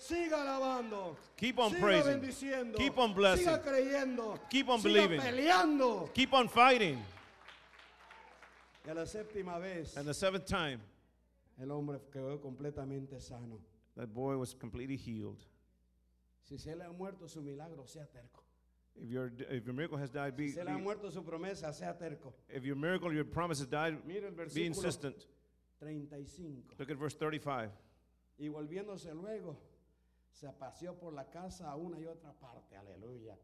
Siga 0.00 0.40
alabando. 0.40 1.14
Keep 1.36 1.58
on 1.58 1.70
Siga 1.72 1.80
praising. 1.80 2.12
bendiciendo. 2.20 2.78
Keep 2.78 2.98
on 2.98 3.12
blessing. 3.14 3.46
Siga 3.46 3.62
creyendo. 3.62 4.38
Keep 4.48 4.68
on 4.70 4.78
Siga 4.80 4.82
believing. 4.84 5.20
peleando. 5.20 6.10
Keep 6.14 6.32
on 6.32 6.48
fighting. 6.48 6.98
Y 8.86 8.90
a 8.90 8.94
la 8.94 9.02
séptima 9.04 9.58
vez, 9.60 9.94
And 9.98 10.06
the 10.06 10.14
seventh 10.14 10.46
time, 10.46 10.80
el 11.60 11.70
hombre 11.70 12.00
quedó 12.10 12.40
completamente 12.40 13.20
sano. 13.20 13.58
that 13.94 14.08
boy 14.14 14.38
was 14.38 14.54
completely 14.54 14.96
healed. 14.96 15.44
Si 16.48 16.56
se 16.56 16.74
le 16.74 16.84
ha 16.84 16.92
muerto 16.92 17.28
su 17.28 17.42
milagro, 17.42 17.86
sea 17.86 18.06
terco. 18.10 18.42
If 18.96 19.10
your, 19.10 19.30
if 19.50 19.66
your 19.66 19.74
miracle 19.74 19.98
has 19.98 20.10
died, 20.10 20.34
be, 20.34 20.48
Si 20.48 20.54
se 20.54 20.64
le 20.64 20.70
ha 20.72 20.78
muerto 20.78 21.10
su 21.10 21.22
promesa, 21.22 21.74
sea 21.74 21.92
terco. 21.92 22.32
if 22.48 22.64
your 22.64 22.74
miracle, 22.74 23.12
your 23.12 23.24
promise 23.26 23.58
has 23.60 23.66
died, 23.68 23.98
be 24.54 24.64
insistent. 24.64 25.26
35. 25.78 26.74
Look 26.78 26.90
at 26.90 26.96
verse 26.96 27.14
35. 27.14 27.70
Y 28.38 28.48
volviéndose 28.48 29.12
luego, 29.14 29.58
se 30.32 30.48
paseó 30.52 30.94
por 30.98 31.12
la 31.12 31.28
casa 31.30 31.70
a 31.70 31.76
una 31.76 31.98
y 31.98 32.06
otra 32.06 32.32
parte. 32.32 32.76
Aleluya. 32.76 33.36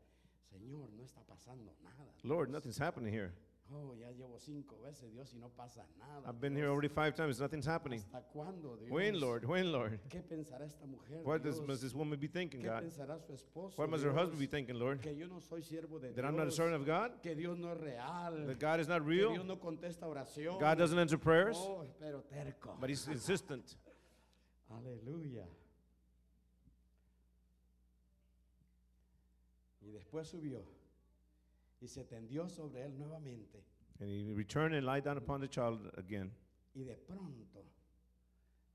Señor, 0.51 0.91
no 0.93 1.03
está 1.05 1.21
pasando 1.23 1.75
nada. 1.83 2.13
Lord, 2.23 2.51
nothing's 2.51 2.79
happening 2.79 3.13
here. 3.13 3.33
Oh, 3.69 3.93
ya 3.97 4.13
llevo 4.13 4.39
cinco 4.39 4.79
veces, 4.81 5.11
Dios, 5.11 5.35
y 5.35 5.39
no 5.39 5.49
pasa 5.49 5.85
nada. 5.99 6.23
I've 6.29 6.41
been 6.41 6.55
Dios. 6.55 6.63
here 6.63 6.69
already 6.71 6.87
five 6.87 7.17
times. 7.17 7.41
Nothing's 7.41 7.67
happening. 7.67 7.99
¿Hasta 8.01 8.23
cuándo, 8.33 8.77
Dios? 8.79 8.89
When, 8.93 9.19
Lord? 9.21 9.45
When, 9.45 9.73
Lord? 9.73 9.99
¿Qué 10.09 10.23
pensará 10.23 10.65
esta 10.67 10.87
mujer? 10.87 11.25
What 11.25 11.43
does, 11.43 11.61
must 11.61 11.83
this 11.83 11.93
woman 11.93 12.17
be 12.17 12.29
thinking, 12.29 12.61
¿Qué 12.63 12.69
God? 12.69 12.83
pensará 12.85 13.19
su 13.19 13.33
esposo? 13.33 13.77
What 13.77 13.91
must 13.91 14.05
her 14.05 14.13
husband 14.13 14.39
be 14.39 14.47
thinking, 14.47 14.79
Lord? 14.79 15.01
Que 15.01 15.17
yo 15.17 15.27
no 15.27 15.41
soy 15.41 15.63
siervo 15.63 15.99
de 16.01 16.11
That 16.13 16.23
Dios. 16.23 16.27
I'm 16.27 16.37
not 16.37 16.47
a 16.47 16.53
servant 16.53 16.77
of 16.77 16.87
God? 16.87 17.21
Que 17.25 17.35
Dios 17.35 17.59
no 17.59 17.73
es 17.73 17.81
real. 17.81 18.47
That 18.47 18.61
God 18.61 18.79
is 18.79 18.87
not 18.87 19.01
Que 19.03 19.09
real? 19.09 19.33
Dios 19.33 19.45
no 19.45 19.57
contesta 19.59 20.07
oración. 20.07 20.61
God 20.61 20.79
doesn't 20.79 20.99
answer 21.01 21.19
prayers? 21.19 21.57
Oh, 21.59 21.85
pero 21.99 22.23
terco. 22.23 22.77
But 22.81 22.91
He's 22.91 23.09
insistent. 23.09 23.75
Aleluya. 24.71 25.45
Y 29.87 29.93
después 29.93 30.27
subió 30.27 30.65
y 31.81 31.87
se 31.87 32.05
tendió 32.05 32.49
sobre 32.49 32.85
él 32.85 32.99
nuevamente. 32.99 33.65
And 34.01 34.11
he 34.11 34.35
returned 34.35 34.75
and 34.75 34.85
lied 34.85 35.05
down 35.05 35.17
upon 35.17 35.41
the 35.41 35.49
child 35.49 35.93
again. 35.97 36.33
Y 36.75 36.83
de 36.83 36.97
pronto 36.97 37.65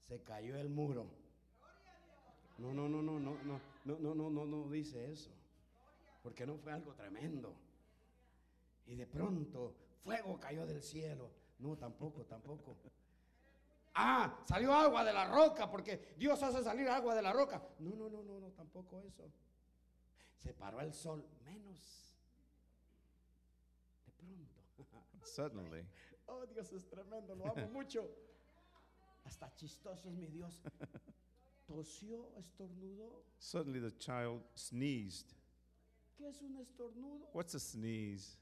se 0.08 0.24
cayó 0.24 0.56
el 0.56 0.70
muro 0.70 1.06
No, 2.58 2.74
no, 2.74 2.88
no, 2.88 3.02
no, 3.02 3.20
no, 3.20 3.38
no, 3.44 3.60
no, 3.86 4.00
no, 4.00 4.16
no, 4.16 4.30
no, 4.30 4.46
no 4.46 4.70
dice 4.70 5.12
eso. 5.12 5.32
Porque 6.24 6.46
no 6.46 6.58
fue 6.58 6.72
algo 6.72 6.94
tremendo. 6.94 7.56
Y 8.88 8.96
de 8.96 9.06
pronto 9.06 9.76
fuego 10.04 10.40
cayó 10.40 10.66
del 10.66 10.82
cielo. 10.82 11.30
No, 11.60 11.76
tampoco, 11.78 12.24
tampoco. 12.26 12.78
Ah, 13.96 14.40
salió 14.46 14.74
agua 14.74 15.04
de 15.04 15.12
la 15.12 15.28
roca 15.28 15.70
porque 15.70 16.16
Dios 16.18 16.42
hace 16.42 16.64
salir 16.64 16.88
agua 16.88 17.14
de 17.14 17.22
la 17.22 17.34
roca. 17.34 17.62
No, 17.80 17.96
no, 17.96 18.10
no, 18.10 18.24
no, 18.24 18.40
no, 18.40 18.52
tampoco 18.52 19.02
eso. 19.02 19.30
Se 20.44 20.54
paró 20.54 20.80
el 20.82 20.94
sol 20.94 21.24
menos. 21.46 22.14
De 24.06 24.12
pronto. 24.84 25.26
Suddenly, 25.26 25.86
Oh, 26.28 26.46
Dios 26.46 26.72
es 26.72 26.88
tremendo, 26.88 27.36
lo 27.36 27.46
amo 27.52 27.68
mucho. 27.74 28.08
Hasta 29.26 29.54
chistoso 29.56 30.10
es 30.10 30.16
mi 30.16 30.28
Dios. 30.28 30.62
Tosió, 31.68 32.32
estornudó. 32.38 33.24
suddenly 33.38 33.80
the 33.80 33.92
child 33.98 34.42
sneezed. 34.56 35.34
¿Qué 36.18 36.28
es 36.30 36.42
un 36.42 36.56
estornudo? 36.58 37.30
What's 37.34 37.54
a 37.56 37.60
sneeze? 37.60 38.38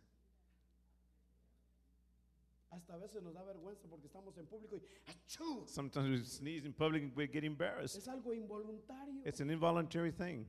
Hasta 2.71 2.93
a 2.93 2.97
veces 2.97 3.23
nos 3.23 3.33
da 3.33 3.41
vergüenza 3.43 3.87
porque 3.89 4.05
estamos 4.07 4.37
en 4.37 4.45
público 4.45 4.75
y 4.77 4.81
¡achú! 5.07 5.65
Sometimes 5.67 6.09
we 6.19 6.25
sneeze 6.25 6.65
in 6.67 6.73
public 6.73 7.03
and 7.03 7.15
we 7.15 7.27
get 7.27 7.43
embarrassed. 7.43 7.97
Es 7.97 8.07
algo 8.07 8.33
involuntario. 8.33 9.21
It's 9.25 9.41
an 9.41 9.49
involuntary 9.49 10.11
thing. 10.11 10.45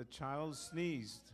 El 0.00 0.06
niño 0.06 0.06
estornudó. 0.06 0.06
The 0.06 0.08
child 0.10 0.54
sneezed. 0.56 1.32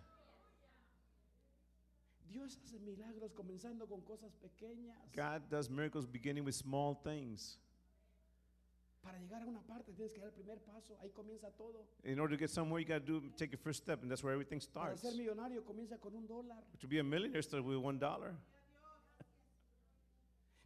Dios 2.29 2.59
hace 2.63 2.79
milagros 2.81 3.33
comenzando 3.33 3.87
con 3.87 4.01
cosas 4.03 4.33
pequeñas. 4.43 4.97
God 5.15 5.43
does 5.49 5.71
miracles 5.71 6.07
beginning 6.07 6.45
with 6.45 6.55
small 6.55 6.95
things. 6.95 7.59
Para 9.03 9.19
llegar 9.21 9.41
a 9.43 9.47
una 9.47 9.61
parte 9.63 9.93
tienes 9.93 10.13
que 10.13 10.19
dar 10.21 10.29
el 10.31 10.35
primer 10.35 10.59
paso. 10.65 10.99
Ahí 11.01 11.11
comienza 11.13 11.51
todo. 11.57 11.87
In 12.05 12.19
order 12.19 12.37
to 12.37 12.41
get 12.41 12.51
somewhere, 12.51 12.81
you 12.81 12.87
got 12.89 13.07
to 13.07 13.21
do 13.21 13.29
take 13.37 13.53
your 13.53 13.61
first 13.63 13.81
step, 13.83 14.03
and 14.03 14.11
that's 14.11 14.25
where 14.25 14.33
everything 14.35 14.59
Para 14.75 14.97
starts. 14.97 15.03
ser 15.03 15.13
millonario 15.17 15.65
comienza 15.65 15.99
con 16.01 16.15
un 16.17 16.27
dólar. 16.27 16.63
To 16.81 16.89
be 16.89 16.99
a 16.99 17.05
millionaire, 17.05 17.43
start 17.43 17.65
with 17.65 17.77
one 17.79 17.99
dollar. 18.01 18.35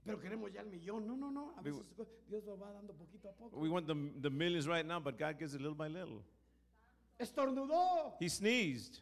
Pero 0.03 0.19
queremos 0.19 0.51
ya 0.51 0.63
el 0.63 0.71
millón. 0.71 1.07
No, 1.07 1.15
no, 1.15 1.31
no. 1.31 1.53
A 1.59 1.61
We- 1.61 1.73
veces 1.73 2.09
Dios 2.27 2.43
lo 2.45 2.57
va 2.57 2.73
dando 2.73 2.95
poquito 2.95 3.29
a 3.29 3.33
poco. 3.35 3.61
We 3.61 3.69
want 3.69 3.87
the, 3.87 3.95
the 4.23 4.31
millions 4.31 4.67
right 4.67 4.87
now, 4.87 4.99
but 4.99 5.19
God 5.19 5.39
gives 5.39 5.53
it 5.55 5.61
little 5.61 5.77
by 5.77 5.89
little. 5.89 6.25
Estornudó. 7.21 8.15
He 8.19 8.29
sneezed. 8.29 9.01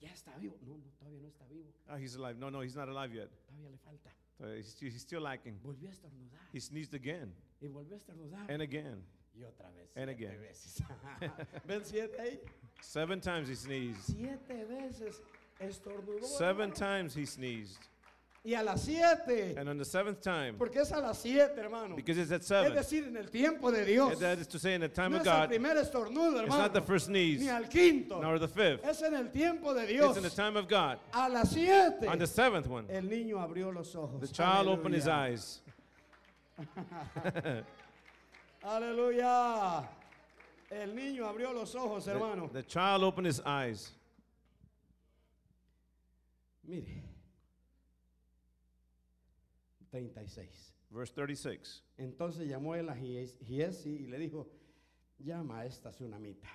Ya 0.00 0.10
está 0.12 0.32
vivo. 0.40 0.56
No, 0.66 0.76
no, 0.78 0.84
todavía 0.98 1.20
no 1.20 1.28
está 1.28 1.44
vivo. 1.48 1.72
Oh, 1.88 1.96
he's 1.96 2.16
alive. 2.16 2.38
No, 2.38 2.50
no, 2.50 2.60
he's 2.62 2.74
not 2.74 2.88
alive 2.88 3.14
yet. 3.14 3.28
Todavía 3.46 3.70
le 3.70 3.78
falta. 3.78 4.10
He's, 4.56 4.76
he's 4.80 5.00
still 5.00 5.20
lacking. 5.22 5.58
Volvió 5.62 5.88
a 5.88 5.92
estornudar. 5.92 6.40
He 6.52 6.58
sneezed 6.58 6.94
again 6.94 7.32
Y 7.60 7.68
volvió 7.68 7.92
a 7.94 7.98
estornudar. 7.98 8.48
and 8.48 8.62
again. 8.62 9.04
y 9.34 9.44
otra 9.44 9.70
vez. 9.70 9.88
and 9.94 10.10
again. 10.10 10.36
veces. 10.40 10.82
¿Ven 11.66 11.84
siete 11.84 12.20
ahí? 12.20 12.40
Seven 12.80 13.20
times 13.20 13.48
he 13.48 13.54
sneezed. 13.54 14.02
Siete 14.02 14.64
veces 14.64 15.20
estornudó. 15.60 16.24
Seven 16.24 16.72
times 16.72 17.14
he 17.14 17.24
sneezed. 17.24 17.78
Y 18.44 18.54
a 18.54 18.62
las 18.64 18.82
siete. 18.82 19.54
And 19.56 19.68
on 19.68 19.78
the 19.78 19.84
seventh 19.84 20.20
time, 20.20 20.54
Porque 20.58 20.78
es 20.80 20.90
a 20.90 20.98
las 21.00 21.20
siete, 21.22 21.56
hermano. 21.60 21.94
because 21.94 22.18
it's 22.18 22.32
at 22.32 22.40
Es 22.40 22.46
seven, 22.48 22.72
decir, 22.74 23.04
en 23.06 23.16
el 23.16 23.26
tiempo 23.30 23.70
de 23.70 23.84
Dios. 23.84 24.18
that 24.18 24.36
is 24.38 24.48
to 24.48 24.58
say, 24.58 24.74
in 24.74 24.80
the 24.80 24.88
time 24.88 25.12
no 25.12 25.18
of 25.18 25.22
es 25.22 25.28
el 25.28 25.32
God, 25.42 25.48
primer 25.48 25.76
estornudo, 25.76 26.40
it's 26.42 26.48
not 26.50 26.72
the 26.74 26.80
first 26.80 27.06
sneeze, 27.06 27.40
Ni 27.40 27.48
al 27.48 27.62
quinto. 27.68 28.20
nor 28.20 28.40
the 28.40 28.48
fifth. 28.48 28.84
Es 28.84 29.00
en 29.02 29.14
el 29.14 29.28
tiempo 29.30 29.72
de 29.74 29.86
Dios. 29.86 30.08
It's 30.08 30.16
in 30.16 30.22
the 30.24 30.30
time 30.30 30.56
of 30.56 30.66
God. 30.66 30.98
A 31.14 31.28
las 31.28 31.50
siete. 31.52 32.08
On 32.08 32.18
the 32.18 32.26
seventh 32.26 32.66
one, 32.66 32.84
El 32.90 33.02
niño 33.04 33.36
abrió 33.38 33.72
los 33.72 33.94
ojos. 33.94 34.20
the 34.20 34.26
child 34.26 34.66
opened 34.66 34.96
his 34.96 35.06
Aleluya. 35.06 35.22
eyes. 35.30 35.60
Aleluya. 38.64 39.84
El 40.70 40.94
niño 40.96 41.26
abrió 41.28 41.52
los 41.54 41.74
ojos, 41.76 42.06
The, 42.06 42.12
hermano. 42.12 42.48
the 42.52 42.62
child 42.64 43.04
opened 43.04 43.26
his 43.28 43.40
eyes. 43.46 43.92
Mire. 46.66 47.01
36. 49.92 50.74
Verse 50.90 51.12
36. 51.14 51.82
Entonces 51.98 52.48
llamó 52.48 52.74
él 52.74 52.88
a 52.88 52.94
Gies- 52.96 53.38
Giesi 53.44 53.90
y 53.90 54.06
le 54.06 54.18
dijo, 54.18 54.48
llama 55.18 55.60
a 55.60 55.66
esta 55.66 55.90
tsunamita. 55.92 56.48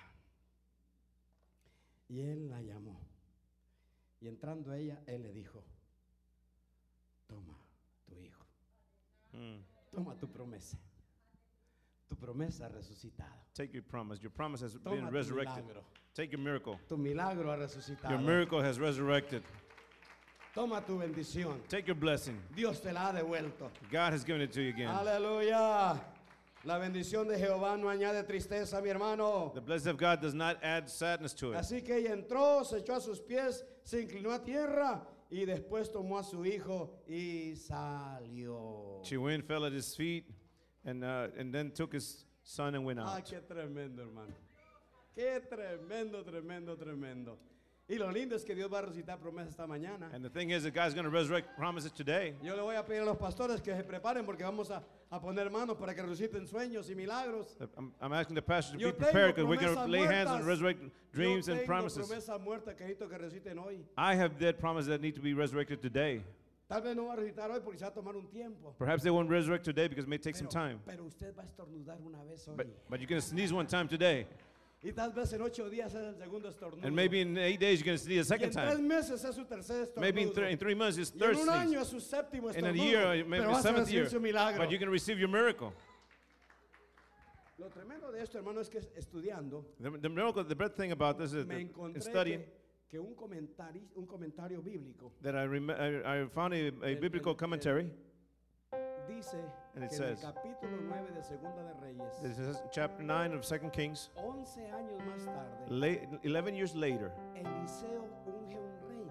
Y 2.08 2.20
él 2.20 2.48
la 2.50 2.60
llamó. 2.62 3.00
Y 4.20 4.26
entrando 4.28 4.72
ella, 4.74 5.00
él 5.06 5.22
le 5.22 5.32
dijo, 5.32 5.64
toma 7.28 7.56
tu 8.06 8.18
hijo, 8.18 8.44
Hmm. 9.32 9.60
toma 9.92 10.16
tu 10.18 10.28
promesa. 10.28 10.76
Tu 12.08 12.16
promesa 12.16 12.68
resucitada. 12.68 13.44
Take 13.54 13.72
your 13.74 13.84
promise. 13.84 14.20
Your 14.22 14.32
promise 14.32 14.62
has 14.64 14.72
Toma 14.82 14.96
been 14.96 15.10
resurrected. 15.12 15.62
milagro. 15.64 15.84
Take 16.14 16.32
your 16.32 16.40
miracle. 16.40 16.78
Tu 16.88 16.96
milagro 16.96 17.52
ha 17.52 17.56
resucitado. 17.56 18.10
Your 18.10 18.20
miracle 18.20 18.60
has 18.62 18.78
resurrected. 18.80 19.42
Toma 20.58 20.80
tu 20.84 20.98
bendición. 20.98 21.60
Take 21.68 21.86
your 21.86 21.94
blessing. 21.94 22.36
Dios 22.56 22.80
te 22.80 22.90
la 22.92 23.10
ha 23.10 23.12
devuelto. 23.12 23.70
God 23.92 24.12
has 24.12 24.24
given 24.24 24.42
it 24.42 24.50
to 24.54 24.60
you 24.60 24.70
again. 24.70 24.88
Aleluya. 24.88 26.00
La 26.64 26.80
bendición 26.80 27.28
de 27.28 27.38
Jehová 27.38 27.78
no 27.78 27.86
añade 27.86 28.24
tristeza, 28.26 28.82
mi 28.82 28.88
hermano. 28.90 29.52
The 29.54 29.60
blessing 29.60 29.90
of 29.90 29.98
God 29.98 30.20
does 30.20 30.34
not 30.34 30.58
add 30.64 30.90
sadness 30.90 31.32
to 31.34 31.52
it. 31.52 31.58
Así 31.58 31.80
que 31.86 31.94
ella 31.98 32.12
entró, 32.12 32.64
se 32.66 32.78
echó 32.80 32.96
a 32.96 33.00
sus 33.00 33.20
pies, 33.20 33.62
se 33.84 34.02
inclinó 34.02 34.32
a 34.32 34.40
tierra 34.44 35.06
y 35.30 35.44
después 35.44 35.92
tomó 35.92 36.18
a 36.18 36.24
su 36.24 36.44
hijo 36.44 36.90
y 37.08 37.54
salió. 37.54 39.00
She 39.04 39.16
went, 39.16 39.46
fell 39.46 39.64
at 39.64 39.72
his 39.72 39.94
feet, 39.94 40.24
and, 40.84 41.04
uh, 41.04 41.28
and 41.38 41.54
then 41.54 41.70
took 41.70 41.92
his 41.92 42.24
son 42.42 42.74
and 42.74 42.84
went 42.84 42.98
Ah, 42.98 43.14
out. 43.18 43.24
qué 43.24 43.40
tremendo, 43.46 44.00
hermano. 44.02 44.34
Qué 45.16 45.40
tremendo, 45.48 46.24
tremendo, 46.24 46.76
tremendo. 46.76 47.36
Y 47.90 47.96
lo 47.96 48.10
lindo 48.12 48.36
es 48.36 48.44
que 48.44 48.54
Dios 48.54 48.70
va 48.70 48.80
a 48.80 48.82
resucitar 48.82 49.18
promesas 49.18 49.48
esta 49.52 49.66
mañana. 49.66 50.10
And 50.12 50.22
the 50.22 50.28
thing 50.28 50.50
is 50.50 50.62
that 50.64 50.74
God's 50.74 50.92
going 50.92 51.04
to 51.06 51.10
resurrect 51.10 51.56
promises 51.56 51.90
today. 51.90 52.34
Yo 52.42 52.54
le 52.54 52.60
voy 52.60 52.76
a 52.76 52.84
pedir 52.84 53.00
a 53.00 53.06
los 53.06 53.16
pastores 53.16 53.62
que 53.62 53.74
se 53.74 53.82
preparen 53.82 54.26
porque 54.26 54.44
vamos 54.44 54.70
a, 54.70 54.82
a 55.10 55.18
poner 55.18 55.50
manos 55.50 55.78
para 55.78 55.94
que 55.94 56.02
resuciten 56.02 56.46
sueños 56.46 56.90
y 56.90 56.94
milagros. 56.94 57.56
Uh, 57.58 57.66
I'm, 57.78 57.92
I'm 58.02 58.12
asking 58.12 58.34
the 58.34 58.42
pastor 58.42 58.76
to 58.76 58.78
Yo 58.78 58.92
be 58.92 58.98
prepared 58.98 59.34
because 59.34 59.48
we're 59.48 59.56
going 59.56 59.74
to 59.74 59.86
lay 59.86 60.04
hands 60.04 60.30
and 60.30 60.44
resurrect 60.46 60.82
dreams 61.14 61.48
Yo 61.48 61.54
and 61.54 61.64
promises. 61.64 62.06
promesas 62.06 62.38
muertas 62.42 62.74
que 62.76 62.84
necesito 62.84 63.08
que 63.08 63.16
resuciten 63.16 63.58
hoy. 63.58 63.82
I 63.96 64.14
have 64.16 64.38
dead 64.38 64.58
promises 64.58 64.88
that 64.88 65.00
need 65.00 65.14
to 65.14 65.22
be 65.22 65.32
resurrected 65.32 65.80
today. 65.80 66.22
Tal 66.68 66.82
vez 66.82 66.94
no 66.94 67.06
va 67.06 67.14
a 67.14 67.16
resucitar 67.16 67.50
hoy 67.50 67.60
porque 67.60 67.78
se 67.78 67.86
va 67.86 67.90
a 67.90 67.94
tomar 67.94 68.14
un 68.16 68.26
tiempo. 68.26 68.74
Perhaps 68.78 69.02
they 69.02 69.10
won't 69.10 69.30
resurrect 69.30 69.64
today 69.64 69.88
because 69.88 70.04
it 70.04 70.10
may 70.10 70.18
take 70.18 70.36
some 70.36 70.46
time. 70.48 70.78
pero 70.84 71.06
usted 71.06 71.34
va 71.34 71.42
a 71.42 71.46
estornudar 71.46 71.96
una 72.04 72.18
vez 72.28 72.46
hoy. 72.46 72.54
But, 72.54 72.66
but 72.90 73.00
you're 73.00 73.08
going 73.08 73.22
to 73.22 73.26
sneeze 73.26 73.50
one 73.50 73.66
time 73.66 73.88
today. 73.88 74.26
Y 74.82 74.92
tal 74.92 75.12
vez 75.12 75.32
en 75.32 75.42
ocho 75.42 75.68
días 75.68 75.92
es 75.94 76.00
el 76.14 76.16
segundo 76.16 76.48
estornudo. 76.48 76.86
And 76.86 76.94
maybe 76.94 77.20
in 77.20 77.36
eight 77.36 77.58
days 77.60 77.80
you're 77.80 77.86
going 77.86 77.98
to 77.98 78.04
sneeze 78.04 78.30
a 78.30 78.34
y 78.34 78.38
second 78.38 78.56
en 78.56 78.64
tres 78.64 78.76
time. 78.76 78.88
meses 78.88 79.24
es 79.24 79.34
su 79.34 79.44
tercer 79.44 79.82
estornudo. 79.82 80.00
Maybe 80.00 80.22
in, 80.22 80.32
th- 80.32 80.52
in 80.52 80.58
three 80.58 80.74
months 80.74 80.98
it's 80.98 81.12
y 81.14 81.18
third 81.18 81.32
en 81.32 81.38
un 81.40 81.44
sneeze. 81.46 81.58
año 81.60 81.80
es 81.82 81.88
su 81.88 82.00
séptimo 82.00 82.50
In 82.56 82.64
a 82.64 82.72
year, 82.72 83.24
maybe 83.24 83.38
pero 83.44 83.50
vas 83.50 83.58
a 83.58 83.62
seventh 83.62 83.86
recibir 83.86 84.02
year. 84.02 84.10
su 84.10 84.20
milagro. 84.20 84.58
But 84.62 84.70
you're 84.70 84.78
going 84.78 84.86
to 84.88 84.92
receive 84.92 85.18
your 85.18 85.28
miracle. 85.28 85.72
Lo 87.58 87.68
tremendo 87.70 88.12
de 88.12 88.22
esto, 88.22 88.38
hermano, 88.38 88.60
es 88.60 88.68
que 88.70 88.78
estudiando 88.96 89.64
The, 89.82 89.90
the 89.98 90.08
miracle, 90.08 90.44
the 90.44 90.54
bad 90.54 90.76
thing 90.76 90.92
about 90.92 91.18
this 91.18 91.32
is 91.32 91.44
me 91.44 91.64
that 91.64 91.96
in 91.96 92.00
studying 92.00 92.40
que, 92.88 92.98
que 92.98 93.00
un, 93.00 93.16
comentari, 93.16 93.82
un 93.96 94.06
comentario 94.06 94.62
bíblico 94.62 95.10
that 95.22 95.34
I, 95.34 95.44
rem- 95.44 95.70
I, 95.70 96.22
I 96.22 96.26
found 96.28 96.54
a, 96.54 96.68
a 96.84 96.94
biblical 96.94 97.34
commentary. 97.34 97.90
Dice 99.08 99.34
And 99.74 99.84
it 99.84 99.90
que 99.90 99.96
en 99.96 100.02
el 100.02 100.16
says- 100.16 100.20
capítulo 100.20 100.80
9 100.82 101.10
de 101.14 101.22
Segunda 101.22 101.62
de 101.62 101.74
Reyes, 101.80 102.20
This 102.22 102.38
is 102.38 102.62
chapter 102.70 103.02
9 103.04 103.32
of 103.34 103.42
2 103.42 103.70
Kings. 103.72 104.10
11 104.16 104.60
años 104.70 105.00
más 105.06 105.24
tarde, 105.24 105.66
La- 105.68 106.18
11 106.24 106.54
years 106.54 106.74
later, 106.74 107.10
Eliseo 107.34 108.04
unge 108.26 108.56
un 108.58 108.88
rey. 108.88 109.10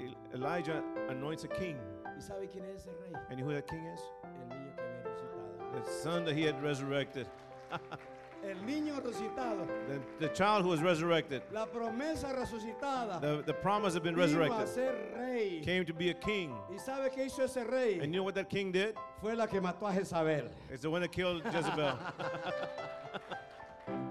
El- 0.00 0.16
Elijah 0.34 0.82
anoints 1.08 1.44
a 1.44 1.48
king. 1.48 1.76
¿Y 2.16 2.20
sabe 2.20 2.48
quién 2.48 2.64
es 2.66 2.82
ese 2.86 2.90
rey? 3.00 3.12
And 3.30 3.38
you 3.38 3.44
know 3.44 3.46
who 3.46 3.54
that 3.54 3.66
king 3.66 3.84
is? 3.86 4.00
El 4.24 4.48
niño 4.48 4.74
que 4.76 4.82
había 4.82 5.02
resucitado. 5.04 5.84
The 5.84 5.90
son 6.02 6.24
that 6.26 6.34
he 6.36 6.44
had 6.44 6.62
resurrected. 6.62 7.26
El 8.44 8.56
niño 8.66 9.00
resucitado. 9.00 9.66
The, 9.86 10.26
the 10.26 10.34
child 10.34 10.64
who 10.64 10.70
was 10.70 10.82
resurrected. 10.82 11.42
La 11.52 11.66
promesa 11.66 12.32
resucitada. 12.34 13.20
The, 13.20 13.42
the 13.46 13.52
promise 13.54 13.94
had 13.94 14.02
been 14.02 14.16
resurrected. 14.16 14.66
ser 14.68 14.94
rey. 15.16 15.60
Came 15.64 15.84
to 15.84 15.92
be 15.94 16.10
a 16.10 16.14
king. 16.14 16.52
¿Y 16.70 16.78
sabe 16.78 17.10
qué 17.14 17.26
hizo 17.26 17.44
ese 17.44 17.64
rey? 17.70 18.00
And 18.00 18.12
you 18.12 18.18
know 18.20 18.24
what 18.24 18.34
that 18.34 18.50
king 18.50 18.72
did? 18.72 18.96
Fue 19.20 19.34
la 19.36 19.46
que 19.46 19.60
mató 19.60 19.86
a 19.88 19.92
Jezabel. 19.92 20.50
It's 20.70 20.82
the 20.82 20.90
one 20.90 21.02
that 21.02 21.12
killed 21.12 21.42
Jezebel. 21.44 21.96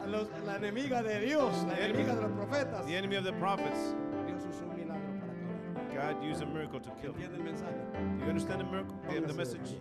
A 0.03 0.07
los- 0.07 0.27
la 0.45 0.57
enemiga 0.57 1.01
de 1.03 1.19
Dios, 1.25 1.63
la 1.63 1.75
The 1.75 1.81
enemiga 1.81 2.09
enemy. 2.11 2.15
de 2.15 2.21
los 2.21 2.31
profetas. 2.31 2.85
the 2.87 2.95
enemy 2.95 3.15
of 3.17 3.23
the 3.23 3.33
prophets. 3.33 3.95
Dios 4.27 4.41
usó 4.45 4.63
un 4.69 4.75
milagro 4.77 5.11
para 5.19 6.01
acabar. 6.03 6.15
God 6.15 6.23
used 6.23 6.41
a 6.41 6.45
miracle 6.45 6.79
to 6.79 6.89
kill. 7.01 7.13
¿Entiende 7.13 7.35
el 7.37 7.43
mensaje? 7.43 8.19
Do 8.19 8.23
you 8.25 8.29
understand 8.29 8.59
the 8.59 8.65
miracle? 8.65 8.95
The, 9.09 9.21
the 9.21 9.33
message? 9.33 9.75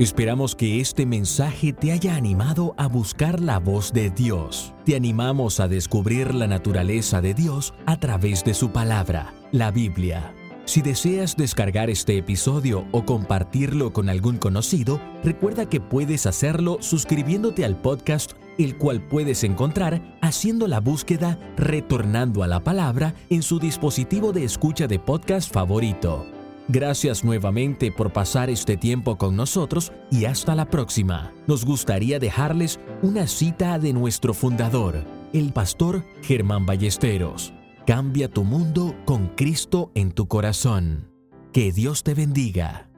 Esperamos 0.00 0.56
que 0.56 0.80
este 0.80 1.04
mensaje 1.04 1.74
te 1.74 1.92
haya 1.92 2.14
animado 2.14 2.74
a 2.78 2.86
buscar 2.86 3.38
la 3.38 3.58
voz 3.58 3.92
de 3.92 4.08
Dios. 4.08 4.72
Te 4.86 4.96
animamos 4.96 5.60
a 5.60 5.68
descubrir 5.68 6.34
la 6.34 6.46
naturaleza 6.46 7.20
de 7.20 7.34
Dios 7.34 7.74
a 7.84 8.00
través 8.00 8.42
de 8.42 8.54
su 8.54 8.70
palabra, 8.70 9.34
la 9.52 9.70
Biblia. 9.70 10.34
Si 10.64 10.80
deseas 10.80 11.36
descargar 11.36 11.90
este 11.90 12.16
episodio 12.16 12.86
o 12.92 13.04
compartirlo 13.04 13.92
con 13.92 14.08
algún 14.08 14.38
conocido, 14.38 15.02
recuerda 15.22 15.68
que 15.68 15.82
puedes 15.82 16.24
hacerlo 16.24 16.78
suscribiéndote 16.80 17.66
al 17.66 17.76
podcast, 17.76 18.32
el 18.56 18.78
cual 18.78 19.06
puedes 19.06 19.44
encontrar 19.44 20.00
haciendo 20.22 20.66
la 20.66 20.80
búsqueda 20.80 21.38
Retornando 21.58 22.42
a 22.42 22.46
la 22.46 22.64
Palabra 22.64 23.14
en 23.28 23.42
su 23.42 23.58
dispositivo 23.58 24.32
de 24.32 24.44
escucha 24.44 24.86
de 24.86 24.98
podcast 24.98 25.52
favorito. 25.52 26.39
Gracias 26.72 27.24
nuevamente 27.24 27.90
por 27.90 28.12
pasar 28.12 28.48
este 28.48 28.76
tiempo 28.76 29.18
con 29.18 29.34
nosotros 29.34 29.90
y 30.08 30.26
hasta 30.26 30.54
la 30.54 30.70
próxima. 30.70 31.32
Nos 31.48 31.64
gustaría 31.64 32.20
dejarles 32.20 32.78
una 33.02 33.26
cita 33.26 33.80
de 33.80 33.92
nuestro 33.92 34.34
fundador, 34.34 35.04
el 35.32 35.52
pastor 35.52 36.04
Germán 36.22 36.66
Ballesteros. 36.66 37.52
Cambia 37.88 38.28
tu 38.28 38.44
mundo 38.44 38.94
con 39.04 39.30
Cristo 39.34 39.90
en 39.96 40.12
tu 40.12 40.28
corazón. 40.28 41.10
Que 41.52 41.72
Dios 41.72 42.04
te 42.04 42.14
bendiga. 42.14 42.89